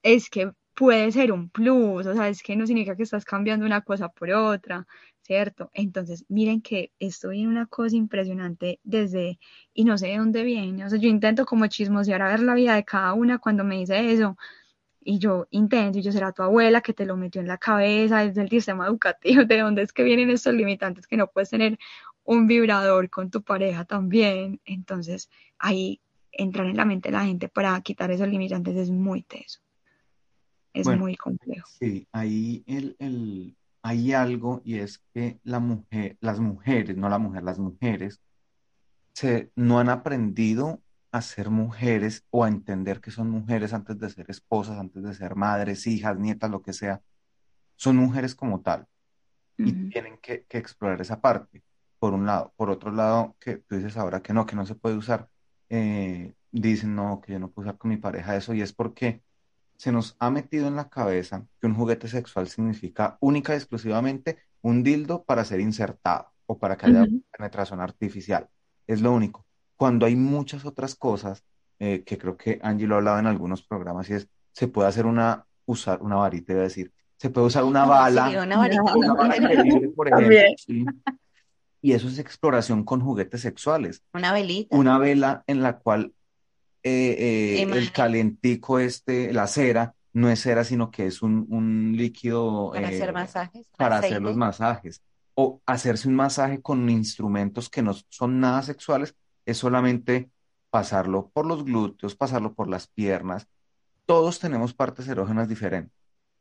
es 0.02 0.30
que 0.30 0.52
puede 0.74 1.10
ser 1.12 1.32
un 1.32 1.50
plus, 1.50 2.06
o 2.06 2.14
sea, 2.14 2.28
es 2.28 2.42
que 2.42 2.54
no 2.56 2.66
significa 2.66 2.96
que 2.96 3.04
estás 3.04 3.24
cambiando 3.24 3.66
una 3.66 3.80
cosa 3.82 4.10
por 4.10 4.30
otra, 4.30 4.86
¿cierto? 5.22 5.70
Entonces, 5.74 6.24
miren 6.28 6.60
que 6.62 6.92
estoy 6.98 7.42
en 7.42 7.48
una 7.48 7.66
cosa 7.66 7.96
impresionante 7.96 8.78
desde, 8.84 9.38
y 9.74 9.84
no 9.84 9.96
sé 9.98 10.08
de 10.08 10.18
dónde 10.18 10.44
viene, 10.44 10.84
o 10.84 10.90
sea, 10.90 10.98
yo 10.98 11.08
intento 11.08 11.46
como 11.46 11.66
chismosear 11.66 12.22
a 12.22 12.28
ver 12.28 12.40
la 12.40 12.54
vida 12.54 12.74
de 12.74 12.84
cada 12.84 13.14
una 13.14 13.38
cuando 13.38 13.64
me 13.64 13.78
dice 13.78 14.12
eso, 14.12 14.36
y 15.06 15.20
yo 15.20 15.46
intento, 15.50 15.98
y 15.98 16.02
yo 16.02 16.10
será 16.10 16.32
tu 16.32 16.42
abuela 16.42 16.80
que 16.80 16.92
te 16.92 17.06
lo 17.06 17.16
metió 17.16 17.40
en 17.40 17.46
la 17.46 17.58
cabeza 17.58 18.26
desde 18.26 18.42
el 18.42 18.50
sistema 18.50 18.86
educativo, 18.86 19.44
de 19.44 19.60
dónde 19.60 19.82
es 19.82 19.92
que 19.92 20.02
vienen 20.02 20.30
estos 20.30 20.52
limitantes 20.52 21.06
que 21.06 21.16
no 21.16 21.28
puedes 21.28 21.50
tener 21.50 21.78
un 22.24 22.48
vibrador 22.48 23.08
con 23.08 23.30
tu 23.30 23.42
pareja 23.42 23.84
también. 23.84 24.60
Entonces, 24.64 25.30
ahí 25.58 26.00
entrar 26.32 26.66
en 26.66 26.76
la 26.76 26.84
mente 26.84 27.10
de 27.10 27.12
la 27.12 27.24
gente 27.24 27.48
para 27.48 27.80
quitar 27.82 28.10
esos 28.10 28.26
limitantes 28.26 28.76
es 28.76 28.90
muy 28.90 29.22
teso. 29.22 29.60
Es 30.74 30.88
muy 30.88 31.14
complejo. 31.14 31.68
Sí, 31.78 32.06
ahí 32.12 32.64
el, 32.66 32.96
el, 32.98 33.56
hay 33.82 34.12
algo 34.12 34.60
y 34.64 34.78
es 34.78 34.98
que 35.14 35.38
la 35.44 35.60
mujer, 35.60 36.18
las 36.20 36.40
mujeres, 36.40 36.96
no 36.96 37.08
la 37.08 37.18
mujer, 37.18 37.44
las 37.44 37.60
mujeres 37.60 38.20
se, 39.14 39.52
no 39.54 39.78
han 39.78 39.88
aprendido 39.88 40.82
a 41.16 41.22
ser 41.22 41.50
mujeres 41.50 42.24
o 42.30 42.44
a 42.44 42.48
entender 42.48 43.00
que 43.00 43.10
son 43.10 43.30
mujeres 43.30 43.72
antes 43.72 43.98
de 43.98 44.10
ser 44.10 44.30
esposas, 44.30 44.78
antes 44.78 45.02
de 45.02 45.14
ser 45.14 45.36
madres, 45.36 45.86
hijas, 45.86 46.18
nietas, 46.18 46.50
lo 46.50 46.62
que 46.62 46.72
sea. 46.72 47.02
Son 47.76 47.96
mujeres 47.96 48.34
como 48.34 48.60
tal 48.62 48.86
y 49.58 49.88
tienen 49.88 50.18
que, 50.18 50.44
explorar 50.50 51.00
esa 51.00 51.20
parte, 51.20 51.62
por 51.98 52.12
un 52.12 52.26
lado. 52.26 52.52
Por 52.56 52.70
otro 52.70 52.90
lado, 52.90 53.36
que 53.40 53.58
tú 53.58 53.76
dices 53.76 53.96
ahora 53.96 54.22
que 54.22 54.32
no, 54.32 54.46
que 54.46 54.56
no 54.56 54.66
se 54.66 54.74
puede 54.74 54.96
usar, 54.96 55.28
eh, 55.70 56.34
dicen 56.50 56.94
no, 56.94 57.20
que 57.20 57.32
yo 57.32 57.38
no 57.38 57.50
puedo 57.50 57.68
usar 57.68 57.78
con 57.78 57.90
mi 57.90 57.96
pareja 57.96 58.36
eso 58.36 58.54
y 58.54 58.62
es 58.62 58.72
porque 58.72 59.22
se 59.76 59.92
nos 59.92 60.16
ha 60.20 60.30
metido 60.30 60.68
en 60.68 60.76
la 60.76 60.88
cabeza 60.88 61.46
que 61.60 61.66
un 61.66 61.74
juguete 61.74 62.08
sexual 62.08 62.48
significa 62.48 63.18
única 63.20 63.52
y 63.52 63.56
exclusivamente 63.56 64.38
un 64.62 64.82
dildo 64.82 65.24
para 65.24 65.44
ser 65.44 65.60
insertado 65.60 66.32
o 66.46 66.58
para 66.58 66.76
que 66.76 66.86
haya 66.86 67.04
penetración 67.36 67.80
artificial. 67.80 68.48
Es 68.86 69.00
lo 69.00 69.12
único. 69.12 69.45
Cuando 69.76 70.06
hay 70.06 70.16
muchas 70.16 70.64
otras 70.64 70.94
cosas, 70.94 71.44
eh, 71.78 72.02
que 72.04 72.18
creo 72.18 72.36
que 72.36 72.58
Angie 72.62 72.86
lo 72.86 72.94
ha 72.94 72.98
hablado 72.98 73.18
en 73.18 73.26
algunos 73.26 73.62
programas, 73.62 74.08
y 74.10 74.14
es, 74.14 74.28
se 74.52 74.68
puede 74.68 74.88
hacer 74.88 75.06
una, 75.06 75.46
usar 75.66 76.02
una 76.02 76.16
varita, 76.16 76.52
iba 76.52 76.62
a 76.62 76.64
decir, 76.64 76.92
se 77.16 77.30
puede 77.30 77.46
usar 77.46 77.64
una 77.64 77.84
bala, 77.84 78.28
una 78.42 78.56
varita. 78.58 78.82
Una 78.96 79.14
bala 79.14 79.36
por 79.94 80.08
ejemplo, 80.08 80.36
y 81.86 81.92
eso 81.92 82.08
es 82.08 82.18
exploración 82.18 82.82
con 82.82 83.00
juguetes 83.00 83.42
sexuales. 83.42 84.02
Una 84.12 84.32
velita. 84.32 84.76
Una 84.76 84.98
vela 84.98 85.44
en 85.46 85.62
la 85.62 85.78
cual 85.78 86.12
eh, 86.82 87.16
eh, 87.18 87.62
el 87.62 87.92
calentico 87.92 88.78
este, 88.78 89.32
la 89.32 89.46
cera, 89.46 89.94
no 90.12 90.28
es 90.28 90.40
cera, 90.40 90.64
sino 90.64 90.90
que 90.90 91.06
es 91.06 91.22
un, 91.22 91.94
líquido 91.96 92.72
para 92.72 92.88
hacer 92.88 93.10
eh, 93.10 93.12
masajes. 93.12 93.66
Para 93.76 93.98
hacer 93.98 94.22
los 94.22 94.36
masajes. 94.36 95.02
O 95.34 95.60
hacerse 95.66 96.08
un 96.08 96.14
masaje 96.14 96.60
con 96.60 96.88
instrumentos 96.90 97.68
que 97.68 97.82
no 97.82 97.94
son 98.08 98.40
nada 98.40 98.62
sexuales, 98.62 99.14
es 99.46 99.58
solamente 99.58 100.30
pasarlo 100.70 101.30
por 101.32 101.46
los 101.46 101.64
glúteos, 101.64 102.16
pasarlo 102.16 102.52
por 102.54 102.68
las 102.68 102.88
piernas. 102.88 103.48
Todos 104.04 104.38
tenemos 104.38 104.74
partes 104.74 105.08
erógenas 105.08 105.48
diferentes. 105.48 105.96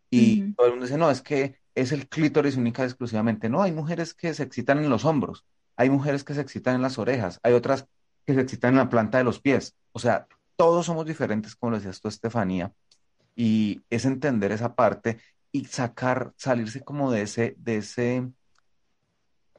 Y 0.10 0.54
todo 0.54 0.68
el 0.68 0.74
mundo 0.74 0.86
dice, 0.86 0.98
no, 0.98 1.10
es 1.10 1.22
que 1.22 1.60
es 1.74 1.92
el 1.92 2.08
clítoris 2.08 2.58
única 2.58 2.84
y 2.84 2.86
exclusivamente. 2.86 3.50
No, 3.50 3.62
hay 3.62 3.72
mujeres 3.72 4.14
que 4.14 4.34
se 4.34 4.44
excitan 4.44 4.80
en 4.80 4.90
los 4.90 5.06
hombros, 5.06 5.46
hay 5.76 5.90
mujeres 5.90 6.24
que 6.24 6.34
se 6.34 6.42
excitan 6.42 6.76
en 6.76 6.82
las 6.82 6.98
orejas, 6.98 7.40
hay 7.44 7.54
otras 7.54 7.88
que 8.26 8.34
se 8.34 8.42
excitan 8.42 8.72
en 8.72 8.78
la 8.78 8.90
planta 8.90 9.18
de 9.18 9.24
los 9.24 9.40
pies. 9.40 9.76
O 9.92 10.00
sea, 10.00 10.28
todos 10.56 10.86
somos 10.86 11.06
diferentes, 11.06 11.56
como 11.56 11.72
lo 11.72 11.78
decías 11.78 12.02
tú, 12.02 12.08
Estefanía, 12.08 12.74
y 13.36 13.82
es 13.90 14.06
entender 14.06 14.52
esa 14.52 14.76
parte 14.76 15.20
y 15.52 15.66
sacar, 15.66 16.34
salirse 16.38 16.82
como 16.82 17.12
de 17.12 17.24
ese, 17.24 17.56
de 17.58 17.78
ese 17.78 18.30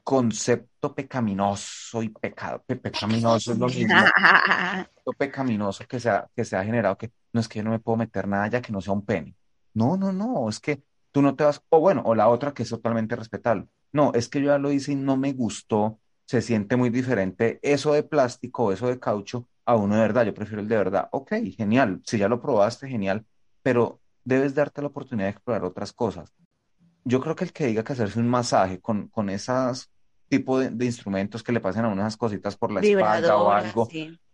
concepto 0.07 0.95
pecaminoso 0.95 2.01
y 2.01 2.07
pecado, 2.07 2.63
pecaminoso 2.65 3.51
es 3.51 3.57
lo 3.57 3.67
mismo, 3.67 3.93
pecaminoso 5.17 5.83
que 5.85 5.99
se, 5.99 6.09
ha, 6.09 6.25
que 6.33 6.45
se 6.45 6.55
ha 6.55 6.63
generado, 6.63 6.97
que 6.97 7.11
no 7.33 7.41
es 7.41 7.49
que 7.49 7.59
yo 7.59 7.63
no 7.63 7.71
me 7.71 7.79
puedo 7.79 7.97
meter 7.97 8.25
nada 8.25 8.47
ya 8.47 8.61
que 8.61 8.71
no 8.71 8.79
sea 8.79 8.93
un 8.93 9.03
pene. 9.03 9.35
No, 9.73 9.97
no, 9.97 10.13
no, 10.13 10.47
es 10.47 10.61
que 10.61 10.81
tú 11.11 11.21
no 11.21 11.35
te 11.35 11.43
vas, 11.43 11.61
o 11.67 11.81
bueno, 11.81 12.03
o 12.05 12.15
la 12.15 12.29
otra 12.29 12.53
que 12.53 12.63
es 12.63 12.69
totalmente 12.69 13.17
respetable. 13.17 13.67
No, 13.91 14.13
es 14.13 14.29
que 14.29 14.39
yo 14.39 14.45
ya 14.45 14.57
lo 14.57 14.71
hice 14.71 14.93
y 14.93 14.95
no 14.95 15.17
me 15.17 15.33
gustó, 15.33 15.99
se 16.23 16.41
siente 16.41 16.77
muy 16.77 16.89
diferente 16.89 17.59
eso 17.61 17.91
de 17.91 18.03
plástico, 18.03 18.71
eso 18.71 18.87
de 18.87 19.01
caucho, 19.01 19.49
a 19.65 19.75
uno 19.75 19.95
de 19.95 20.01
verdad, 20.03 20.25
yo 20.25 20.33
prefiero 20.33 20.61
el 20.61 20.69
de 20.69 20.77
verdad. 20.77 21.09
Ok, 21.11 21.33
genial, 21.57 22.01
si 22.05 22.17
ya 22.17 22.29
lo 22.29 22.41
probaste, 22.41 22.87
genial, 22.87 23.25
pero 23.61 23.99
debes 24.23 24.55
darte 24.55 24.81
la 24.81 24.87
oportunidad 24.87 25.27
de 25.27 25.31
explorar 25.31 25.65
otras 25.65 25.91
cosas. 25.91 26.33
Yo 27.03 27.19
creo 27.19 27.35
que 27.35 27.43
el 27.43 27.51
que 27.51 27.65
diga 27.65 27.83
que 27.83 27.91
hacerse 27.91 28.21
un 28.21 28.29
masaje 28.29 28.79
con, 28.79 29.09
con 29.09 29.29
esos 29.29 29.89
tipo 30.29 30.59
de, 30.59 30.85
instrumentos 30.85 31.43
que 31.43 31.51
le 31.51 31.59
pasen 31.59 31.85
a 31.85 31.89
unas 31.89 32.17
cositas 32.17 32.55
por 32.55 32.71
la 32.71 32.81
espalda 32.81 33.37
o 33.37 33.51
algo 33.51 33.87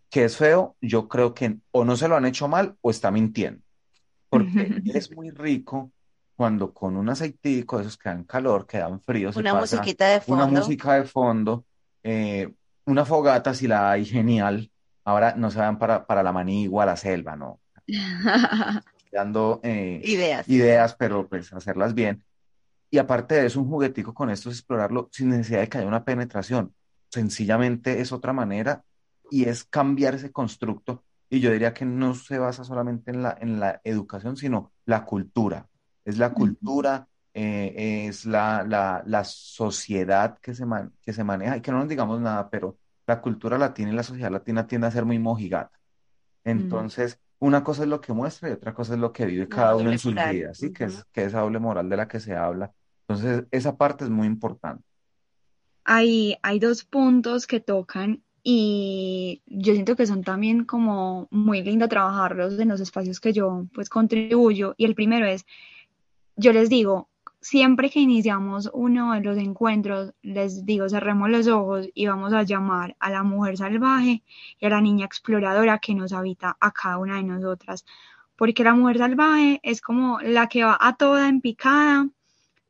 que 0.09 0.25
es 0.25 0.37
feo, 0.37 0.75
yo 0.79 1.07
creo 1.07 1.33
que 1.33 1.57
o 1.71 1.85
no 1.85 1.95
se 1.95 2.07
lo 2.07 2.15
han 2.15 2.25
hecho 2.25 2.47
mal 2.47 2.75
o 2.81 2.91
está 2.91 3.11
mintiendo. 3.11 3.61
Porque 4.29 4.81
es 4.93 5.11
muy 5.15 5.31
rico 5.31 5.91
cuando 6.35 6.73
con 6.73 6.97
un 6.97 7.09
aceitico, 7.09 7.79
esos 7.79 7.97
que 7.97 8.09
dan 8.09 8.23
calor, 8.23 8.65
que 8.65 8.79
dan 8.79 9.01
frío, 9.01 9.31
una 9.35 9.53
musiquita 9.55 10.07
de 10.07 10.21
fondo. 10.21 10.43
Una 10.43 10.59
música 10.59 10.93
de 10.93 11.03
fondo, 11.03 11.65
eh, 12.03 12.51
una 12.85 13.05
fogata 13.05 13.53
si 13.53 13.67
la 13.67 13.91
hay 13.91 14.05
genial, 14.05 14.69
Ahora 15.05 15.33
no 15.35 15.51
se 15.51 15.59
van 15.59 15.77
para, 15.77 16.05
para 16.05 16.23
la 16.23 16.31
manigua, 16.31 16.85
la 16.85 16.95
selva, 16.95 17.35
no. 17.35 17.59
Dando 19.11 19.59
eh, 19.63 20.01
ideas. 20.03 20.47
ideas, 20.49 20.95
pero 20.95 21.27
pues 21.27 21.51
hacerlas 21.53 21.93
bien. 21.93 22.23
Y 22.93 22.99
aparte 22.99 23.33
de 23.33 23.47
eso, 23.47 23.59
un 23.59 23.67
juguetico 23.67 24.13
con 24.13 24.29
esto 24.29 24.51
es 24.51 24.57
explorarlo 24.57 25.09
sin 25.11 25.29
necesidad 25.29 25.61
de 25.61 25.67
que 25.67 25.79
haya 25.79 25.87
una 25.87 26.05
penetración. 26.05 26.75
Sencillamente 27.09 28.01
es 28.01 28.11
otra 28.11 28.33
manera 28.33 28.83
y 29.31 29.45
es 29.45 29.63
cambiar 29.63 30.13
ese 30.13 30.31
constructo. 30.31 31.03
Y 31.27 31.39
yo 31.39 31.51
diría 31.51 31.73
que 31.73 31.85
no 31.85 32.13
se 32.13 32.37
basa 32.37 32.63
solamente 32.63 33.09
en 33.09 33.23
la, 33.23 33.35
en 33.41 33.59
la 33.59 33.81
educación, 33.83 34.37
sino 34.37 34.73
la 34.85 35.05
cultura. 35.05 35.67
Es 36.05 36.19
la 36.19 36.35
cultura, 36.35 37.07
eh, 37.33 38.05
es 38.07 38.25
la, 38.25 38.63
la, 38.63 39.01
la, 39.07 39.23
sociedad 39.23 40.37
que 40.37 40.53
se, 40.53 40.63
que 41.01 41.13
se 41.13 41.23
maneja, 41.23 41.57
y 41.57 41.61
que 41.61 41.71
no 41.71 41.79
nos 41.79 41.89
digamos 41.89 42.21
nada, 42.21 42.47
pero 42.47 42.77
la 43.07 43.19
cultura 43.21 43.57
latina 43.57 43.89
y 43.89 43.95
la 43.95 44.03
sociedad 44.03 44.29
latina 44.29 44.67
tiende 44.67 44.85
a 44.85 44.91
ser 44.91 45.03
muy 45.03 45.17
mojigata. 45.17 45.79
Mm. 46.43 46.49
Entonces, 46.51 47.19
una 47.39 47.63
cosa 47.63 47.81
es 47.81 47.89
lo 47.89 47.99
que 47.99 48.13
muestra 48.13 48.49
y 48.49 48.51
otra 48.51 48.75
cosa 48.75 48.93
es 48.93 48.99
lo 48.99 49.11
que 49.11 49.25
vive 49.25 49.49
cada 49.49 49.75
uno 49.75 49.91
en 49.91 49.97
sus 49.97 50.13
vidas, 50.13 50.59
¿sí? 50.59 50.71
Que 50.71 50.83
es, 50.83 51.03
que 51.11 51.23
esa 51.23 51.39
doble 51.39 51.57
moral 51.57 51.89
de 51.89 51.97
la 51.97 52.07
que 52.07 52.19
se 52.19 52.35
habla. 52.35 52.71
Entonces, 53.13 53.47
esa 53.51 53.77
parte 53.77 54.03
es 54.03 54.09
muy 54.09 54.27
importante. 54.27 54.83
Hay, 55.85 56.37
hay 56.41 56.59
dos 56.59 56.83
puntos 56.85 57.45
que 57.45 57.59
tocan 57.59 58.23
y 58.41 59.41
yo 59.45 59.73
siento 59.73 59.95
que 59.95 60.05
son 60.05 60.23
también 60.23 60.65
como 60.65 61.27
muy 61.31 61.63
lindo 61.63 61.87
trabajarlos 61.87 62.59
en 62.59 62.69
los 62.69 62.81
espacios 62.81 63.19
que 63.19 63.33
yo 63.33 63.67
pues 63.73 63.89
contribuyo 63.89 64.75
y 64.77 64.85
el 64.85 64.95
primero 64.95 65.25
es, 65.25 65.45
yo 66.35 66.51
les 66.51 66.69
digo, 66.69 67.09
siempre 67.39 67.89
que 67.89 67.99
iniciamos 67.99 68.69
uno 68.73 69.13
de 69.13 69.21
los 69.21 69.37
encuentros, 69.37 70.13
les 70.21 70.65
digo, 70.65 70.89
cerremos 70.89 71.29
los 71.29 71.47
ojos 71.47 71.87
y 71.93 72.07
vamos 72.07 72.33
a 72.33 72.43
llamar 72.43 72.95
a 72.99 73.09
la 73.09 73.23
mujer 73.23 73.57
salvaje 73.57 74.23
y 74.59 74.65
a 74.65 74.69
la 74.69 74.81
niña 74.81 75.05
exploradora 75.05 75.79
que 75.79 75.93
nos 75.93 76.13
habita 76.13 76.57
a 76.59 76.71
cada 76.71 76.97
una 76.97 77.17
de 77.17 77.23
nosotras. 77.23 77.85
Porque 78.37 78.63
la 78.63 78.73
mujer 78.73 78.97
salvaje 78.97 79.59
es 79.63 79.81
como 79.81 80.19
la 80.21 80.47
que 80.47 80.63
va 80.63 80.77
a 80.79 80.95
toda 80.95 81.29
en 81.29 81.41
picada 81.41 82.09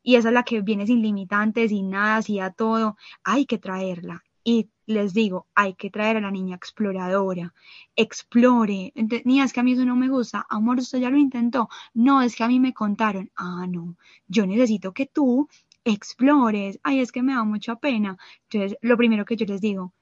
y 0.04 0.16
esa 0.16 0.28
es 0.28 0.34
la 0.34 0.44
que 0.44 0.60
viene 0.60 0.86
sin 0.86 1.02
limitantes, 1.02 1.70
sin 1.70 1.90
nada, 1.90 2.18
así 2.18 2.38
a 2.38 2.50
todo. 2.50 2.96
Hay 3.24 3.46
que 3.46 3.58
traerla. 3.58 4.22
Y 4.44 4.68
les 4.86 5.14
digo, 5.14 5.46
hay 5.54 5.74
que 5.74 5.90
traer 5.90 6.18
a 6.18 6.20
la 6.20 6.30
niña 6.30 6.56
exploradora, 6.56 7.54
explore. 7.96 8.92
Ni 9.24 9.40
es 9.40 9.52
que 9.54 9.60
a 9.60 9.62
mí 9.62 9.72
eso 9.72 9.86
no 9.86 9.96
me 9.96 10.08
gusta, 10.10 10.46
amor, 10.50 10.78
usted 10.78 11.00
ya 11.00 11.10
lo 11.10 11.16
intentó. 11.16 11.68
No, 11.94 12.20
es 12.20 12.36
que 12.36 12.44
a 12.44 12.48
mí 12.48 12.60
me 12.60 12.74
contaron. 12.74 13.30
Ah, 13.34 13.66
no, 13.66 13.96
yo 14.28 14.46
necesito 14.46 14.92
que 14.92 15.06
tú 15.06 15.48
explores. 15.84 16.78
Ay, 16.82 17.00
es 17.00 17.10
que 17.10 17.22
me 17.22 17.34
da 17.34 17.44
mucha 17.44 17.76
pena. 17.76 18.18
Entonces, 18.50 18.78
lo 18.82 18.96
primero 18.98 19.24
que 19.24 19.36
yo 19.36 19.46
les 19.46 19.62
digo, 19.62 19.94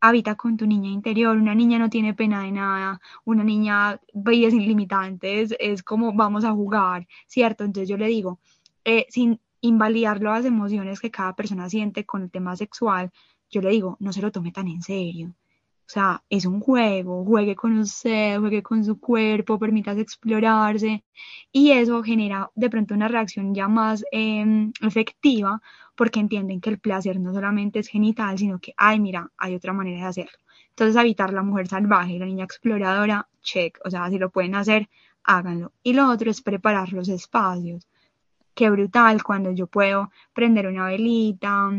habita 0.00 0.36
con 0.36 0.56
tu 0.56 0.66
niña 0.66 0.90
interior. 0.90 1.36
Una 1.36 1.54
niña 1.56 1.78
no 1.80 1.90
tiene 1.90 2.14
pena 2.14 2.42
de 2.42 2.52
nada. 2.52 3.00
Una 3.24 3.44
niña 3.44 4.00
veía 4.14 4.50
sin 4.50 4.66
limitantes. 4.66 5.54
Es 5.58 5.82
como 5.82 6.12
vamos 6.12 6.44
a 6.44 6.52
jugar, 6.52 7.08
¿cierto? 7.26 7.64
Entonces 7.64 7.88
yo 7.88 7.96
le 7.96 8.06
digo, 8.06 8.38
eh, 8.84 9.06
sin 9.10 9.40
invalidar 9.60 10.22
las 10.22 10.44
emociones 10.44 11.00
que 11.00 11.10
cada 11.10 11.34
persona 11.34 11.68
siente 11.68 12.04
con 12.04 12.22
el 12.22 12.30
tema 12.30 12.56
sexual, 12.56 13.10
yo 13.50 13.60
le 13.62 13.70
digo, 13.70 13.96
no 14.00 14.12
se 14.12 14.22
lo 14.22 14.30
tome 14.32 14.52
tan 14.52 14.68
en 14.68 14.82
serio. 14.82 15.34
O 15.88 15.90
sea, 15.90 16.22
es 16.28 16.44
un 16.44 16.60
juego, 16.60 17.24
juegue 17.24 17.56
con 17.56 17.78
usted, 17.78 18.38
juegue 18.38 18.62
con 18.62 18.84
su 18.84 19.00
cuerpo, 19.00 19.58
permítase 19.58 20.02
explorarse 20.02 21.02
y 21.50 21.70
eso 21.70 22.02
genera 22.02 22.50
de 22.54 22.68
pronto 22.68 22.92
una 22.94 23.08
reacción 23.08 23.54
ya 23.54 23.68
más 23.68 24.04
em, 24.12 24.70
efectiva 24.82 25.62
porque 25.96 26.20
entienden 26.20 26.60
que 26.60 26.68
el 26.68 26.78
placer 26.78 27.18
no 27.18 27.32
solamente 27.32 27.78
es 27.78 27.88
genital, 27.88 28.36
sino 28.38 28.58
que, 28.58 28.74
ay, 28.76 29.00
mira, 29.00 29.30
hay 29.38 29.54
otra 29.54 29.72
manera 29.72 30.00
de 30.00 30.04
hacerlo. 30.04 30.38
Entonces, 30.70 30.94
evitar 31.00 31.32
la 31.32 31.42
mujer 31.42 31.68
salvaje, 31.68 32.18
la 32.18 32.26
niña 32.26 32.44
exploradora, 32.44 33.26
check, 33.42 33.78
o 33.84 33.90
sea, 33.90 34.10
si 34.10 34.18
lo 34.18 34.30
pueden 34.30 34.54
hacer, 34.56 34.88
háganlo. 35.24 35.72
Y 35.82 35.94
lo 35.94 36.08
otro 36.10 36.30
es 36.30 36.42
preparar 36.42 36.92
los 36.92 37.08
espacios. 37.08 37.87
Qué 38.58 38.70
brutal 38.70 39.22
cuando 39.22 39.52
yo 39.52 39.68
puedo 39.68 40.10
prender 40.32 40.66
una 40.66 40.86
velita, 40.86 41.70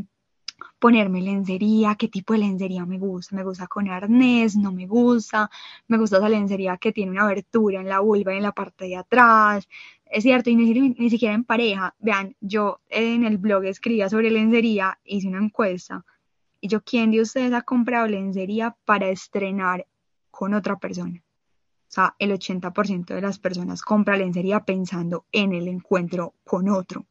ponerme 0.80 1.22
lencería, 1.22 1.96
qué 1.96 2.08
tipo 2.08 2.32
de 2.32 2.40
lencería 2.40 2.86
me 2.86 2.98
gusta, 2.98 3.36
me 3.36 3.44
gusta 3.44 3.68
con 3.68 3.90
arnés, 3.90 4.56
no 4.56 4.72
me 4.72 4.88
gusta, 4.88 5.50
me 5.90 5.98
gusta 5.98 6.20
esa 6.20 6.30
lencería 6.30 6.78
que 6.78 6.94
tiene 6.94 7.12
una 7.12 7.24
abertura 7.24 7.82
en 7.82 7.90
la 7.90 8.00
vulva 8.00 8.34
y 8.34 8.38
en 8.38 8.44
la 8.44 8.54
parte 8.54 8.86
de 8.86 8.96
atrás, 8.96 9.68
es 10.06 10.24
cierto, 10.24 10.50
y 10.52 10.56
ni, 10.56 11.10
siquiera 11.10 11.36
en 11.36 11.44
pareja, 11.44 11.96
vean, 12.00 12.38
yo 12.40 12.80
en 12.88 13.26
el 13.26 13.40
blog 13.40 13.66
escribía 13.66 14.08
sobre 14.08 14.32
lencería, 14.32 14.98
hice 15.04 15.28
una 15.28 15.44
encuesta, 15.44 16.06
y 16.62 16.70
yo, 16.70 16.82
¿quién 16.82 17.12
de 17.12 17.20
ustedes 17.20 17.52
ha 17.52 17.64
comprado 17.64 18.08
lencería 18.08 18.78
para 18.86 19.10
estrenar 19.10 19.86
con 20.32 20.54
otra 20.54 20.78
persona? 20.78 21.22
O 21.90 21.92
sea, 21.92 22.16
el 22.20 22.32
80% 22.32 23.16
de 23.16 23.22
las 23.22 23.40
personas 23.40 23.82
compra 23.82 24.16
lencería 24.16 24.60
pensando 24.60 25.26
en 25.32 25.54
el 25.54 25.68
encuentro 25.68 26.36
con 26.44 26.70
otro. 26.70 27.08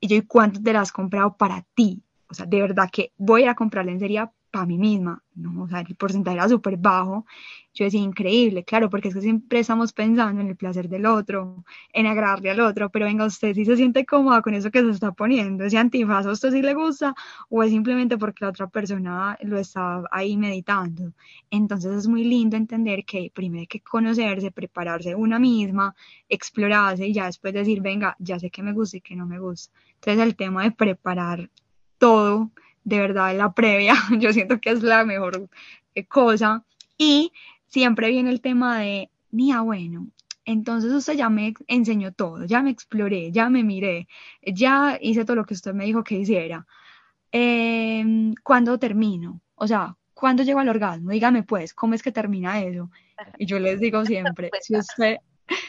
Y 0.00 0.08
yo, 0.08 0.16
¿y 0.16 0.22
cuánto 0.22 0.62
te 0.62 0.72
las 0.72 0.82
has 0.84 0.92
comprado 0.92 1.36
para 1.36 1.66
ti? 1.74 2.02
O 2.28 2.34
sea, 2.34 2.46
de 2.46 2.62
verdad 2.62 2.88
que 2.90 3.12
voy 3.18 3.44
a 3.44 3.54
comprarle 3.54 3.92
en 3.92 4.00
serio 4.00 4.32
para 4.56 4.66
mí 4.66 4.78
misma. 4.78 5.22
No, 5.34 5.64
o 5.64 5.68
sea, 5.68 5.80
el 5.80 5.96
porcentaje 5.96 6.38
era 6.38 6.48
súper 6.48 6.78
bajo. 6.78 7.26
Yo 7.74 7.84
decía, 7.84 8.00
increíble, 8.00 8.64
claro, 8.64 8.88
porque 8.88 9.08
es 9.08 9.14
que 9.14 9.20
siempre 9.20 9.58
estamos 9.58 9.92
pensando 9.92 10.40
en 10.40 10.48
el 10.48 10.56
placer 10.56 10.88
del 10.88 11.04
otro, 11.04 11.62
en 11.92 12.06
agradarle 12.06 12.50
al 12.50 12.60
otro, 12.60 12.88
pero 12.88 13.04
venga, 13.04 13.26
usted 13.26 13.54
si 13.54 13.66
se 13.66 13.76
siente 13.76 14.06
cómoda 14.06 14.40
con 14.40 14.54
eso 14.54 14.70
que 14.70 14.80
se 14.80 14.88
está 14.88 15.12
poniendo, 15.12 15.64
ese 15.64 15.76
antifaz, 15.76 16.24
¿a 16.24 16.30
usted 16.30 16.52
sí 16.52 16.62
le 16.62 16.72
gusta? 16.72 17.14
¿O 17.50 17.62
es 17.62 17.70
simplemente 17.70 18.16
porque 18.16 18.46
la 18.46 18.48
otra 18.48 18.66
persona 18.68 19.36
lo 19.42 19.58
está 19.58 20.04
ahí 20.10 20.38
meditando? 20.38 21.12
Entonces 21.50 21.92
es 21.92 22.08
muy 22.08 22.24
lindo 22.24 22.56
entender 22.56 23.04
que 23.04 23.30
primero 23.34 23.60
hay 23.60 23.66
que 23.66 23.80
conocerse, 23.80 24.50
prepararse 24.52 25.14
una 25.14 25.38
misma, 25.38 25.94
explorarse 26.30 27.06
y 27.06 27.12
ya 27.12 27.26
después 27.26 27.52
decir, 27.52 27.82
venga, 27.82 28.16
ya 28.18 28.38
sé 28.38 28.48
que 28.50 28.62
me 28.62 28.72
gusta 28.72 28.96
y 28.96 29.00
que 29.02 29.16
no 29.16 29.26
me 29.26 29.38
gusta. 29.38 29.70
Entonces 29.96 30.22
el 30.22 30.34
tema 30.34 30.62
de 30.64 30.70
preparar 30.70 31.50
todo, 31.98 32.52
de 32.86 33.00
verdad, 33.00 33.36
la 33.36 33.52
previa, 33.52 33.94
yo 34.20 34.32
siento 34.32 34.60
que 34.60 34.70
es 34.70 34.82
la 34.82 35.04
mejor 35.04 35.48
eh, 35.94 36.06
cosa. 36.06 36.64
Y 36.96 37.32
siempre 37.66 38.10
viene 38.10 38.30
el 38.30 38.40
tema 38.40 38.78
de, 38.78 39.10
Nia, 39.32 39.60
bueno, 39.60 40.06
entonces 40.44 40.92
usted 40.92 41.14
ya 41.14 41.28
me 41.28 41.52
enseñó 41.66 42.12
todo, 42.12 42.44
ya 42.44 42.62
me 42.62 42.70
exploré, 42.70 43.32
ya 43.32 43.50
me 43.50 43.64
miré, 43.64 44.06
ya 44.40 44.98
hice 45.00 45.24
todo 45.24 45.34
lo 45.34 45.44
que 45.44 45.54
usted 45.54 45.74
me 45.74 45.84
dijo 45.84 46.04
que 46.04 46.14
hiciera. 46.14 46.64
Eh, 47.32 48.32
¿Cuándo 48.44 48.78
termino? 48.78 49.40
O 49.56 49.66
sea, 49.66 49.96
¿cuándo 50.14 50.44
llego 50.44 50.60
al 50.60 50.68
orgasmo? 50.68 51.10
Dígame 51.10 51.42
pues, 51.42 51.74
¿cómo 51.74 51.94
es 51.94 52.04
que 52.04 52.12
termina 52.12 52.62
eso? 52.62 52.88
Y 53.36 53.46
yo 53.46 53.58
les 53.58 53.80
digo 53.80 54.04
siempre, 54.06 54.50
si 54.60 54.76
usted, 54.76 55.16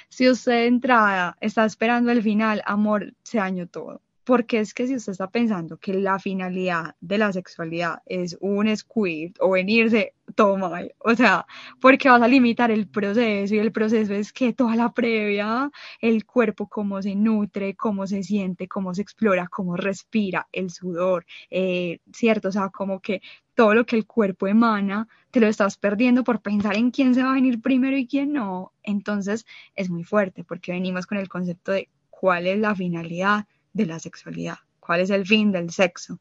si 0.07 0.29
usted 0.29 0.51
de 0.51 0.67
entrada 0.67 1.35
está 1.41 1.65
esperando 1.65 2.11
el 2.11 2.21
final, 2.21 2.61
amor, 2.67 3.15
se 3.23 3.39
dañó 3.39 3.67
todo. 3.67 4.03
Porque 4.27 4.59
es 4.59 4.73
que 4.73 4.87
si 4.87 4.95
usted 4.95 5.13
está 5.13 5.29
pensando 5.29 5.77
que 5.77 5.93
la 5.93 6.19
finalidad 6.19 6.95
de 6.99 7.17
la 7.17 7.31
sexualidad 7.31 8.01
es 8.05 8.37
un 8.41 8.75
squirt 8.75 9.37
o 9.39 9.51
venirse, 9.51 10.15
todo 10.35 10.57
mal. 10.57 10.93
O 10.99 11.15
sea, 11.15 11.45
porque 11.79 12.09
vas 12.09 12.21
a 12.21 12.27
limitar 12.27 12.69
el 12.69 12.89
proceso 12.89 13.55
y 13.55 13.59
el 13.59 13.71
proceso 13.71 14.13
es 14.13 14.33
que 14.33 14.51
toda 14.51 14.75
la 14.75 14.91
previa, 14.91 15.71
el 16.01 16.25
cuerpo, 16.25 16.67
cómo 16.67 17.01
se 17.01 17.15
nutre, 17.15 17.75
cómo 17.77 18.05
se 18.05 18.21
siente, 18.21 18.67
cómo 18.67 18.93
se 18.93 19.01
explora, 19.01 19.47
cómo 19.47 19.77
respira, 19.77 20.49
el 20.51 20.71
sudor, 20.71 21.25
eh, 21.49 21.99
¿cierto? 22.11 22.49
O 22.49 22.51
sea, 22.51 22.67
como 22.67 22.99
que 22.99 23.21
todo 23.55 23.75
lo 23.75 23.85
que 23.85 23.95
el 23.95 24.05
cuerpo 24.05 24.47
emana, 24.47 25.07
te 25.31 25.39
lo 25.39 25.47
estás 25.47 25.77
perdiendo 25.77 26.25
por 26.25 26.41
pensar 26.41 26.75
en 26.75 26.91
quién 26.91 27.15
se 27.15 27.23
va 27.23 27.31
a 27.31 27.35
venir 27.35 27.61
primero 27.61 27.95
y 27.97 28.05
quién 28.07 28.33
no. 28.33 28.73
Entonces 28.83 29.45
es 29.73 29.89
muy 29.89 30.03
fuerte 30.03 30.43
porque 30.43 30.73
venimos 30.73 31.07
con 31.07 31.17
el 31.17 31.29
concepto 31.29 31.71
de 31.71 31.87
cuál 32.09 32.45
es 32.45 32.59
la 32.59 32.75
finalidad 32.75 33.45
de 33.73 33.85
la 33.85 33.99
sexualidad, 33.99 34.57
cuál 34.79 35.01
es 35.01 35.09
el 35.09 35.25
fin 35.25 35.51
del 35.51 35.69
sexo. 35.71 36.19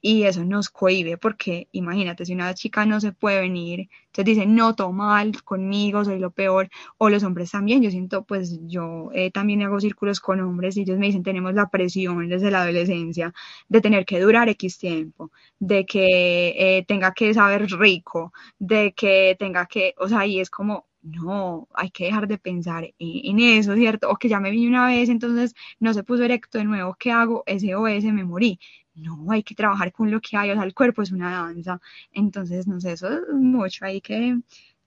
Y 0.00 0.24
eso 0.24 0.44
nos 0.44 0.68
cohibe 0.70 1.18
porque 1.18 1.66
imagínate, 1.72 2.24
si 2.24 2.32
una 2.32 2.54
chica 2.54 2.86
no 2.86 3.00
se 3.00 3.12
puede 3.12 3.40
venir, 3.40 3.88
entonces 4.06 4.36
dice, 4.36 4.46
no, 4.46 4.74
todo 4.76 4.92
mal, 4.92 5.42
conmigo 5.42 6.04
soy 6.04 6.20
lo 6.20 6.30
peor, 6.30 6.68
o 6.98 7.08
los 7.10 7.24
hombres 7.24 7.50
también, 7.50 7.82
yo 7.82 7.90
siento, 7.90 8.24
pues 8.24 8.60
yo 8.68 9.10
eh, 9.12 9.30
también 9.32 9.62
hago 9.62 9.80
círculos 9.80 10.20
con 10.20 10.40
hombres 10.40 10.76
y 10.76 10.82
ellos 10.82 10.98
me 10.98 11.06
dicen, 11.06 11.24
tenemos 11.24 11.54
la 11.54 11.68
presión 11.68 12.28
desde 12.28 12.50
la 12.52 12.62
adolescencia 12.62 13.34
de 13.68 13.80
tener 13.80 14.04
que 14.06 14.20
durar 14.20 14.48
X 14.50 14.78
tiempo, 14.78 15.32
de 15.58 15.84
que 15.84 16.78
eh, 16.78 16.84
tenga 16.86 17.12
que 17.12 17.34
saber 17.34 17.66
rico, 17.66 18.32
de 18.58 18.92
que 18.92 19.36
tenga 19.38 19.66
que, 19.66 19.94
o 19.98 20.08
sea, 20.08 20.26
y 20.26 20.40
es 20.40 20.50
como, 20.50 20.86
no, 21.02 21.68
hay 21.74 21.90
que 21.90 22.04
dejar 22.04 22.26
de 22.28 22.38
pensar 22.38 22.92
en, 22.98 23.40
eso, 23.40 23.74
¿cierto? 23.74 24.10
O 24.10 24.16
que 24.16 24.28
ya 24.28 24.40
me 24.40 24.50
vi 24.50 24.66
una 24.66 24.86
vez, 24.86 25.08
entonces 25.08 25.54
no 25.78 25.94
se 25.94 26.04
puso 26.04 26.24
erecto 26.24 26.58
de 26.58 26.64
nuevo, 26.64 26.96
¿qué 26.98 27.12
hago? 27.12 27.44
SOS, 27.46 28.04
me 28.12 28.24
morí. 28.24 28.58
No, 28.94 29.30
hay 29.30 29.44
que 29.44 29.54
trabajar 29.54 29.92
con 29.92 30.10
lo 30.10 30.20
que 30.20 30.36
hay, 30.36 30.50
o 30.50 30.54
sea, 30.54 30.64
el 30.64 30.74
cuerpo 30.74 31.02
es 31.02 31.12
una 31.12 31.30
danza. 31.30 31.80
Entonces, 32.12 32.66
no 32.66 32.80
sé, 32.80 32.92
eso 32.92 33.08
es 33.08 33.20
mucho, 33.32 33.84
hay 33.84 34.00
que, 34.00 34.38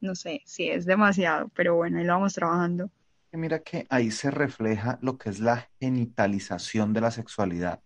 no 0.01 0.15
sé, 0.15 0.41
sí 0.45 0.69
es 0.69 0.85
demasiado, 0.85 1.49
pero 1.55 1.75
bueno, 1.75 1.97
ahí 1.97 2.03
lo 2.03 2.13
vamos 2.13 2.33
trabajando. 2.33 2.89
Mira 3.31 3.59
que 3.59 3.87
ahí 3.89 4.11
se 4.11 4.29
refleja 4.29 4.99
lo 5.01 5.17
que 5.17 5.29
es 5.29 5.39
la 5.39 5.69
genitalización 5.79 6.91
de 6.91 7.01
la 7.01 7.11
sexualidad. 7.11 7.81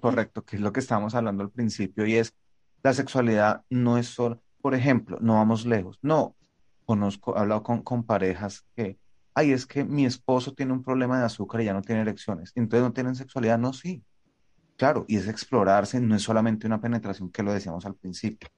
correcto, 0.00 0.42
que 0.44 0.56
es 0.56 0.62
lo 0.62 0.72
que 0.72 0.80
estábamos 0.80 1.14
hablando 1.14 1.42
al 1.42 1.50
principio, 1.50 2.06
y 2.06 2.14
es 2.14 2.34
la 2.82 2.94
sexualidad 2.94 3.64
no 3.68 3.98
es 3.98 4.06
solo, 4.06 4.42
por 4.64 4.74
ejemplo, 4.74 5.18
no 5.20 5.34
vamos 5.34 5.66
lejos. 5.66 5.98
No, 6.00 6.36
conozco, 6.86 7.36
he 7.36 7.38
hablado 7.38 7.62
con, 7.62 7.82
con 7.82 8.02
parejas 8.02 8.64
que, 8.74 8.98
ay, 9.34 9.52
es 9.52 9.66
que 9.66 9.84
mi 9.84 10.06
esposo 10.06 10.54
tiene 10.54 10.72
un 10.72 10.82
problema 10.82 11.18
de 11.18 11.26
azúcar 11.26 11.60
y 11.60 11.66
ya 11.66 11.74
no 11.74 11.82
tiene 11.82 12.00
erecciones. 12.00 12.50
Entonces 12.54 12.82
no 12.82 12.94
tienen 12.94 13.14
sexualidad. 13.14 13.58
No, 13.58 13.74
sí. 13.74 14.02
Claro, 14.78 15.04
y 15.06 15.18
es 15.18 15.28
explorarse, 15.28 16.00
no 16.00 16.16
es 16.16 16.22
solamente 16.22 16.66
una 16.66 16.80
penetración 16.80 17.30
que 17.30 17.42
lo 17.42 17.52
decíamos 17.52 17.84
al 17.84 17.94
principio. 17.94 18.48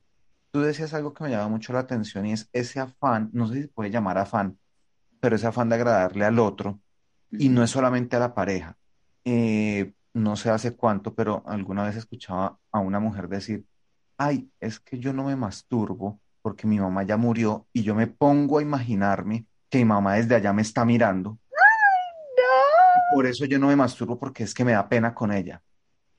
Tú 0.53 0.61
decías 0.61 0.95
algo 0.95 1.13
que 1.13 1.25
me 1.25 1.31
llama 1.31 1.49
mucho 1.49 1.73
la 1.73 1.81
atención 1.81 2.25
y 2.25 2.35
es 2.35 2.49
ese 2.53 2.79
afán, 2.79 3.31
no 3.33 3.49
sé 3.49 3.55
si 3.55 3.63
se 3.63 3.69
puede 3.69 3.91
llamar 3.91 4.17
afán, 4.17 4.61
pero 5.19 5.35
ese 5.35 5.49
afán 5.49 5.71
de 5.71 5.75
agradarle 5.75 6.25
al 6.25 6.39
otro 6.39 6.79
y 7.33 7.49
no 7.49 7.65
es 7.65 7.71
solamente 7.73 8.15
a 8.15 8.21
la 8.21 8.33
pareja. 8.33 8.79
Eh, 9.25 9.93
no 10.15 10.37
sé 10.37 10.51
hace 10.51 10.77
cuánto, 10.77 11.17
pero 11.17 11.43
alguna 11.47 11.83
vez 11.83 11.97
escuchaba 11.97 12.61
a 12.71 12.79
una 12.79 13.01
mujer 13.01 13.27
decir, 13.27 13.67
ay, 14.19 14.51
es 14.61 14.81
que 14.81 14.99
yo 14.99 15.12
no 15.12 15.25
me 15.25 15.37
masturbo 15.37 16.21
porque 16.43 16.67
mi 16.67 16.79
mamá 16.79 17.03
ya 17.03 17.17
murió 17.17 17.67
y 17.73 17.83
yo 17.83 17.95
me 17.95 18.07
pongo 18.07 18.59
a 18.59 18.62
imaginarme 18.62 19.47
que 19.69 19.79
mi 19.79 19.85
mamá 19.85 20.14
desde 20.14 20.37
allá 20.37 20.53
me 20.53 20.62
está 20.62 20.85
mirando. 20.85 21.39
¡Ay, 21.51 22.35
no! 22.37 23.17
por 23.17 23.27
eso 23.27 23.45
yo 23.47 23.59
no 23.59 23.69
me 23.69 23.77
masturbo 23.77 24.19
porque 24.19 24.45
es 24.45 24.55
que 24.55 24.64
me 24.64 24.73
da 24.73 24.89
pena 24.89 25.14
con 25.14 25.33
ella. 25.33 25.62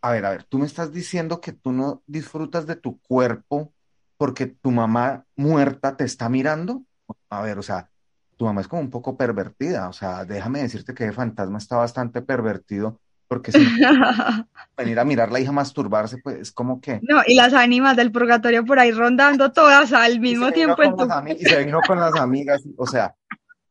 A 0.01 0.11
ver, 0.11 0.25
a 0.25 0.31
ver, 0.31 0.43
tú 0.43 0.59
me 0.59 0.65
estás 0.65 0.91
diciendo 0.91 1.41
que 1.41 1.53
tú 1.53 1.71
no 1.71 2.03
disfrutas 2.07 2.67
de 2.67 2.75
tu 2.75 2.99
cuerpo 3.01 3.73
porque 4.17 4.47
tu 4.47 4.71
mamá 4.71 5.25
muerta 5.35 5.95
te 5.95 6.03
está 6.03 6.29
mirando. 6.29 6.83
A 7.29 7.41
ver, 7.41 7.57
o 7.57 7.63
sea, 7.63 7.89
tu 8.35 8.45
mamá 8.45 8.61
es 8.61 8.67
como 8.67 8.81
un 8.81 8.89
poco 8.89 9.17
pervertida. 9.17 9.89
O 9.89 9.93
sea, 9.93 10.25
déjame 10.25 10.61
decirte 10.61 10.93
que 10.93 11.05
el 11.05 11.13
fantasma 11.13 11.57
está 11.57 11.77
bastante 11.77 12.21
pervertido 12.21 12.99
porque 13.27 13.51
si 13.51 13.59
venir 14.77 14.99
a 14.99 15.05
mirar 15.05 15.31
la 15.31 15.39
hija 15.39 15.51
masturbarse, 15.51 16.17
pues 16.19 16.39
es 16.39 16.51
como 16.51 16.79
que... 16.79 16.99
No, 17.03 17.21
y 17.25 17.35
las 17.35 17.53
ánimas 17.53 17.95
del 17.97 18.11
purgatorio 18.11 18.65
por 18.65 18.79
ahí 18.79 18.91
rondando 18.91 19.51
todas 19.51 19.93
al 19.93 20.19
mismo 20.19 20.51
tiempo. 20.51 20.81
En 20.83 20.95
tu... 20.95 21.07
Y 21.37 21.45
se 21.45 21.63
vino 21.63 21.79
con 21.85 21.99
las 21.99 22.15
amigas, 22.15 22.63
o 22.77 22.87
sea, 22.87 23.15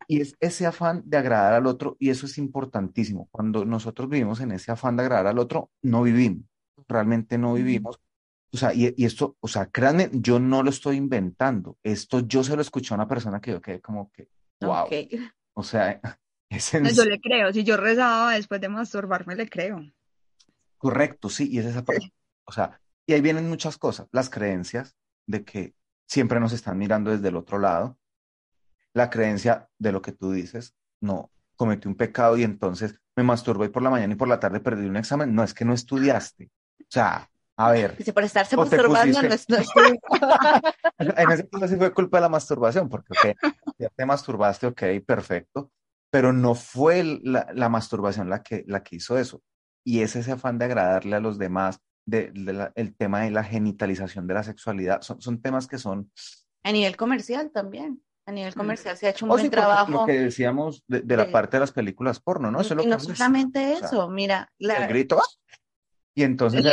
y 0.09 0.20
es 0.20 0.36
ese 0.40 0.66
afán 0.66 1.02
de 1.04 1.16
agradar 1.16 1.54
al 1.54 1.66
otro, 1.66 1.96
y 1.98 2.11
eso 2.11 2.26
es 2.26 2.38
importantísimo. 2.38 3.28
Cuando 3.30 3.64
nosotros 3.64 4.09
vivimos 4.09 4.40
en 4.40 4.52
ese 4.52 4.70
afán 4.70 4.96
de 4.96 5.02
agradar 5.04 5.28
al 5.28 5.38
otro, 5.38 5.70
no 5.82 6.02
vivimos, 6.02 6.44
realmente 6.88 7.38
no 7.38 7.54
vivimos. 7.54 7.98
O 8.52 8.57
sea, 8.57 8.72
y, 8.72 8.94
y 8.96 9.04
esto, 9.04 9.36
o 9.40 9.48
sea, 9.48 9.66
créanme, 9.66 10.09
yo 10.12 10.38
no 10.38 10.62
lo 10.62 10.70
estoy 10.70 10.96
inventando. 10.96 11.76
Esto 11.82 12.20
yo 12.20 12.44
se 12.44 12.54
lo 12.54 12.62
escuché 12.62 12.94
a 12.94 12.96
una 12.96 13.09
persona 13.09 13.40
que 13.40 13.50
yo 13.50 13.61
quedé 13.61 13.80
como 13.80 14.11
que, 14.12 14.28
wow. 14.61 14.86
O 15.54 15.62
sea, 15.62 16.00
yo 16.59 17.04
le 17.04 17.20
creo, 17.20 17.52
si 17.52 17.64
yo 17.64 17.76
rezaba 17.76 18.34
después 18.34 18.61
de 18.61 18.68
masturbarme, 18.68 19.36
le 19.36 19.48
creo. 19.48 19.80
Correcto, 20.78 21.28
sí, 21.28 21.48
y 21.50 21.59
es 21.59 21.66
esa 21.66 21.84
parte. 21.84 22.12
O 22.44 22.52
sea, 22.52 22.80
y 23.07 23.12
ahí 23.12 23.20
vienen 23.20 23.48
muchas 23.48 23.78
cosas, 23.78 24.09
las 24.12 24.30
creencias 24.30 24.94
de 25.26 25.44
que 25.44 25.74
siempre 26.07 26.40
nos 26.40 26.52
están 26.52 26.78
mirando 26.78 27.11
desde 27.11 27.28
el 27.28 27.36
otro 27.36 27.59
lado, 27.59 27.98
la 28.92 29.11
creencia 29.11 29.68
de 29.78 29.92
lo 29.92 30.02
que 30.02 30.12
tú 30.12 30.32
dices, 30.32 30.74
no, 31.00 31.30
cometí 31.57 31.88
un 31.88 31.96
pecado 31.96 32.36
y 32.36 32.44
entonces 32.44 33.00
me 33.14 33.22
masturbé 33.22 33.68
por 33.68 33.82
la 33.82 33.90
mañana 33.90 34.12
y 34.12 34.16
por 34.16 34.28
la 34.28 34.40
tarde 34.40 34.61
perdí 34.61 34.86
un 34.86 34.96
examen, 34.96 35.34
no 35.34 35.42
es 35.42 35.54
que 35.54 35.64
no 35.64 35.72
estudiaste. 35.72 36.50
O 36.80 36.84
sea, 36.88 37.28
a 37.57 37.70
ver. 37.70 37.96
Dice, 37.96 38.12
por 38.12 38.24
estarse 38.24 38.57
masturbando 38.57 39.22
no 39.22 39.28
es... 39.28 39.46
en 40.98 41.30
ese 41.32 41.48
caso 41.48 41.68
sí 41.68 41.76
fue 41.76 41.92
culpa 41.92 42.18
de 42.18 42.22
la 42.22 42.28
masturbación, 42.28 42.88
porque 42.88 43.12
ok, 43.12 43.52
ya 43.78 43.88
te 43.88 44.07
masturbaste, 44.07 44.66
ok, 44.66 44.82
perfecto, 45.07 45.70
pero 46.11 46.32
no 46.32 46.54
fue 46.54 47.20
la, 47.22 47.68
masturbación 47.68 48.30
la 48.30 48.42
que, 48.42 48.64
la 48.66 48.82
que 48.82 48.96
hizo 48.96 49.18
eso. 49.18 49.42
Y 49.84 50.00
es 50.00 50.16
ese 50.16 50.32
afán 50.32 50.59
de 50.59 50.66
agradarle 50.66 51.16
a 51.16 51.20
los 51.20 51.38
demás, 51.38 51.80
de, 52.07 52.32
el 52.74 52.96
tema 52.96 53.22
de 53.22 53.30
la 53.30 53.44
genitalización 53.44 54.26
de 54.26 54.34
la 54.34 54.42
sexualidad, 54.42 55.02
son, 55.02 55.20
son 55.20 55.40
temas 55.40 55.66
que 55.66 55.78
son... 55.78 56.11
A 56.64 56.72
nivel 56.72 56.96
comercial 56.96 57.50
también. 57.52 58.02
A 58.26 58.32
nivel 58.32 58.52
mm. 58.52 58.59
comercial 58.59 58.96
se 58.96 59.07
ha 59.07 59.11
hecho 59.11 59.24
un 59.24 59.30
buen 59.30 59.50
trabajo. 59.50 59.90
Lo 59.92 60.07
que 60.07 60.18
decíamos 60.18 60.82
de, 60.88 61.16
la 61.16 61.30
parte 61.30 61.57
de 61.57 61.61
las 61.61 61.70
películas 61.70 62.18
porno, 62.18 62.50
¿no? 62.50 62.61
Eso 62.61 62.74
y, 62.80 62.86
no 62.86 62.98
solamente 62.98 63.74
eso, 63.74 64.09
mira. 64.09 64.50
El 64.59 64.88
grito, 64.88 65.20
y 66.19 66.23
entonces 66.23 66.64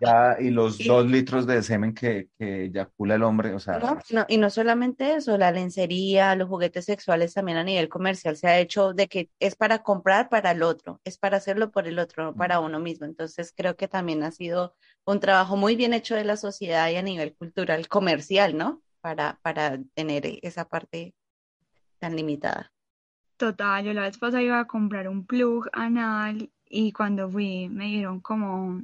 ya, 0.00 0.36
y 0.40 0.48
los 0.48 0.78
dos 0.78 1.04
litros 1.04 1.46
de 1.46 1.62
semen 1.62 1.92
que, 1.92 2.30
que 2.38 2.64
eyacula 2.64 3.16
el 3.16 3.22
hombre, 3.22 3.52
o 3.52 3.60
sea. 3.60 3.78
No, 4.10 4.24
y 4.26 4.38
no 4.38 4.48
solamente 4.48 5.16
eso, 5.16 5.36
la 5.36 5.52
lencería, 5.52 6.34
los 6.34 6.48
juguetes 6.48 6.86
sexuales 6.86 7.34
también 7.34 7.58
a 7.58 7.62
nivel 7.62 7.90
comercial 7.90 8.38
se 8.38 8.48
ha 8.48 8.58
hecho 8.58 8.94
de 8.94 9.06
que 9.06 9.28
es 9.38 9.54
para 9.54 9.82
comprar 9.82 10.30
para 10.30 10.52
el 10.52 10.62
otro, 10.62 10.98
es 11.04 11.18
para 11.18 11.36
hacerlo 11.36 11.70
por 11.70 11.86
el 11.86 11.98
otro, 11.98 12.24
no 12.24 12.34
para 12.34 12.60
uno 12.60 12.80
mismo. 12.80 13.04
Entonces 13.04 13.52
creo 13.54 13.76
que 13.76 13.86
también 13.86 14.22
ha 14.22 14.30
sido 14.30 14.74
un 15.04 15.20
trabajo 15.20 15.58
muy 15.58 15.76
bien 15.76 15.92
hecho 15.92 16.14
de 16.14 16.24
la 16.24 16.38
sociedad 16.38 16.88
y 16.88 16.96
a 16.96 17.02
nivel 17.02 17.36
cultural, 17.36 17.86
comercial, 17.86 18.56
¿no? 18.56 18.80
Para, 19.02 19.38
para 19.42 19.78
tener 19.92 20.22
esa 20.40 20.66
parte 20.66 21.14
tan 21.98 22.16
limitada. 22.16 22.72
Total, 23.36 23.84
yo 23.84 23.92
la 23.92 24.02
vez 24.02 24.16
pasada 24.16 24.42
iba 24.42 24.58
a 24.58 24.66
comprar 24.66 25.06
un 25.06 25.26
plug 25.26 25.68
anal 25.74 26.50
y 26.70 26.92
cuando 26.92 27.30
fui 27.30 27.68
me 27.68 27.86
dijeron 27.86 28.20
como, 28.20 28.82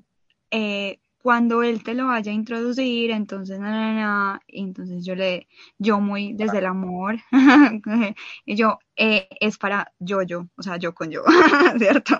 eh, 0.50 1.00
cuando 1.24 1.62
él 1.62 1.82
te 1.82 1.94
lo 1.94 2.08
vaya 2.08 2.30
a 2.32 2.34
introducir, 2.34 3.10
entonces, 3.10 3.58
na, 3.58 4.42
entonces 4.46 5.06
yo 5.06 5.14
le, 5.14 5.48
yo 5.78 5.98
muy 5.98 6.34
desde 6.34 6.58
el 6.58 6.66
amor, 6.66 7.16
y 8.44 8.56
yo, 8.56 8.78
eh, 8.94 9.26
es 9.40 9.56
para 9.56 9.90
yo, 9.98 10.20
yo, 10.22 10.48
o 10.56 10.62
sea, 10.62 10.76
yo 10.76 10.94
con 10.94 11.10
yo, 11.10 11.22
¿cierto? 11.78 12.14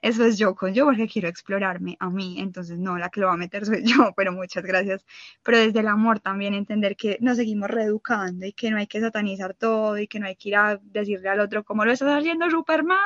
Eso 0.00 0.24
es 0.24 0.38
yo 0.38 0.54
con 0.54 0.72
yo 0.72 0.84
porque 0.84 1.08
quiero 1.08 1.26
explorarme 1.28 1.96
a 1.98 2.10
mí, 2.10 2.36
entonces 2.38 2.78
no, 2.78 2.96
la 2.96 3.08
que 3.10 3.20
lo 3.20 3.26
va 3.26 3.32
a 3.32 3.36
meter 3.36 3.66
soy 3.66 3.82
yo, 3.84 4.12
pero 4.16 4.30
muchas 4.32 4.62
gracias. 4.62 5.04
Pero 5.42 5.58
desde 5.58 5.80
el 5.80 5.88
amor 5.88 6.20
también 6.20 6.54
entender 6.54 6.94
que 6.96 7.18
nos 7.20 7.36
seguimos 7.38 7.68
reeducando 7.70 8.46
y 8.46 8.52
que 8.52 8.70
no 8.70 8.76
hay 8.78 8.86
que 8.86 9.00
satanizar 9.00 9.54
todo 9.54 9.98
y 9.98 10.06
que 10.06 10.20
no 10.20 10.26
hay 10.26 10.36
que 10.36 10.50
ir 10.50 10.56
a 10.56 10.76
decirle 10.80 11.28
al 11.28 11.40
otro 11.40 11.64
como 11.64 11.84
lo 11.84 11.90
estás 11.92 12.16
haciendo 12.16 12.48
súper 12.50 12.84
mal. 12.84 13.00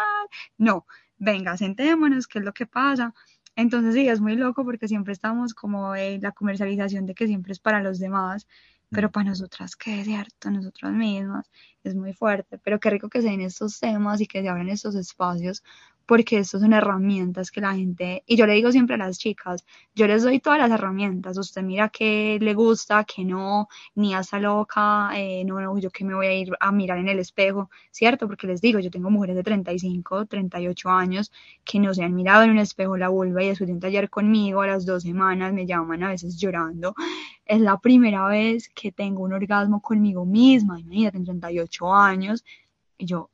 No, 0.59 0.87
venga, 1.19 1.57
sentémonos, 1.57 2.27
¿qué 2.27 2.39
es 2.39 2.45
lo 2.45 2.53
que 2.53 2.67
pasa? 2.67 3.15
Entonces 3.57 3.95
sí, 3.95 4.09
es 4.09 4.21
muy 4.21 4.37
loco 4.37 4.65
porque 4.65 4.89
siempre 4.89 5.13
estamos 5.13 5.55
como 5.55 5.95
en 5.97 6.21
la 6.23 6.33
comercialización 6.33 7.07
de 7.07 7.15
que 7.15 7.27
siempre 7.27 7.53
es 7.53 7.59
para 7.59 7.83
los 7.83 7.99
demás, 7.99 8.47
pero 8.91 9.09
mm. 9.09 9.11
para 9.11 9.31
nosotras, 9.31 9.77
que 9.77 10.01
es 10.01 10.07
cierto, 10.07 10.51
nosotras 10.51 10.93
mismas, 10.93 11.51
es 11.83 11.95
muy 11.95 12.13
fuerte, 12.13 12.59
pero 12.59 12.79
qué 12.81 12.91
rico 12.91 13.09
que 13.09 13.23
se 13.23 13.29
den 13.29 13.41
estos 13.41 13.81
temas 13.81 14.21
y 14.21 14.27
que 14.27 14.43
se 14.43 14.49
abran 14.49 14.69
estos 14.69 14.95
espacios 14.95 15.65
porque 16.09 16.39
estas 16.39 16.63
son 16.63 16.73
herramientas 16.73 17.51
que 17.51 17.61
la 17.61 17.75
gente, 17.75 18.25
y 18.27 18.37
yo 18.37 18.47
le 18.47 18.55
digo 18.55 18.73
siempre 18.73 18.95
a 18.95 18.99
las 18.99 19.19
chicas, 19.19 19.67
yo 19.95 20.07
les 20.07 20.23
doy 20.23 20.41
todas 20.41 20.59
las 20.59 20.71
herramientas, 20.71 21.37
usted 21.37 21.63
mira 21.63 21.91
qué 21.91 22.39
le 22.41 22.55
gusta, 22.55 23.05
qué 23.05 23.27
no, 23.27 23.69
ni 23.95 24.15
hasta 24.15 24.41
loca, 24.41 25.11
eh, 25.15 25.45
no, 25.45 25.61
no, 25.61 25.79
yo 25.79 25.91
que 25.91 26.07
me 26.07 26.15
voy 26.15 26.27
a 26.27 26.35
ir 26.35 26.51
a 26.61 26.73
mirar 26.73 26.97
en 26.97 27.11
el 27.11 27.19
espejo, 27.19 27.69
¿cierto? 27.91 28.27
Porque 28.27 28.47
les 28.47 28.63
digo, 28.63 28.79
yo 28.81 28.91
tengo 28.91 29.11
mujeres 29.11 29.37
de 29.37 29.43
35, 29.43 30.25
38 30.25 30.89
años 30.89 31.31
que 31.63 31.79
no 31.79 31.93
se 31.93 32.03
han 32.03 32.15
mirado 32.15 32.45
en 32.45 32.53
un 32.53 32.59
espejo 32.59 32.97
la 32.97 33.11
vulva 33.11 33.43
y 33.43 33.49
después 33.49 33.69
de 33.69 33.75
un 33.75 33.81
taller 33.81 34.09
conmigo 34.09 34.63
a 34.63 34.67
las 34.67 34.87
dos 34.87 35.03
semanas 35.03 35.53
me 35.53 35.67
llaman 35.67 36.03
a 36.05 36.09
veces 36.09 36.39
llorando. 36.39 36.95
Es 37.45 37.61
la 37.61 37.77
primera 37.79 38.27
vez 38.29 38.71
que 38.71 38.93
tengo 38.93 39.25
un 39.25 39.35
orgasmo 39.35 39.83
conmigo 39.83 40.25
misma, 40.25 40.81
imagínate, 40.81 41.19
en 41.19 41.25
38 41.25 41.95
años, 41.95 42.45
y 42.97 43.05
yo, 43.05 43.31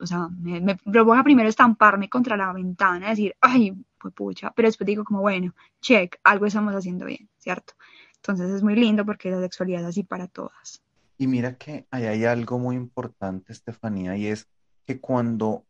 o 0.00 0.06
sea, 0.06 0.28
me, 0.28 0.60
me 0.60 0.76
provoca 0.76 1.22
primero 1.22 1.48
estamparme 1.48 2.08
contra 2.08 2.36
la 2.36 2.52
ventana, 2.52 3.10
decir, 3.10 3.36
ay, 3.40 3.74
pues 3.98 4.14
pucha, 4.14 4.50
pero 4.54 4.68
después 4.68 4.86
digo 4.86 5.04
como, 5.04 5.20
bueno, 5.20 5.54
check, 5.80 6.16
algo 6.24 6.46
estamos 6.46 6.74
haciendo 6.74 7.06
bien, 7.06 7.28
¿cierto? 7.38 7.74
Entonces 8.16 8.50
es 8.50 8.62
muy 8.62 8.74
lindo 8.74 9.04
porque 9.04 9.30
la 9.30 9.40
sexualidad 9.40 9.82
es 9.82 9.88
así 9.88 10.02
para 10.02 10.26
todas. 10.26 10.82
Y 11.18 11.26
mira 11.26 11.56
que 11.56 11.86
ahí 11.90 12.04
hay 12.04 12.24
algo 12.24 12.58
muy 12.58 12.76
importante, 12.76 13.52
Estefanía, 13.52 14.16
y 14.16 14.26
es 14.26 14.48
que 14.86 15.00
cuando 15.00 15.66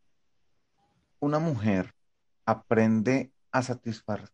una 1.19 1.39
mujer 1.39 1.93
aprende 2.45 3.31
a, 3.51 3.59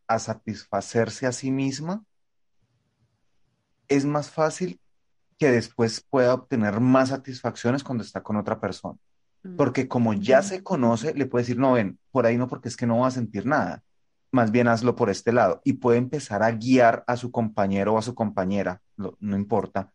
a 0.07 0.19
satisfacerse 0.19 1.25
a 1.25 1.31
sí 1.31 1.51
misma, 1.51 2.05
es 3.87 4.05
más 4.05 4.29
fácil 4.29 4.79
que 5.37 5.51
después 5.51 6.05
pueda 6.09 6.33
obtener 6.33 6.79
más 6.79 7.09
satisfacciones 7.09 7.83
cuando 7.83 8.03
está 8.03 8.21
con 8.21 8.37
otra 8.37 8.59
persona. 8.59 8.97
Porque 9.55 9.87
como 9.87 10.13
ya 10.13 10.41
se 10.41 10.63
conoce, 10.63 11.13
le 11.13 11.25
puede 11.25 11.43
decir, 11.43 11.57
no, 11.57 11.73
ven, 11.73 11.99
por 12.11 12.25
ahí 12.25 12.37
no, 12.37 12.47
porque 12.47 12.69
es 12.69 12.77
que 12.77 12.85
no 12.85 12.99
va 12.99 13.07
a 13.07 13.11
sentir 13.11 13.45
nada. 13.45 13.83
Más 14.31 14.51
bien 14.51 14.67
hazlo 14.67 14.95
por 14.95 15.09
este 15.09 15.31
lado. 15.31 15.61
Y 15.63 15.73
puede 15.73 15.97
empezar 15.97 16.43
a 16.43 16.51
guiar 16.51 17.03
a 17.07 17.15
su 17.17 17.31
compañero 17.31 17.93
o 17.93 17.97
a 17.97 18.01
su 18.01 18.13
compañera, 18.13 18.81
no 18.97 19.35
importa, 19.35 19.91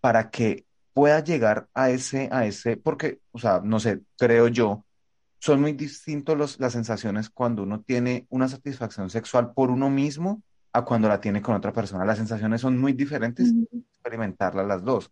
para 0.00 0.30
que 0.30 0.66
pueda 0.92 1.20
llegar 1.20 1.68
a 1.74 1.90
ese, 1.90 2.28
a 2.32 2.46
ese, 2.46 2.76
porque, 2.76 3.20
o 3.32 3.38
sea, 3.38 3.60
no 3.64 3.80
sé, 3.80 4.02
creo 4.18 4.48
yo, 4.48 4.84
son 5.38 5.60
muy 5.60 5.72
distintos 5.72 6.36
los, 6.36 6.60
las 6.60 6.72
sensaciones 6.72 7.30
cuando 7.30 7.64
uno 7.64 7.80
tiene 7.80 8.26
una 8.28 8.48
satisfacción 8.48 9.10
sexual 9.10 9.52
por 9.54 9.70
uno 9.70 9.90
mismo 9.90 10.42
a 10.72 10.84
cuando 10.84 11.08
la 11.08 11.20
tiene 11.20 11.42
con 11.42 11.54
otra 11.54 11.72
persona. 11.72 12.04
Las 12.04 12.18
sensaciones 12.18 12.60
son 12.60 12.78
muy 12.78 12.92
diferentes, 12.92 13.52
experimentarlas 13.72 14.66
las 14.66 14.84
dos. 14.84 15.10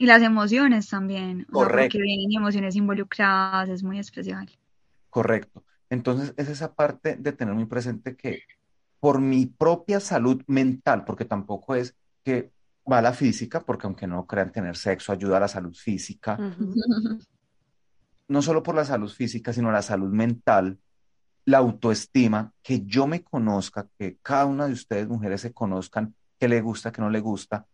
Y 0.00 0.06
las 0.06 0.22
emociones 0.22 0.88
también, 0.88 1.46
Correcto. 1.52 1.92
porque 1.92 2.00
vienen 2.00 2.32
emociones 2.34 2.74
involucradas, 2.74 3.68
es 3.68 3.82
muy 3.82 3.98
especial. 3.98 4.48
Correcto. 5.10 5.62
Entonces, 5.90 6.32
es 6.38 6.48
esa 6.48 6.72
parte 6.74 7.16
de 7.16 7.32
tener 7.32 7.52
muy 7.52 7.66
presente 7.66 8.16
que 8.16 8.44
por 8.98 9.20
mi 9.20 9.44
propia 9.44 10.00
salud 10.00 10.42
mental, 10.46 11.04
porque 11.04 11.26
tampoco 11.26 11.74
es 11.74 11.94
que 12.24 12.50
va 12.90 12.96
a 12.96 13.02
la 13.02 13.12
física, 13.12 13.60
porque 13.60 13.86
aunque 13.86 14.06
no 14.06 14.26
crean 14.26 14.52
tener 14.52 14.74
sexo 14.78 15.12
ayuda 15.12 15.36
a 15.36 15.40
la 15.40 15.48
salud 15.48 15.74
física, 15.74 16.38
no 18.26 18.40
solo 18.40 18.62
por 18.62 18.76
la 18.76 18.86
salud 18.86 19.10
física, 19.10 19.52
sino 19.52 19.70
la 19.70 19.82
salud 19.82 20.10
mental, 20.10 20.78
la 21.44 21.58
autoestima, 21.58 22.54
que 22.62 22.86
yo 22.86 23.06
me 23.06 23.22
conozca, 23.22 23.86
que 23.98 24.16
cada 24.22 24.46
una 24.46 24.66
de 24.66 24.72
ustedes 24.72 25.08
mujeres 25.08 25.42
se 25.42 25.52
conozcan, 25.52 26.14
que 26.38 26.48
le 26.48 26.62
gusta, 26.62 26.90
que 26.90 27.02
no 27.02 27.10
le 27.10 27.20
gusta, 27.20 27.66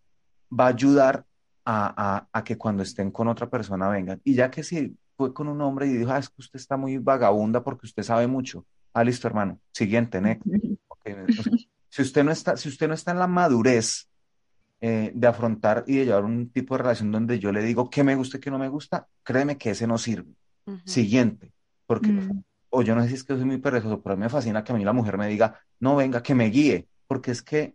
va 0.51 0.65
a 0.65 0.71
ayudar 0.71 1.25
a, 1.67 2.43
que 2.45 2.57
cuando 2.57 2.83
estén 2.83 3.11
con 3.11 3.29
otra 3.29 3.51
persona 3.51 3.89
vengan. 3.89 4.21
Y 4.25 4.35
ya 4.35 4.51
que 4.51 4.63
si 4.63 4.97
fue 5.17 5.35
con 5.35 5.49
un 5.49 5.61
hombre 5.61 5.87
y 5.87 5.97
dijo, 5.97 6.13
ah, 6.13 6.19
es 6.19 6.29
que 6.29 6.37
usted 6.39 6.59
está 6.59 6.77
muy 6.77 6.99
vagabunda 6.99 7.63
porque 7.63 7.87
usted 7.87 8.03
sabe 8.03 8.27
mucho. 8.27 8.65
Ah, 8.93 9.03
listo, 9.03 9.27
hermano. 9.27 9.59
Siguiente, 9.73 10.21
¿ne? 10.21 10.41
si, 11.91 12.03
usted 12.03 12.25
no 12.25 12.31
está, 12.31 12.57
si 12.57 12.69
usted 12.69 12.89
no 12.89 12.95
está 12.95 13.11
en 13.11 13.19
la 13.19 13.27
madurez 13.27 14.09
eh, 14.81 15.11
de 15.15 15.27
afrontar 15.27 15.85
y 15.87 15.97
de 15.97 16.07
llevar 16.07 16.25
un 16.25 16.51
tipo 16.51 16.75
de 16.75 16.83
relación 16.83 17.11
donde 17.11 17.39
yo 17.39 17.51
le 17.51 17.63
digo 17.63 17.91
qué 17.91 18.05
me 18.05 18.15
gusta 18.15 18.37
y 18.37 18.41
qué 18.41 18.51
no 18.51 18.59
me 18.59 18.69
gusta, 18.69 19.09
créeme 19.23 19.59
que 19.59 19.71
ese 19.71 19.87
no 19.87 19.99
sirve. 19.99 20.33
Siguiente. 20.85 21.53
Porque, 21.87 22.11
mm. 22.11 22.43
o 22.71 22.83
yo 22.83 22.95
no 22.95 23.03
sé 23.03 23.09
si 23.09 23.15
es 23.15 23.25
que 23.25 23.35
soy 23.35 23.45
muy 23.45 23.59
perezoso, 23.59 24.03
pero 24.03 24.15
a 24.15 24.17
mí 24.17 24.23
me 24.23 24.29
fascina 24.29 24.63
que 24.65 24.73
a 24.73 24.75
mí 24.75 24.85
la 24.85 24.93
mujer 24.93 25.19
me 25.19 25.29
diga, 25.29 25.61
no 25.81 25.97
venga, 25.97 26.23
que 26.23 26.35
me 26.35 26.47
guíe, 26.47 26.89
porque 27.07 27.31
es 27.31 27.43
que 27.43 27.75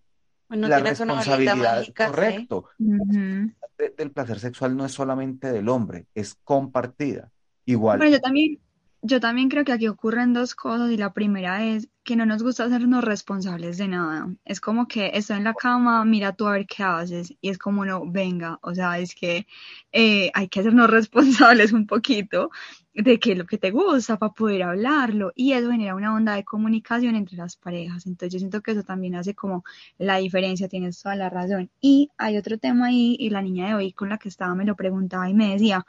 la 0.51 0.79
responsabilidad, 0.79 1.85
correcto. 1.95 2.65
del 2.77 4.11
placer 4.11 4.39
sexual 4.39 4.77
no 4.77 4.85
es 4.85 4.91
solamente 4.91 5.51
del 5.51 5.69
hombre, 5.69 6.05
es 6.13 6.35
compartida. 6.43 7.31
Igual. 7.65 7.99
Pero 7.99 8.11
yo 8.11 8.19
también, 8.19 8.59
yo 9.03 9.19
también 9.19 9.49
creo 9.49 9.65
que 9.65 9.71
aquí 9.71 9.87
ocurren 9.87 10.33
dos 10.33 10.53
cosas 10.53 10.91
y 10.91 10.97
la 10.97 11.13
primera 11.13 11.65
es 11.65 11.89
que 12.03 12.15
no 12.15 12.25
nos 12.25 12.43
gusta 12.43 12.65
hacernos 12.65 13.03
responsables 13.03 13.77
de 13.77 13.87
nada. 13.87 14.27
Es 14.45 14.61
como 14.61 14.87
que 14.87 15.11
estoy 15.13 15.37
en 15.37 15.43
la 15.43 15.53
cama, 15.53 16.05
mira 16.05 16.33
tú 16.33 16.47
a 16.47 16.53
ver 16.53 16.65
qué 16.67 16.83
haces 16.83 17.33
y 17.41 17.49
es 17.49 17.57
como 17.57 17.85
no, 17.85 18.03
venga, 18.05 18.59
o 18.61 18.73
sea, 18.75 18.99
es 18.99 19.15
que 19.15 19.47
eh, 19.91 20.31
hay 20.33 20.47
que 20.49 20.59
hacernos 20.59 20.89
responsables 20.91 21.73
un 21.73 21.87
poquito 21.87 22.51
de 22.93 23.19
qué 23.19 23.31
es 23.31 23.37
lo 23.37 23.45
que 23.45 23.57
te 23.57 23.71
gusta 23.71 24.17
para 24.17 24.33
poder 24.33 24.63
hablarlo 24.63 25.31
y 25.35 25.53
eso 25.53 25.71
genera 25.71 25.95
una 25.95 26.13
onda 26.13 26.35
de 26.35 26.43
comunicación 26.43 27.15
entre 27.15 27.37
las 27.37 27.55
parejas. 27.55 28.05
Entonces 28.05 28.33
yo 28.33 28.39
siento 28.39 28.61
que 28.61 28.71
eso 28.71 28.83
también 28.83 29.15
hace 29.15 29.33
como 29.33 29.63
la 29.97 30.17
diferencia, 30.17 30.67
tienes 30.67 31.01
toda 31.01 31.15
la 31.15 31.29
razón. 31.29 31.71
Y 31.79 32.09
hay 32.17 32.37
otro 32.37 32.57
tema 32.57 32.87
ahí 32.87 33.15
y 33.19 33.29
la 33.29 33.41
niña 33.41 33.67
de 33.67 33.75
hoy 33.75 33.93
con 33.93 34.09
la 34.09 34.17
que 34.17 34.29
estaba 34.29 34.53
me 34.55 34.65
lo 34.65 34.75
preguntaba 34.75 35.29
y 35.29 35.33
me 35.33 35.53
decía, 35.53 35.85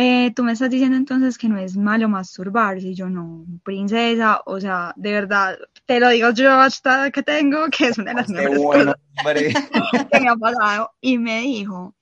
eh, 0.00 0.32
tú 0.32 0.44
me 0.44 0.52
estás 0.52 0.70
diciendo 0.70 0.96
entonces 0.96 1.36
que 1.36 1.48
no 1.48 1.58
es 1.58 1.76
malo 1.76 2.08
masturbarse 2.08 2.86
y 2.86 2.94
yo 2.94 3.10
no, 3.10 3.44
princesa, 3.64 4.40
o 4.46 4.60
sea, 4.60 4.92
de 4.94 5.10
verdad, 5.10 5.58
te 5.86 5.98
lo 5.98 6.08
digo 6.10 6.30
yo 6.30 6.52
hasta 6.52 7.10
que 7.10 7.24
tengo, 7.24 7.66
que 7.68 7.88
es 7.88 7.98
una 7.98 8.12
de 8.12 8.20
las 8.20 8.28
mejores 8.28 8.60
cosas 8.60 8.94
que 10.12 10.20
me 10.20 10.28
ha 10.28 10.36
pasado 10.36 10.92
y 11.00 11.18
me 11.18 11.40
dijo, 11.40 11.96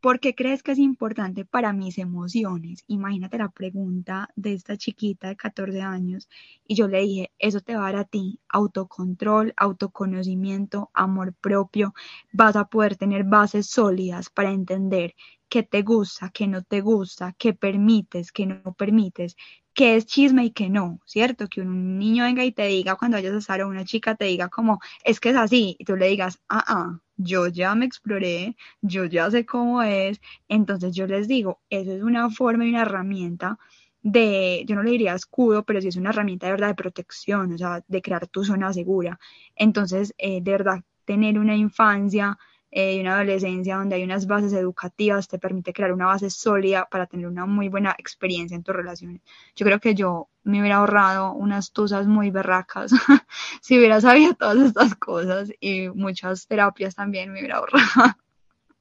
¿Por 0.00 0.20
qué 0.20 0.36
crees 0.36 0.62
que 0.62 0.70
es 0.70 0.78
importante 0.78 1.44
para 1.44 1.72
mis 1.72 1.98
emociones? 1.98 2.84
Imagínate 2.86 3.36
la 3.36 3.48
pregunta 3.48 4.30
de 4.36 4.52
esta 4.52 4.76
chiquita 4.76 5.26
de 5.26 5.36
14 5.36 5.80
años 5.80 6.28
y 6.68 6.76
yo 6.76 6.86
le 6.86 7.00
dije, 7.00 7.32
eso 7.40 7.60
te 7.60 7.74
va 7.74 7.88
a 7.88 7.92
dar 7.92 8.02
a 8.02 8.04
ti 8.04 8.38
autocontrol, 8.48 9.54
autoconocimiento, 9.56 10.90
amor 10.94 11.34
propio, 11.34 11.94
vas 12.32 12.54
a 12.54 12.66
poder 12.66 12.94
tener 12.96 13.24
bases 13.24 13.66
sólidas 13.66 14.30
para 14.30 14.52
entender 14.52 15.16
qué 15.48 15.62
te 15.62 15.82
gusta, 15.82 16.30
qué 16.30 16.46
no 16.46 16.62
te 16.62 16.80
gusta, 16.80 17.34
qué 17.38 17.54
permites, 17.54 18.32
qué 18.32 18.46
no 18.46 18.74
permites, 18.74 19.36
qué 19.74 19.96
es 19.96 20.06
chisme 20.06 20.44
y 20.46 20.50
qué 20.50 20.68
no, 20.68 21.00
¿cierto? 21.06 21.48
Que 21.48 21.60
un 21.60 21.98
niño 21.98 22.24
venga 22.24 22.44
y 22.44 22.52
te 22.52 22.66
diga 22.66 22.96
cuando 22.96 23.16
vayas 23.16 23.34
a 23.34 23.38
estar 23.38 23.62
o 23.62 23.68
una 23.68 23.84
chica 23.84 24.14
te 24.16 24.26
diga 24.26 24.48
como, 24.48 24.80
es 25.04 25.20
que 25.20 25.30
es 25.30 25.36
así, 25.36 25.76
y 25.78 25.84
tú 25.84 25.96
le 25.96 26.08
digas, 26.08 26.40
ah, 26.48 26.64
ah, 26.66 27.00
yo 27.16 27.46
ya 27.48 27.74
me 27.74 27.86
exploré, 27.86 28.56
yo 28.82 29.04
ya 29.04 29.30
sé 29.30 29.46
cómo 29.46 29.82
es, 29.82 30.20
entonces 30.48 30.94
yo 30.94 31.06
les 31.06 31.28
digo, 31.28 31.60
eso 31.70 31.92
es 31.92 32.02
una 32.02 32.30
forma 32.30 32.66
y 32.66 32.70
una 32.70 32.82
herramienta 32.82 33.58
de, 34.02 34.64
yo 34.66 34.74
no 34.76 34.82
le 34.82 34.92
diría 34.92 35.14
escudo, 35.14 35.64
pero 35.64 35.80
sí 35.80 35.88
es 35.88 35.96
una 35.96 36.10
herramienta 36.10 36.46
de 36.46 36.52
verdad 36.52 36.68
de 36.68 36.74
protección, 36.74 37.52
o 37.52 37.58
sea, 37.58 37.84
de 37.86 38.02
crear 38.02 38.26
tu 38.28 38.44
zona 38.44 38.72
segura. 38.72 39.18
Entonces, 39.56 40.14
eh, 40.18 40.40
de 40.42 40.50
verdad, 40.50 40.82
tener 41.04 41.38
una 41.38 41.56
infancia 41.56 42.38
y 42.70 43.00
una 43.00 43.14
adolescencia 43.14 43.76
donde 43.76 43.96
hay 43.96 44.04
unas 44.04 44.26
bases 44.26 44.52
educativas 44.52 45.28
te 45.28 45.38
permite 45.38 45.72
crear 45.72 45.92
una 45.92 46.06
base 46.06 46.30
sólida 46.30 46.86
para 46.90 47.06
tener 47.06 47.26
una 47.26 47.46
muy 47.46 47.68
buena 47.68 47.94
experiencia 47.98 48.54
en 48.54 48.62
tus 48.62 48.74
relaciones. 48.74 49.22
Yo 49.56 49.64
creo 49.64 49.80
que 49.80 49.94
yo 49.94 50.28
me 50.44 50.60
hubiera 50.60 50.76
ahorrado 50.76 51.32
unas 51.32 51.72
tusas 51.72 52.06
muy 52.06 52.30
berracas 52.30 52.92
si 53.62 53.78
hubiera 53.78 54.00
sabido 54.00 54.34
todas 54.34 54.58
estas 54.58 54.94
cosas 54.94 55.50
y 55.60 55.88
muchas 55.88 56.46
terapias 56.46 56.94
también 56.94 57.32
me 57.32 57.40
hubiera 57.40 57.56
ahorrado 57.56 58.14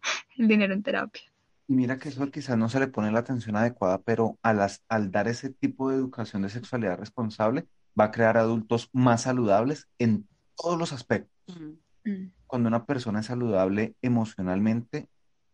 el 0.37 0.47
dinero 0.47 0.73
en 0.73 0.83
terapia. 0.83 1.23
Y 1.69 1.73
mira 1.73 1.97
que 1.97 2.09
eso 2.09 2.29
quizás 2.31 2.57
no 2.57 2.69
se 2.69 2.79
le 2.79 2.87
pone 2.87 3.11
la 3.11 3.19
atención 3.19 3.57
adecuada, 3.57 4.01
pero 4.01 4.37
al, 4.41 4.65
al 4.87 5.11
dar 5.11 5.27
ese 5.27 5.49
tipo 5.49 5.89
de 5.89 5.97
educación 5.97 6.41
de 6.41 6.49
sexualidad 6.49 6.97
responsable, 6.97 7.67
va 7.99 8.05
a 8.05 8.11
crear 8.11 8.37
adultos 8.37 8.89
más 8.93 9.23
saludables 9.23 9.89
en 9.97 10.27
todos 10.55 10.77
los 10.77 10.93
aspectos. 10.93 11.31
Mm. 11.47 12.09
Mm. 12.09 12.31
Cuando 12.47 12.67
una 12.67 12.85
persona 12.85 13.19
es 13.19 13.27
saludable 13.27 13.95
emocionalmente, 14.01 15.07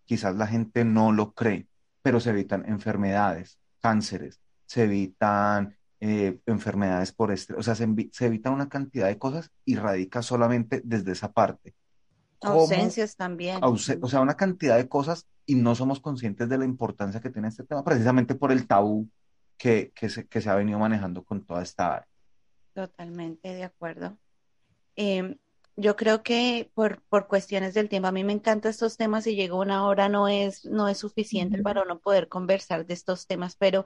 quizás 0.05 0.35
la 0.35 0.47
gente 0.47 0.85
no 0.85 1.11
lo 1.11 1.33
cree, 1.33 1.67
pero 2.01 2.19
se 2.19 2.29
evitan 2.29 2.67
enfermedades, 2.67 3.59
cánceres, 3.81 4.39
se 4.65 4.83
evitan 4.83 5.75
eh, 5.99 6.39
enfermedades 6.45 7.11
por 7.11 7.31
estrés, 7.31 7.59
o 7.59 7.63
sea, 7.63 7.75
se, 7.75 7.87
se 8.11 8.25
evita 8.25 8.51
una 8.51 8.69
cantidad 8.69 9.07
de 9.07 9.17
cosas 9.17 9.51
y 9.65 9.75
radica 9.75 10.21
solamente 10.21 10.81
desde 10.83 11.13
esa 11.13 11.31
parte. 11.31 11.73
Ausencias 12.41 13.15
también. 13.15 13.59
O 13.61 13.77
sea, 13.77 14.21
una 14.21 14.35
cantidad 14.35 14.77
de 14.77 14.89
cosas 14.89 15.27
y 15.45 15.55
no 15.55 15.75
somos 15.75 15.99
conscientes 15.99 16.49
de 16.49 16.57
la 16.57 16.65
importancia 16.65 17.21
que 17.21 17.29
tiene 17.29 17.47
este 17.47 17.63
tema, 17.63 17.83
precisamente 17.83 18.35
por 18.35 18.51
el 18.51 18.67
tabú 18.67 19.09
que, 19.57 19.91
que 19.95 20.09
se, 20.09 20.27
que 20.27 20.41
se 20.41 20.49
ha 20.49 20.55
venido 20.55 20.79
manejando 20.79 21.23
con 21.23 21.45
toda 21.45 21.63
esta 21.63 21.95
área. 21.95 22.07
Totalmente 22.73 23.53
de 23.53 23.63
acuerdo. 23.63 24.17
Em, 24.95 25.37
yo 25.75 25.95
creo 25.95 26.21
que 26.23 26.69
por, 26.73 27.01
por 27.03 27.27
cuestiones 27.27 27.73
del 27.73 27.89
tiempo, 27.89 28.07
a 28.07 28.11
mí 28.11 28.23
me 28.23 28.33
encantan 28.33 28.69
estos 28.69 28.97
temas 28.97 29.25
y 29.27 29.35
llega 29.35 29.55
una 29.55 29.85
hora 29.85 30.09
no 30.09 30.27
es, 30.27 30.65
no 30.65 30.87
es 30.87 30.99
suficiente 30.99 31.61
para 31.61 31.81
uno 31.81 31.99
poder 31.99 32.27
conversar 32.27 32.85
de 32.85 32.93
estos 32.93 33.25
temas, 33.25 33.55
pero 33.55 33.85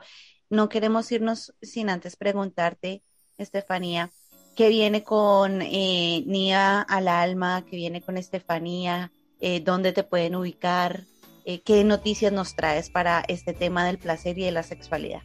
no 0.50 0.70
queremos 0.70 1.12
irnos 1.12 1.54
sin 1.62 1.90
antes 1.90 2.16
preguntarte, 2.16 3.04
Estefanía, 3.38 4.12
¿qué 4.56 4.70
viene 4.70 5.04
con 5.04 5.62
eh, 5.62 6.24
Nia 6.26 6.82
al 6.82 7.08
alma? 7.08 7.64
¿Qué 7.70 7.76
viene 7.76 8.02
con 8.02 8.18
Estefanía? 8.18 9.12
Eh, 9.40 9.62
¿dónde 9.62 9.94
te 9.94 10.04
pueden 10.04 10.36
ubicar? 10.36 11.04
Eh, 11.46 11.62
¿qué 11.62 11.84
noticias 11.84 12.34
nos 12.34 12.56
traes 12.56 12.90
para 12.90 13.24
este 13.28 13.54
tema 13.54 13.86
del 13.86 14.00
placer 14.00 14.38
y 14.38 14.44
de 14.44 14.52
la 14.52 14.64
sexualidad? 14.64 15.22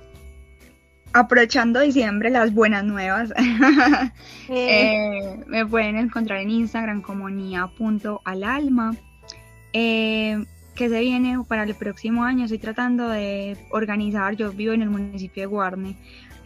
Aprovechando 1.14 1.80
diciembre, 1.80 2.30
las 2.30 2.52
buenas 2.52 2.84
nuevas. 2.84 3.32
Eh, 4.54 5.42
me 5.46 5.64
pueden 5.64 5.96
encontrar 5.96 6.40
en 6.40 6.50
Instagram 6.50 7.00
como 7.00 7.30
nia.alalma. 7.30 8.94
Eh, 9.72 10.44
que 10.74 10.88
se 10.88 11.00
viene 11.00 11.38
para 11.46 11.64
el 11.64 11.74
próximo 11.74 12.24
año? 12.24 12.44
Estoy 12.44 12.58
tratando 12.58 13.08
de 13.08 13.56
organizar, 13.70 14.34
yo 14.36 14.52
vivo 14.52 14.72
en 14.72 14.82
el 14.82 14.90
municipio 14.90 15.42
de 15.42 15.46
Guarne, 15.46 15.96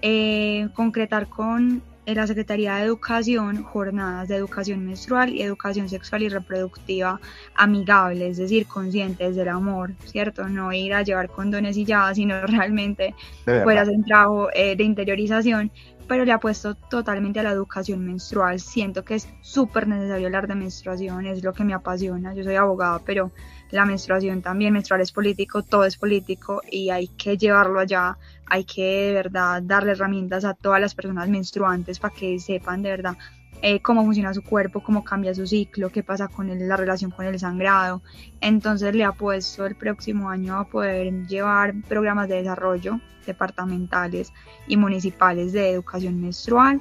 eh, 0.02 0.68
concretar 0.74 1.28
con 1.28 1.82
eh, 2.06 2.14
la 2.14 2.26
Secretaría 2.26 2.76
de 2.76 2.84
Educación 2.84 3.62
jornadas 3.62 4.28
de 4.28 4.36
educación 4.36 4.86
menstrual 4.86 5.34
y 5.34 5.42
educación 5.42 5.88
sexual 5.88 6.22
y 6.22 6.28
reproductiva 6.28 7.20
amigable, 7.54 8.28
es 8.28 8.36
decir, 8.36 8.66
conscientes 8.66 9.36
del 9.36 9.48
amor, 9.48 9.92
¿cierto? 10.04 10.48
No 10.48 10.72
ir 10.72 10.94
a 10.94 11.02
llevar 11.02 11.28
condones 11.28 11.76
y 11.76 11.84
ya, 11.84 12.14
sino 12.14 12.40
realmente 12.46 13.14
verdad. 13.44 13.78
hacer 13.78 13.94
un 13.94 14.04
trabajo 14.04 14.48
eh, 14.54 14.76
de 14.76 14.84
interiorización, 14.84 15.72
pero 16.06 16.24
le 16.24 16.32
apuesto 16.32 16.74
totalmente 16.74 17.40
a 17.40 17.42
la 17.42 17.50
educación 17.50 18.04
menstrual. 18.06 18.60
Siento 18.60 19.04
que 19.04 19.16
es 19.16 19.28
súper 19.40 19.88
necesario 19.88 20.26
hablar 20.26 20.46
de 20.46 20.54
menstruación, 20.54 21.26
es 21.26 21.42
lo 21.42 21.52
que 21.52 21.64
me 21.64 21.74
apasiona. 21.74 22.34
Yo 22.34 22.44
soy 22.44 22.54
abogada, 22.54 23.00
pero 23.04 23.32
la 23.70 23.84
menstruación 23.84 24.42
también, 24.42 24.72
menstrual 24.72 25.00
es 25.00 25.12
político, 25.12 25.62
todo 25.62 25.84
es 25.84 25.96
político 25.96 26.62
y 26.70 26.90
hay 26.90 27.08
que 27.08 27.36
llevarlo 27.36 27.80
allá, 27.80 28.16
hay 28.46 28.64
que 28.64 28.82
de 28.82 29.12
verdad 29.12 29.62
darle 29.62 29.92
herramientas 29.92 30.44
a 30.44 30.54
todas 30.54 30.80
las 30.80 30.94
personas 30.94 31.28
menstruantes 31.28 31.98
para 31.98 32.14
que 32.14 32.38
sepan 32.38 32.82
de 32.82 32.90
verdad 32.90 33.16
eh, 33.62 33.80
cómo 33.80 34.04
funciona 34.04 34.34
su 34.34 34.42
cuerpo, 34.42 34.82
cómo 34.82 35.02
cambia 35.02 35.34
su 35.34 35.46
ciclo, 35.46 35.90
qué 35.90 36.02
pasa 36.02 36.28
con 36.28 36.68
la 36.68 36.76
relación 36.76 37.10
con 37.10 37.26
el 37.26 37.38
sangrado. 37.38 38.02
Entonces 38.40 38.94
le 38.94 39.04
apuesto 39.04 39.66
el 39.66 39.74
próximo 39.74 40.28
año 40.28 40.58
a 40.58 40.64
poder 40.64 41.26
llevar 41.26 41.74
programas 41.88 42.28
de 42.28 42.36
desarrollo 42.36 43.00
departamentales 43.24 44.32
y 44.68 44.76
municipales 44.76 45.52
de 45.52 45.70
educación 45.70 46.20
menstrual. 46.20 46.80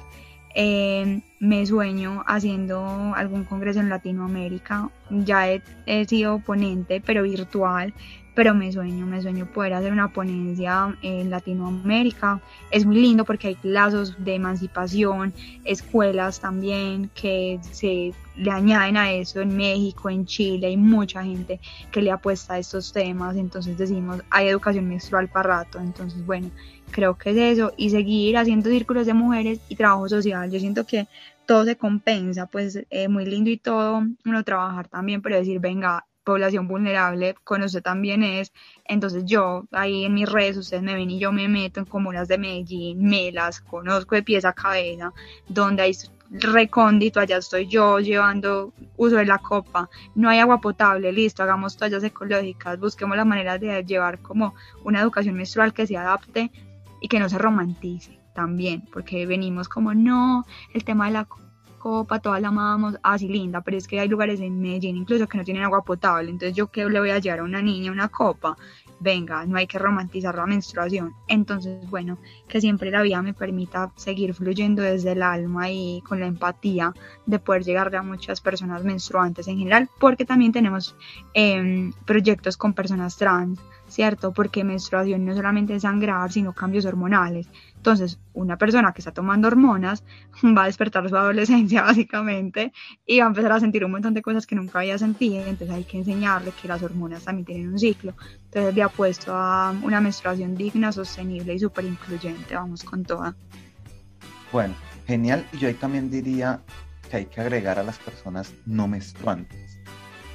Eh, 0.54 1.22
me 1.38 1.66
sueño 1.66 2.24
haciendo 2.26 3.12
algún 3.14 3.44
congreso 3.44 3.80
en 3.80 3.88
Latinoamérica. 3.88 4.90
Ya 5.10 5.50
he, 5.50 5.62
he 5.86 6.04
sido 6.06 6.38
ponente, 6.38 7.02
pero 7.04 7.24
virtual. 7.24 7.92
Pero 8.36 8.54
me 8.54 8.70
sueño, 8.70 9.06
me 9.06 9.22
sueño 9.22 9.46
poder 9.46 9.72
hacer 9.72 9.92
una 9.92 10.12
ponencia 10.12 10.96
en 11.02 11.30
Latinoamérica. 11.30 12.40
Es 12.70 12.84
muy 12.86 12.96
lindo 12.96 13.24
porque 13.24 13.48
hay 13.48 13.58
lazos 13.62 14.14
de 14.22 14.34
emancipación, 14.34 15.32
escuelas 15.64 16.38
también 16.38 17.10
que 17.14 17.58
se 17.72 18.12
le 18.36 18.50
añaden 18.50 18.96
a 18.98 19.10
eso 19.10 19.40
en 19.40 19.56
México, 19.56 20.10
en 20.10 20.26
Chile, 20.26 20.66
hay 20.66 20.76
mucha 20.76 21.24
gente 21.24 21.58
que 21.90 22.02
le 22.02 22.10
apuesta 22.10 22.54
a 22.54 22.58
estos 22.58 22.92
temas, 22.92 23.36
entonces 23.36 23.78
decimos, 23.78 24.22
hay 24.30 24.48
educación 24.48 24.88
menstrual 24.88 25.28
para 25.28 25.64
rato, 25.64 25.80
entonces 25.80 26.24
bueno, 26.26 26.50
creo 26.90 27.16
que 27.16 27.30
es 27.30 27.36
eso, 27.36 27.72
y 27.76 27.90
seguir 27.90 28.36
haciendo 28.36 28.68
círculos 28.68 29.06
de 29.06 29.14
mujeres 29.14 29.60
y 29.68 29.76
trabajo 29.76 30.08
social, 30.08 30.50
yo 30.50 30.60
siento 30.60 30.86
que 30.86 31.08
todo 31.46 31.64
se 31.64 31.76
compensa, 31.76 32.46
pues 32.46 32.84
eh, 32.90 33.08
muy 33.08 33.24
lindo 33.24 33.48
y 33.48 33.56
todo, 33.56 34.02
uno 34.24 34.44
trabajar 34.44 34.88
también, 34.88 35.22
pero 35.22 35.36
decir, 35.36 35.58
venga, 35.60 36.04
población 36.26 36.66
vulnerable, 36.66 37.36
con 37.44 37.62
usted 37.62 37.82
también 37.82 38.24
es, 38.24 38.52
entonces 38.84 39.24
yo 39.24 39.68
ahí 39.70 40.04
en 40.04 40.14
mis 40.14 40.28
redes, 40.28 40.56
ustedes 40.56 40.82
me 40.82 40.94
ven 40.94 41.08
y 41.08 41.20
yo 41.20 41.30
me 41.30 41.46
meto 41.46 41.78
en 41.78 41.86
comunas 41.86 42.26
de 42.26 42.36
Medellín, 42.36 42.98
me 42.98 43.30
las 43.30 43.60
conozco 43.60 44.16
de 44.16 44.24
pies 44.24 44.44
a 44.44 44.52
cabeza, 44.52 45.12
donde 45.48 45.84
hay 45.84 45.96
recóndito, 46.28 47.20
allá 47.20 47.36
estoy 47.36 47.68
yo 47.68 48.00
llevando 48.00 48.72
uso 48.96 49.16
de 49.16 49.24
la 49.24 49.38
copa, 49.38 49.88
no 50.16 50.28
hay 50.28 50.40
agua 50.40 50.60
potable, 50.60 51.12
listo, 51.12 51.44
hagamos 51.44 51.76
toallas 51.76 52.02
ecológicas, 52.02 52.80
busquemos 52.80 53.16
la 53.16 53.24
manera 53.24 53.56
de 53.56 53.84
llevar 53.84 54.18
como 54.20 54.54
una 54.82 55.00
educación 55.00 55.36
menstrual 55.36 55.72
que 55.72 55.86
se 55.86 55.96
adapte 55.96 56.50
y 57.00 57.06
que 57.06 57.20
no 57.20 57.28
se 57.28 57.38
romantice 57.38 58.18
también, 58.34 58.82
porque 58.92 59.26
venimos 59.26 59.68
como, 59.68 59.94
no, 59.94 60.44
el 60.74 60.82
tema 60.82 61.06
de 61.06 61.12
la 61.12 61.24
copa, 61.24 61.45
todas 62.22 62.40
la 62.40 62.48
amamos, 62.48 62.98
así 63.02 63.28
linda, 63.28 63.60
pero 63.60 63.76
es 63.76 63.86
que 63.86 64.00
hay 64.00 64.08
lugares 64.08 64.40
en 64.40 64.60
Medellín 64.60 64.96
incluso 64.96 65.28
que 65.28 65.38
no 65.38 65.44
tienen 65.44 65.62
agua 65.62 65.82
potable, 65.82 66.30
entonces 66.30 66.56
yo 66.56 66.68
qué 66.68 66.84
le 66.88 66.98
voy 66.98 67.10
a 67.10 67.18
llevar 67.18 67.40
a 67.40 67.44
una 67.44 67.62
niña 67.62 67.92
una 67.92 68.08
copa, 68.08 68.56
venga, 69.00 69.44
no 69.46 69.56
hay 69.58 69.66
que 69.66 69.78
romantizar 69.78 70.34
la 70.34 70.46
menstruación. 70.46 71.14
Entonces, 71.28 71.88
bueno, 71.90 72.18
que 72.48 72.60
siempre 72.60 72.90
la 72.90 73.02
vida 73.02 73.22
me 73.22 73.34
permita 73.34 73.92
seguir 73.96 74.34
fluyendo 74.34 74.82
desde 74.82 75.12
el 75.12 75.22
alma 75.22 75.70
y 75.70 76.00
con 76.02 76.20
la 76.20 76.26
empatía 76.26 76.94
de 77.26 77.38
poder 77.38 77.64
llegarle 77.64 77.98
a 77.98 78.02
muchas 78.02 78.40
personas 78.40 78.84
menstruantes 78.84 79.48
en 79.48 79.58
general, 79.58 79.88
porque 80.00 80.24
también 80.24 80.52
tenemos 80.52 80.96
eh, 81.34 81.90
proyectos 82.04 82.56
con 82.56 82.72
personas 82.72 83.16
trans, 83.16 83.60
¿cierto? 83.88 84.32
Porque 84.32 84.64
menstruación 84.64 85.24
no 85.24 85.34
solamente 85.34 85.74
es 85.74 85.82
sangrar, 85.82 86.32
sino 86.32 86.52
cambios 86.52 86.84
hormonales. 86.84 87.48
Entonces, 87.76 88.18
una 88.32 88.56
persona 88.56 88.92
que 88.92 89.00
está 89.00 89.12
tomando 89.12 89.48
hormonas 89.48 90.02
va 90.56 90.64
a 90.64 90.66
despertar 90.66 91.08
su 91.08 91.16
adolescencia 91.16 91.82
básicamente 91.82 92.72
y 93.06 93.20
va 93.20 93.26
a 93.26 93.28
empezar 93.28 93.52
a 93.52 93.60
sentir 93.60 93.84
un 93.84 93.92
montón 93.92 94.14
de 94.14 94.22
cosas 94.22 94.46
que 94.46 94.56
nunca 94.56 94.80
había 94.80 94.98
sentido. 94.98 95.44
Entonces 95.46 95.70
hay 95.70 95.84
que 95.84 95.98
enseñarle 95.98 96.52
que 96.60 96.68
las 96.68 96.82
hormonas 96.82 97.24
también 97.24 97.46
tienen 97.46 97.68
un 97.68 97.78
ciclo. 97.78 98.14
Entonces 98.46 98.74
le 98.74 98.82
apuesto 98.82 99.32
a 99.34 99.74
una 99.82 100.00
menstruación 100.00 100.56
digna, 100.56 100.92
sostenible 100.92 101.54
y 101.54 101.58
súper 101.58 101.84
incluyente. 101.84 102.54
Vamos 102.54 102.82
con 102.82 103.04
toda. 103.04 103.36
Bueno, 104.52 104.74
genial. 105.06 105.46
Y 105.52 105.58
yo 105.58 105.68
ahí 105.68 105.74
también 105.74 106.10
diría 106.10 106.60
que 107.10 107.18
hay 107.18 107.26
que 107.26 107.40
agregar 107.40 107.78
a 107.78 107.82
las 107.82 107.98
personas 107.98 108.52
no 108.64 108.88
menstruantes. 108.88 109.78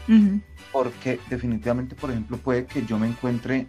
Uh 0.08 0.14
-huh. 0.14 0.42
Porque 0.72 1.20
definitivamente, 1.30 1.96
por 1.96 2.12
ejemplo, 2.12 2.38
puede 2.38 2.66
que 2.66 2.86
yo 2.86 2.98
me 2.98 3.08
encuentre 3.08 3.68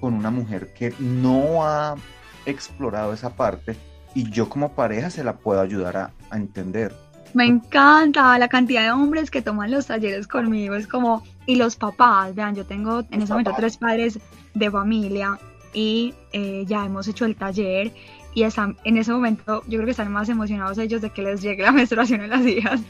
con 0.00 0.14
una 0.14 0.30
mujer 0.30 0.72
que 0.72 0.94
no 0.98 1.64
ha 1.64 1.96
explorado 2.44 3.12
esa 3.12 3.34
parte 3.34 3.76
y 4.14 4.30
yo 4.30 4.48
como 4.48 4.72
pareja 4.72 5.10
se 5.10 5.24
la 5.24 5.36
puedo 5.36 5.60
ayudar 5.60 5.96
a, 5.96 6.10
a 6.30 6.36
entender. 6.36 6.94
Me 7.34 7.44
encanta 7.44 8.38
la 8.38 8.48
cantidad 8.48 8.82
de 8.82 8.90
hombres 8.90 9.30
que 9.30 9.42
toman 9.42 9.70
los 9.70 9.86
talleres 9.86 10.26
conmigo, 10.26 10.74
es 10.74 10.86
como, 10.86 11.22
y 11.44 11.56
los 11.56 11.76
papás, 11.76 12.34
vean, 12.34 12.54
yo 12.54 12.64
tengo 12.64 13.04
en 13.10 13.22
ese 13.22 13.32
momento 13.32 13.52
tres 13.56 13.76
padres 13.76 14.18
de 14.54 14.70
familia 14.70 15.38
y 15.74 16.14
eh, 16.32 16.64
ya 16.66 16.86
hemos 16.86 17.06
hecho 17.08 17.26
el 17.26 17.36
taller 17.36 17.92
y 18.34 18.44
están, 18.44 18.76
en 18.84 18.96
ese 18.96 19.12
momento 19.12 19.62
yo 19.66 19.78
creo 19.78 19.84
que 19.84 19.90
están 19.90 20.10
más 20.10 20.28
emocionados 20.30 20.78
ellos 20.78 21.02
de 21.02 21.10
que 21.10 21.22
les 21.22 21.42
llegue 21.42 21.62
la 21.62 21.72
menstruación 21.72 22.22
a 22.22 22.26
las 22.26 22.46
hijas. 22.46 22.80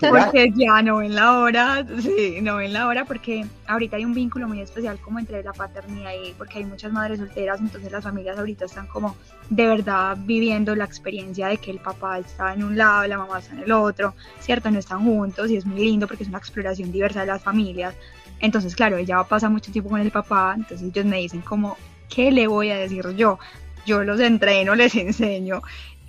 Porque 0.00 0.52
ya 0.54 0.82
no 0.82 0.98
ven 0.98 1.14
la 1.14 1.38
hora, 1.38 1.86
sí, 2.00 2.38
no 2.42 2.56
ven 2.56 2.72
la 2.72 2.86
hora 2.86 3.04
porque 3.04 3.46
ahorita 3.66 3.96
hay 3.96 4.04
un 4.04 4.14
vínculo 4.14 4.48
muy 4.48 4.60
especial 4.60 4.98
como 5.00 5.18
entre 5.18 5.42
la 5.42 5.52
paternidad 5.52 6.12
y 6.12 6.32
porque 6.32 6.58
hay 6.58 6.64
muchas 6.64 6.92
madres 6.92 7.18
solteras, 7.18 7.60
entonces 7.60 7.90
las 7.90 8.04
familias 8.04 8.38
ahorita 8.38 8.66
están 8.66 8.86
como 8.86 9.16
de 9.50 9.66
verdad 9.66 10.16
viviendo 10.20 10.74
la 10.74 10.84
experiencia 10.84 11.48
de 11.48 11.58
que 11.58 11.70
el 11.70 11.78
papá 11.78 12.18
está 12.18 12.54
en 12.54 12.64
un 12.64 12.76
lado, 12.76 13.06
la 13.06 13.18
mamá 13.18 13.38
está 13.38 13.54
en 13.54 13.62
el 13.62 13.72
otro, 13.72 14.14
¿cierto? 14.40 14.70
No 14.70 14.78
están 14.78 15.04
juntos 15.04 15.50
y 15.50 15.56
es 15.56 15.66
muy 15.66 15.80
lindo 15.80 16.06
porque 16.06 16.24
es 16.24 16.28
una 16.28 16.38
exploración 16.38 16.92
diversa 16.92 17.20
de 17.20 17.26
las 17.26 17.42
familias. 17.42 17.94
Entonces, 18.40 18.76
claro, 18.76 18.96
ella 18.96 19.24
pasa 19.24 19.48
mucho 19.48 19.72
tiempo 19.72 19.90
con 19.90 20.00
el 20.00 20.10
papá, 20.10 20.54
entonces 20.56 20.88
ellos 20.88 21.06
me 21.06 21.18
dicen 21.18 21.40
como, 21.40 21.76
¿qué 22.08 22.30
le 22.30 22.46
voy 22.46 22.70
a 22.70 22.76
decir 22.76 23.08
yo? 23.16 23.38
Yo 23.86 24.02
los 24.02 24.20
entreno, 24.20 24.74
les 24.74 24.94
enseño, 24.96 25.62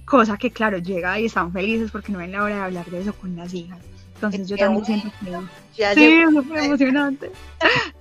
cosa 0.07 0.37
que 0.37 0.49
claro, 0.51 0.77
llega 0.77 1.19
y 1.19 1.25
están 1.25 1.51
felices 1.51 1.91
porque 1.91 2.11
no 2.11 2.19
ven 2.19 2.31
la 2.31 2.43
hora 2.43 2.55
de 2.55 2.61
hablar 2.61 2.85
de 2.85 3.01
eso 3.01 3.13
con 3.13 3.35
las 3.35 3.53
hijas. 3.53 3.77
Entonces 4.15 4.47
yo 4.47 4.55
Qué 4.55 4.63
también 4.63 4.85
siento 4.85 5.11
que... 5.23 5.31
Ya 5.77 5.93
Sí, 5.93 5.99
llegó. 5.99 6.29
es 6.29 6.35
súper 6.35 6.63
emocionante. 6.63 7.31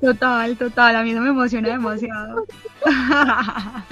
Total, 0.01 0.57
total, 0.57 0.97
a 0.97 1.03
mí 1.03 1.11
eso 1.11 1.21
me 1.21 1.29
emociona 1.29 1.69
demasiado. 1.69 2.47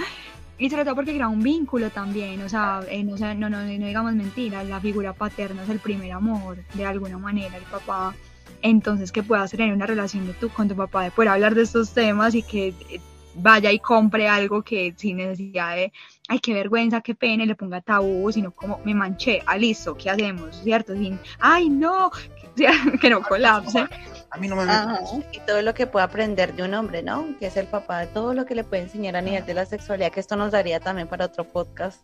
Y 0.57 0.71
sobre 0.71 0.85
todo 0.85 0.95
porque 0.95 1.13
crea 1.15 1.27
un 1.27 1.43
vínculo 1.43 1.91
también, 1.91 2.41
o 2.43 2.49
sea, 2.49 2.81
eh, 2.89 3.03
no, 3.03 3.17
no, 3.17 3.51
no, 3.51 3.51
no 3.51 3.65
digamos 3.67 4.15
mentiras, 4.15 4.65
la 4.69 4.79
figura 4.81 5.13
paterna 5.13 5.65
es 5.65 5.69
el 5.69 5.81
primer 5.81 6.13
amor, 6.13 6.59
de 6.75 6.87
alguna 6.87 7.19
manera, 7.19 7.57
el 7.57 7.65
papá. 7.65 8.15
Entonces, 8.63 9.11
que 9.11 9.25
puedas 9.25 9.51
tener 9.51 9.75
una 9.75 9.85
relación 9.85 10.29
de 10.29 10.33
tú 10.33 10.49
con 10.51 10.69
tu 10.69 10.77
papá, 10.77 11.03
de 11.03 11.11
poder 11.11 11.31
hablar 11.31 11.57
de 11.57 11.63
estos 11.63 11.91
temas 11.93 12.37
y 12.37 12.45
que 12.45 12.69
eh, 12.89 13.01
vaya 13.35 13.71
y 13.73 13.79
compre 13.79 14.29
algo 14.29 14.63
que 14.63 14.95
sin 14.97 15.17
necesidad 15.19 15.77
de, 15.77 15.93
ay, 16.29 16.39
qué 16.41 16.55
vergüenza, 16.55 17.01
qué 17.01 17.15
pena, 17.15 17.45
y 17.45 17.47
le 17.47 17.55
ponga 17.55 17.81
tabú, 17.81 18.31
sino 18.33 18.53
como 18.53 18.81
me 18.85 18.95
manché, 18.95 19.43
ah, 19.47 19.57
listo, 19.57 19.97
¿qué 19.97 20.11
hacemos? 20.11 20.61
¿Cierto? 20.63 20.95
Sin, 20.95 21.19
ay, 21.41 21.69
no, 21.69 22.11
que, 23.01 23.11
no 23.11 23.23
colapse. 23.23 23.87
A 24.31 24.37
mí 24.39 24.49
no 24.49 24.57
me 24.57 24.63
Ajá, 24.65 24.99
Y 25.33 25.39
todo 25.41 25.63
lo 25.63 25.75
que 25.75 25.87
puede 25.87 26.05
aprender 26.05 26.55
de 26.55 26.65
un 26.65 26.75
hombre, 26.75 27.03
¿no? 27.03 27.27
Que 27.39 27.47
es 27.47 27.57
el 27.57 27.67
papá, 27.67 28.07
todo 28.07 28.35
lo 28.35 28.47
que 28.47 28.55
le 28.55 28.65
puede 28.65 28.83
enseñar 28.83 29.17
a 29.17 29.21
nivel 29.23 29.47
de 29.47 29.55
la 29.55 29.67
sexualidad, 29.67 30.11
que 30.11 30.21
esto 30.21 30.37
nos 30.37 30.53
daría 30.53 30.81
también 30.81 31.07
para 31.09 31.27
otro 31.27 31.45
podcast 31.45 32.01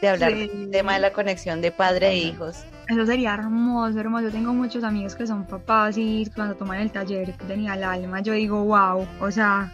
de 0.00 0.08
hablar 0.08 0.32
Sí. 0.32 0.48
del 0.48 0.70
tema 0.70 0.94
de 0.94 1.00
la 1.00 1.12
conexión 1.12 1.60
de 1.60 1.72
padre 1.72 2.08
e 2.08 2.16
hijos. 2.16 2.64
Eso 2.88 3.04
sería 3.06 3.34
hermoso, 3.34 3.98
hermoso. 4.00 4.24
Yo 4.24 4.30
tengo 4.30 4.52
muchos 4.52 4.82
amigos 4.82 5.14
que 5.14 5.26
son 5.26 5.44
papás 5.46 5.96
y 5.98 6.26
cuando 6.34 6.54
toman 6.54 6.80
el 6.80 6.90
taller 6.90 7.32
que 7.34 7.44
tenía 7.44 7.74
el 7.74 7.84
alma, 7.84 8.20
yo 8.20 8.32
digo, 8.32 8.64
wow, 8.64 9.06
o 9.20 9.30
sea, 9.30 9.70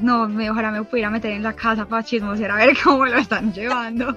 no, 0.00 0.28
me, 0.28 0.50
ojalá 0.50 0.70
me 0.70 0.82
pudiera 0.84 1.10
meter 1.10 1.32
en 1.32 1.42
la 1.42 1.52
casa 1.52 1.86
para 1.86 2.02
chismosear 2.02 2.50
a 2.50 2.56
ver 2.56 2.76
cómo 2.84 3.06
lo 3.06 3.18
están 3.18 3.52
llevando. 3.52 4.16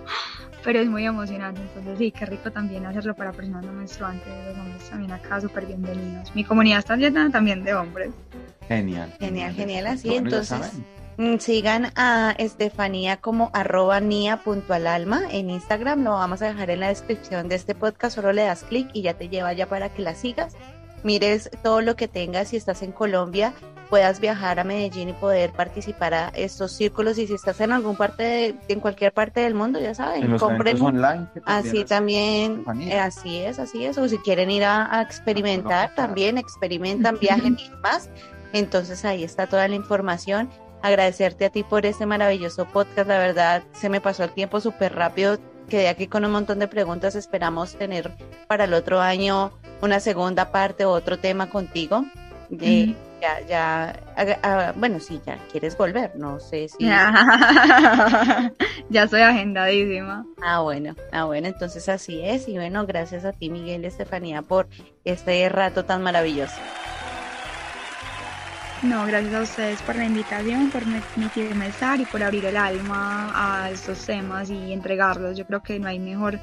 Pero 0.63 0.79
es 0.79 0.89
muy 0.89 1.05
emocionante, 1.05 1.61
entonces 1.61 1.97
sí, 1.97 2.11
qué 2.11 2.25
rico 2.25 2.51
también 2.51 2.85
hacerlo 2.85 3.15
para 3.15 3.31
personas 3.31 3.63
no 3.63 3.71
menstruantes, 3.71 4.27
los 4.45 4.57
hombres 4.57 4.89
también 4.89 5.11
acá 5.13 5.39
súper 5.39 5.65
bienvenidos. 5.65 6.35
Mi 6.35 6.43
comunidad 6.43 6.79
está 6.79 6.97
llena 6.97 7.29
también 7.31 7.63
de 7.63 7.73
hombres. 7.73 8.11
Genial. 8.67 9.13
Genial, 9.19 9.53
genial, 9.53 9.87
así. 9.87 10.13
Entonces, 10.13 10.73
mm, 11.17 11.37
sigan 11.37 11.93
a 11.95 12.35
Estefanía 12.37 13.17
como 13.17 13.51
arroba 13.53 14.01
nia.alalma 14.01 15.21
en 15.31 15.49
Instagram. 15.49 16.03
Lo 16.03 16.11
vamos 16.11 16.41
a 16.41 16.47
dejar 16.47 16.69
en 16.71 16.81
la 16.81 16.89
descripción 16.89 17.47
de 17.47 17.55
este 17.55 17.73
podcast. 17.73 18.15
Solo 18.15 18.33
le 18.33 18.43
das 18.43 18.63
clic 18.63 18.89
y 18.93 19.01
ya 19.01 19.13
te 19.13 19.29
lleva 19.29 19.53
ya 19.53 19.65
para 19.65 19.89
que 19.89 20.01
la 20.01 20.13
sigas. 20.13 20.55
Mires 21.03 21.49
todo 21.63 21.81
lo 21.81 21.95
que 21.95 22.07
tengas. 22.07 22.49
Si 22.49 22.57
estás 22.57 22.81
en 22.83 22.91
Colombia, 22.91 23.53
puedas 23.89 24.19
viajar 24.19 24.59
a 24.59 24.63
Medellín 24.63 25.09
y 25.09 25.13
poder 25.13 25.51
participar 25.51 26.13
a 26.13 26.27
estos 26.35 26.71
círculos. 26.73 27.17
Y 27.17 27.25
si 27.27 27.33
estás 27.33 27.59
en 27.61 27.71
algún 27.71 27.95
parte, 27.95 28.23
de- 28.23 28.55
en 28.67 28.79
cualquier 28.79 29.13
parte 29.13 29.39
del 29.41 29.55
mundo, 29.55 29.79
ya 29.79 29.95
saben, 29.95 30.23
compren 30.37 30.75
online. 30.81 31.27
Así 31.45 31.69
también 31.85 32.63
eh, 32.91 32.99
así 32.99 33.37
es, 33.37 33.59
así 33.59 33.85
es. 33.85 33.97
O 33.97 34.07
si 34.07 34.17
quieren 34.19 34.51
ir 34.51 34.63
a, 34.65 34.93
a 34.97 35.01
experimentar, 35.01 35.89
No, 35.89 35.95
también 35.95 36.37
experimentan, 36.37 37.17
viajen 37.21 37.57
y 37.57 37.69
más. 37.81 38.09
Entonces 38.53 39.05
ahí 39.05 39.23
está 39.23 39.47
toda 39.47 39.67
la 39.67 39.75
información. 39.75 40.49
Agradecerte 40.81 41.45
a 41.45 41.49
ti 41.49 41.63
por 41.63 41.85
este 41.85 42.05
maravilloso 42.05 42.65
podcast. 42.65 43.07
La 43.07 43.17
verdad, 43.19 43.63
se 43.73 43.89
me 43.89 43.99
pasó 44.01 44.23
el 44.23 44.31
tiempo 44.31 44.59
súper 44.61 44.95
rápido. 44.95 45.37
Quedé 45.67 45.87
aquí 45.89 46.07
con 46.07 46.25
un 46.25 46.31
montón 46.31 46.57
de 46.59 46.67
preguntas. 46.67 47.15
Esperamos 47.15 47.75
tener 47.75 48.11
para 48.47 48.63
el 48.63 48.73
otro 48.73 48.99
año 49.01 49.51
una 49.81 49.99
segunda 49.99 50.51
parte 50.51 50.85
o 50.85 50.91
otro 50.91 51.19
tema 51.19 51.49
contigo. 51.49 52.05
Eh, 52.61 52.95
Ya, 53.21 53.45
ya, 53.45 53.99
ah, 54.43 54.73
bueno, 54.77 55.01
sí, 55.01 55.19
ya 55.25 55.37
quieres 55.51 55.77
volver. 55.77 56.15
No 56.15 56.39
sé 56.39 56.69
si. 56.69 56.77
ya 58.89 59.03
estoy 59.03 59.21
agendadísima. 59.21 60.25
Ah, 60.41 60.61
bueno, 60.61 60.95
ah, 61.11 61.25
bueno, 61.25 61.47
entonces 61.47 61.89
así 61.89 62.21
es. 62.23 62.47
Y 62.47 62.53
bueno, 62.53 62.85
gracias 62.85 63.25
a 63.25 63.33
ti, 63.33 63.49
Miguel 63.49 63.83
y 63.83 63.87
Estefanía, 63.87 64.41
por 64.41 64.69
este 65.03 65.49
rato 65.49 65.83
tan 65.83 66.01
maravilloso. 66.01 66.55
No, 68.81 69.05
gracias 69.05 69.33
a 69.33 69.41
ustedes 69.41 69.81
por 69.81 69.97
la 69.97 70.05
invitación, 70.05 70.71
por 70.71 70.83
permitirme 70.85 71.67
estar 71.67 71.99
y 71.99 72.05
por 72.05 72.23
abrir 72.23 72.45
el 72.45 72.55
alma 72.55 73.29
a 73.35 73.69
estos 73.69 74.05
temas 74.05 74.49
y 74.49 74.71
entregarlos. 74.71 75.37
Yo 75.37 75.45
creo 75.45 75.61
que 75.61 75.79
no 75.79 75.89
hay 75.89 75.99
mejor 75.99 76.39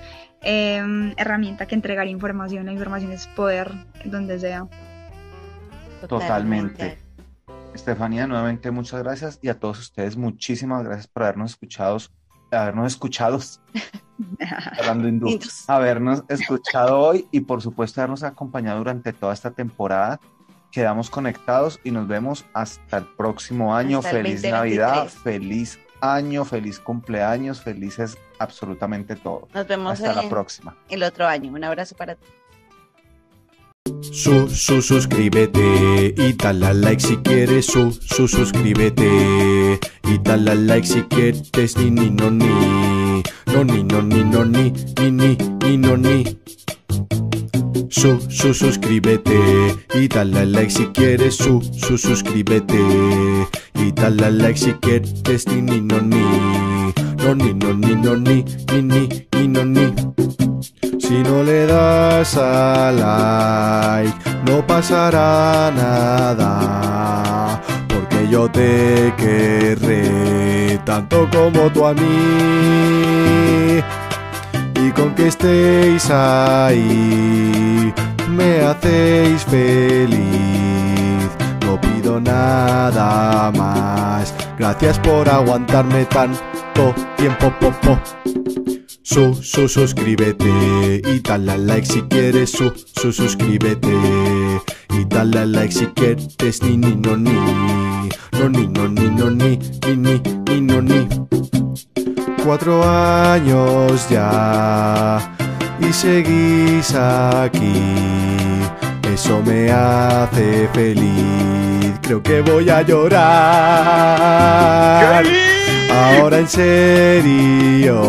eh, 0.47 1.13
herramienta 1.17 1.67
que 1.67 1.75
entregar 1.75 2.07
información. 2.07 2.67
La 2.67 2.73
información 2.73 3.11
es 3.11 3.27
poder, 3.27 3.73
donde 4.05 4.39
sea. 4.39 4.69
Totalmente. 6.09 6.99
Estefanía, 7.75 8.27
nuevamente 8.27 8.71
muchas 8.71 9.03
gracias 9.03 9.39
y 9.43 9.49
a 9.49 9.59
todos 9.59 9.81
ustedes 9.81 10.17
muchísimas 10.17 10.85
gracias 10.85 11.09
por 11.09 11.25
habernos 11.25 11.51
escuchado, 11.51 11.99
habernos 12.51 12.87
escuchado, 12.93 13.39
hablando 14.79 15.09
hindú, 15.09 15.39
habernos 15.67 16.25
escuchado 16.29 16.99
hoy 17.01 17.27
y 17.33 17.41
por 17.41 17.61
supuesto 17.61 18.01
habernos 18.01 18.23
acompañado 18.23 18.79
durante 18.79 19.13
toda 19.13 19.35
esta 19.35 19.51
temporada. 19.51 20.21
Quedamos 20.71 21.11
conectados 21.11 21.81
y 21.85 21.91
nos 21.91 22.07
vemos 22.07 22.47
hasta 22.55 22.99
el 22.99 23.05
próximo 23.05 23.75
año. 23.75 23.99
Hasta 23.99 24.11
feliz 24.11 24.43
2023. 24.43 24.53
Navidad, 24.53 25.09
feliz 25.09 25.79
año, 26.01 26.45
feliz 26.45 26.79
cumpleaños, 26.79 27.61
felices 27.61 28.17
absolutamente 28.39 29.17
todo. 29.17 29.49
Nos 29.55 29.67
vemos 29.67 29.93
Hasta 29.93 30.13
la 30.23 30.29
próxima. 30.29 30.77
el 30.89 31.03
otro 31.03 31.27
año. 31.27 31.53
Un 31.53 31.65
abrazo 31.65 31.95
para 31.97 32.15
ti. 32.15 32.27
Su, 34.13 34.49
su, 34.49 34.83
suscríbete 34.83 36.15
y 36.17 36.33
dale 36.33 36.67
a 36.67 36.73
like 36.75 37.01
si 37.01 37.17
quieres. 37.19 37.67
Su, 37.67 37.93
su, 37.93 38.27
suscríbete 38.27 39.79
y 40.05 40.19
dale 40.19 40.51
a 40.51 40.55
like 40.55 40.87
si 40.87 41.03
quieres. 41.03 41.77
Ni, 41.77 41.91
ni, 41.91 42.11
no, 42.11 42.31
ni. 42.31 43.23
No, 43.47 43.65
ni, 43.65 43.85
no, 43.85 44.03
ni, 44.03 44.25
no, 44.25 44.45
ni. 44.45 44.73
Ni, 45.01 45.11
ni, 45.11 45.37
ni, 45.65 45.77
no, 45.77 45.97
ni. 45.97 46.25
Su, 47.91 48.21
su, 48.29 48.53
suscríbete 48.53 49.77
y 49.95 50.09
dale 50.09 50.41
a 50.41 50.45
like 50.45 50.71
si 50.71 50.87
quieres. 50.89 51.37
Su, 51.37 51.63
su, 51.63 51.97
suscríbete 51.97 52.79
y 53.75 53.93
dale 53.93 54.27
a 54.27 54.31
like 54.31 54.59
si 54.59 54.73
quieres. 54.75 55.47
Ni, 55.47 55.63
ni, 55.63 55.81
no, 55.81 56.01
ni. 56.01 56.76
No, 57.27 57.35
ni, 57.35 57.53
no, 57.55 57.75
ni, 57.75 57.97
no, 57.97 58.15
ni. 58.15 58.45
Ni, 58.71 58.83
ni, 58.83 59.27
ni, 59.33 59.49
no, 59.49 59.65
ni. 59.65 59.93
Si 61.01 61.25
no 61.25 61.43
le 61.43 61.67
das 61.67 62.37
a 62.37 62.93
like, 62.93 64.15
no 64.45 64.65
pasará 64.65 65.73
nada. 65.75 67.61
Porque 67.89 68.29
yo 68.29 68.49
te 68.49 69.13
querré 69.17 70.79
tanto 70.85 71.29
como 71.33 71.69
tú 71.73 71.87
a 71.87 71.95
mí. 71.95 73.83
Y 74.85 74.93
con 74.93 75.13
que 75.17 75.27
estéis 75.27 76.09
ahí, 76.11 77.93
me 78.31 78.61
hacéis 78.61 79.43
feliz. 79.47 81.29
No 81.67 81.81
pido 81.81 82.21
nada 82.21 83.51
más. 83.51 84.33
Gracias 84.57 85.01
por 85.01 85.29
aguantarme 85.29 86.07
tanto 86.77 86.95
tiempo, 87.17 87.51
popo. 87.59 87.99
Su, 89.03 89.35
su, 89.35 89.69
suscríbete 89.69 91.03
y 91.05 91.21
dale 91.21 91.59
like 91.59 91.87
si 91.87 92.03
quieres. 92.03 92.51
Su, 92.51 92.73
su, 92.95 93.13
suscríbete 93.13 93.93
y 94.91 95.05
dale 95.07 95.47
like 95.47 95.73
si 95.73 95.87
quieres. 95.87 96.63
Ni, 96.63 96.77
ni, 96.77 96.95
no, 96.97 97.17
ni. 97.17 97.33
No, 98.33 98.49
ni, 98.49 98.67
no, 98.67 98.89
ni, 98.89 99.09
no, 99.09 99.31
ni. 99.31 99.59
Ni, 99.87 99.97
ni, 99.97 100.21
ni, 100.49 100.61
no, 100.61 100.83
ni. 100.83 101.09
Cuatro 102.45 102.85
años 102.85 104.09
ya 104.09 105.19
y 105.81 105.93
seguís 105.93 106.95
aquí. 106.95 107.73
Eso 109.13 109.43
me 109.43 109.71
hace 109.73 110.69
feliz. 110.73 111.99
Creo 112.03 112.23
que 112.23 112.43
voy 112.43 112.71
a 112.71 112.83
llorar. 112.83 113.17
Ahora 115.91 116.39
en 116.41 116.49
serio, 116.49 118.01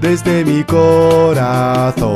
desde 0.00 0.44
mi 0.44 0.64
corazón, 0.64 2.08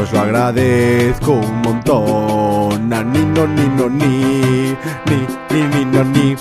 os 0.00 0.12
lo 0.12 0.20
agradezco 0.20 1.32
un 1.32 1.62
montón. 1.62 2.88
Na, 2.88 3.02
ni, 3.02 3.24
no, 3.24 3.46
ni, 3.46 3.68
no, 3.68 3.88
ni, 3.88 4.76
ni, 5.06 5.26
ni, 5.50 5.62
ni, 5.68 5.84
no, 5.84 6.04
ni. 6.04 6.36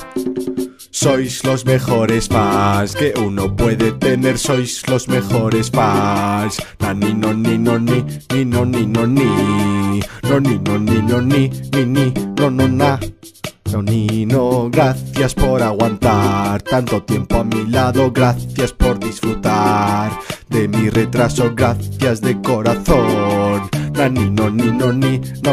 Sois 0.92 1.44
los 1.44 1.66
mejores 1.66 2.28
fans 2.30 2.96
que 2.96 3.14
uno 3.18 3.54
puede 3.56 3.92
tener, 3.92 4.38
sois 4.38 4.88
los 4.88 5.08
mejores 5.10 5.70
fans. 5.72 6.62
Na, 6.80 6.94
ni, 6.94 7.14
no, 7.14 7.34
ni, 7.34 7.58
no, 7.58 7.78
ni, 7.80 8.06
ni, 8.34 8.46
no, 8.46 8.66
ni, 8.66 8.86
no, 8.86 9.06
ni. 9.06 10.02
No, 10.24 10.40
ni, 10.40 10.58
no, 10.60 10.78
ni, 10.80 11.02
no, 11.02 11.22
ni, 11.22 11.50
ni, 11.50 11.86
ni, 11.86 12.14
no, 12.38 12.50
no, 12.50 12.68
na. 12.68 13.00
No, 13.74 13.82
ni, 13.82 14.28
no, 14.28 14.70
gracias 14.70 15.34
por 15.34 15.64
aguantar 15.64 16.62
tanto 16.62 17.02
tiempo 17.02 17.38
a 17.38 17.44
mi 17.44 17.66
lado, 17.66 18.12
gracias 18.12 18.72
por 18.72 19.00
disfrutar 19.00 20.12
de 20.48 20.68
mi 20.68 20.92
retraso, 20.92 21.52
gracias 21.56 22.22
de 22.22 22.40
corazón. 22.40 23.68
Na, 23.94 24.10
ni, 24.10 24.30
no, 24.30 24.52
ni, 24.52 24.70
no, 24.72 24.94
ni, 24.94 25.20
no, 25.42 25.52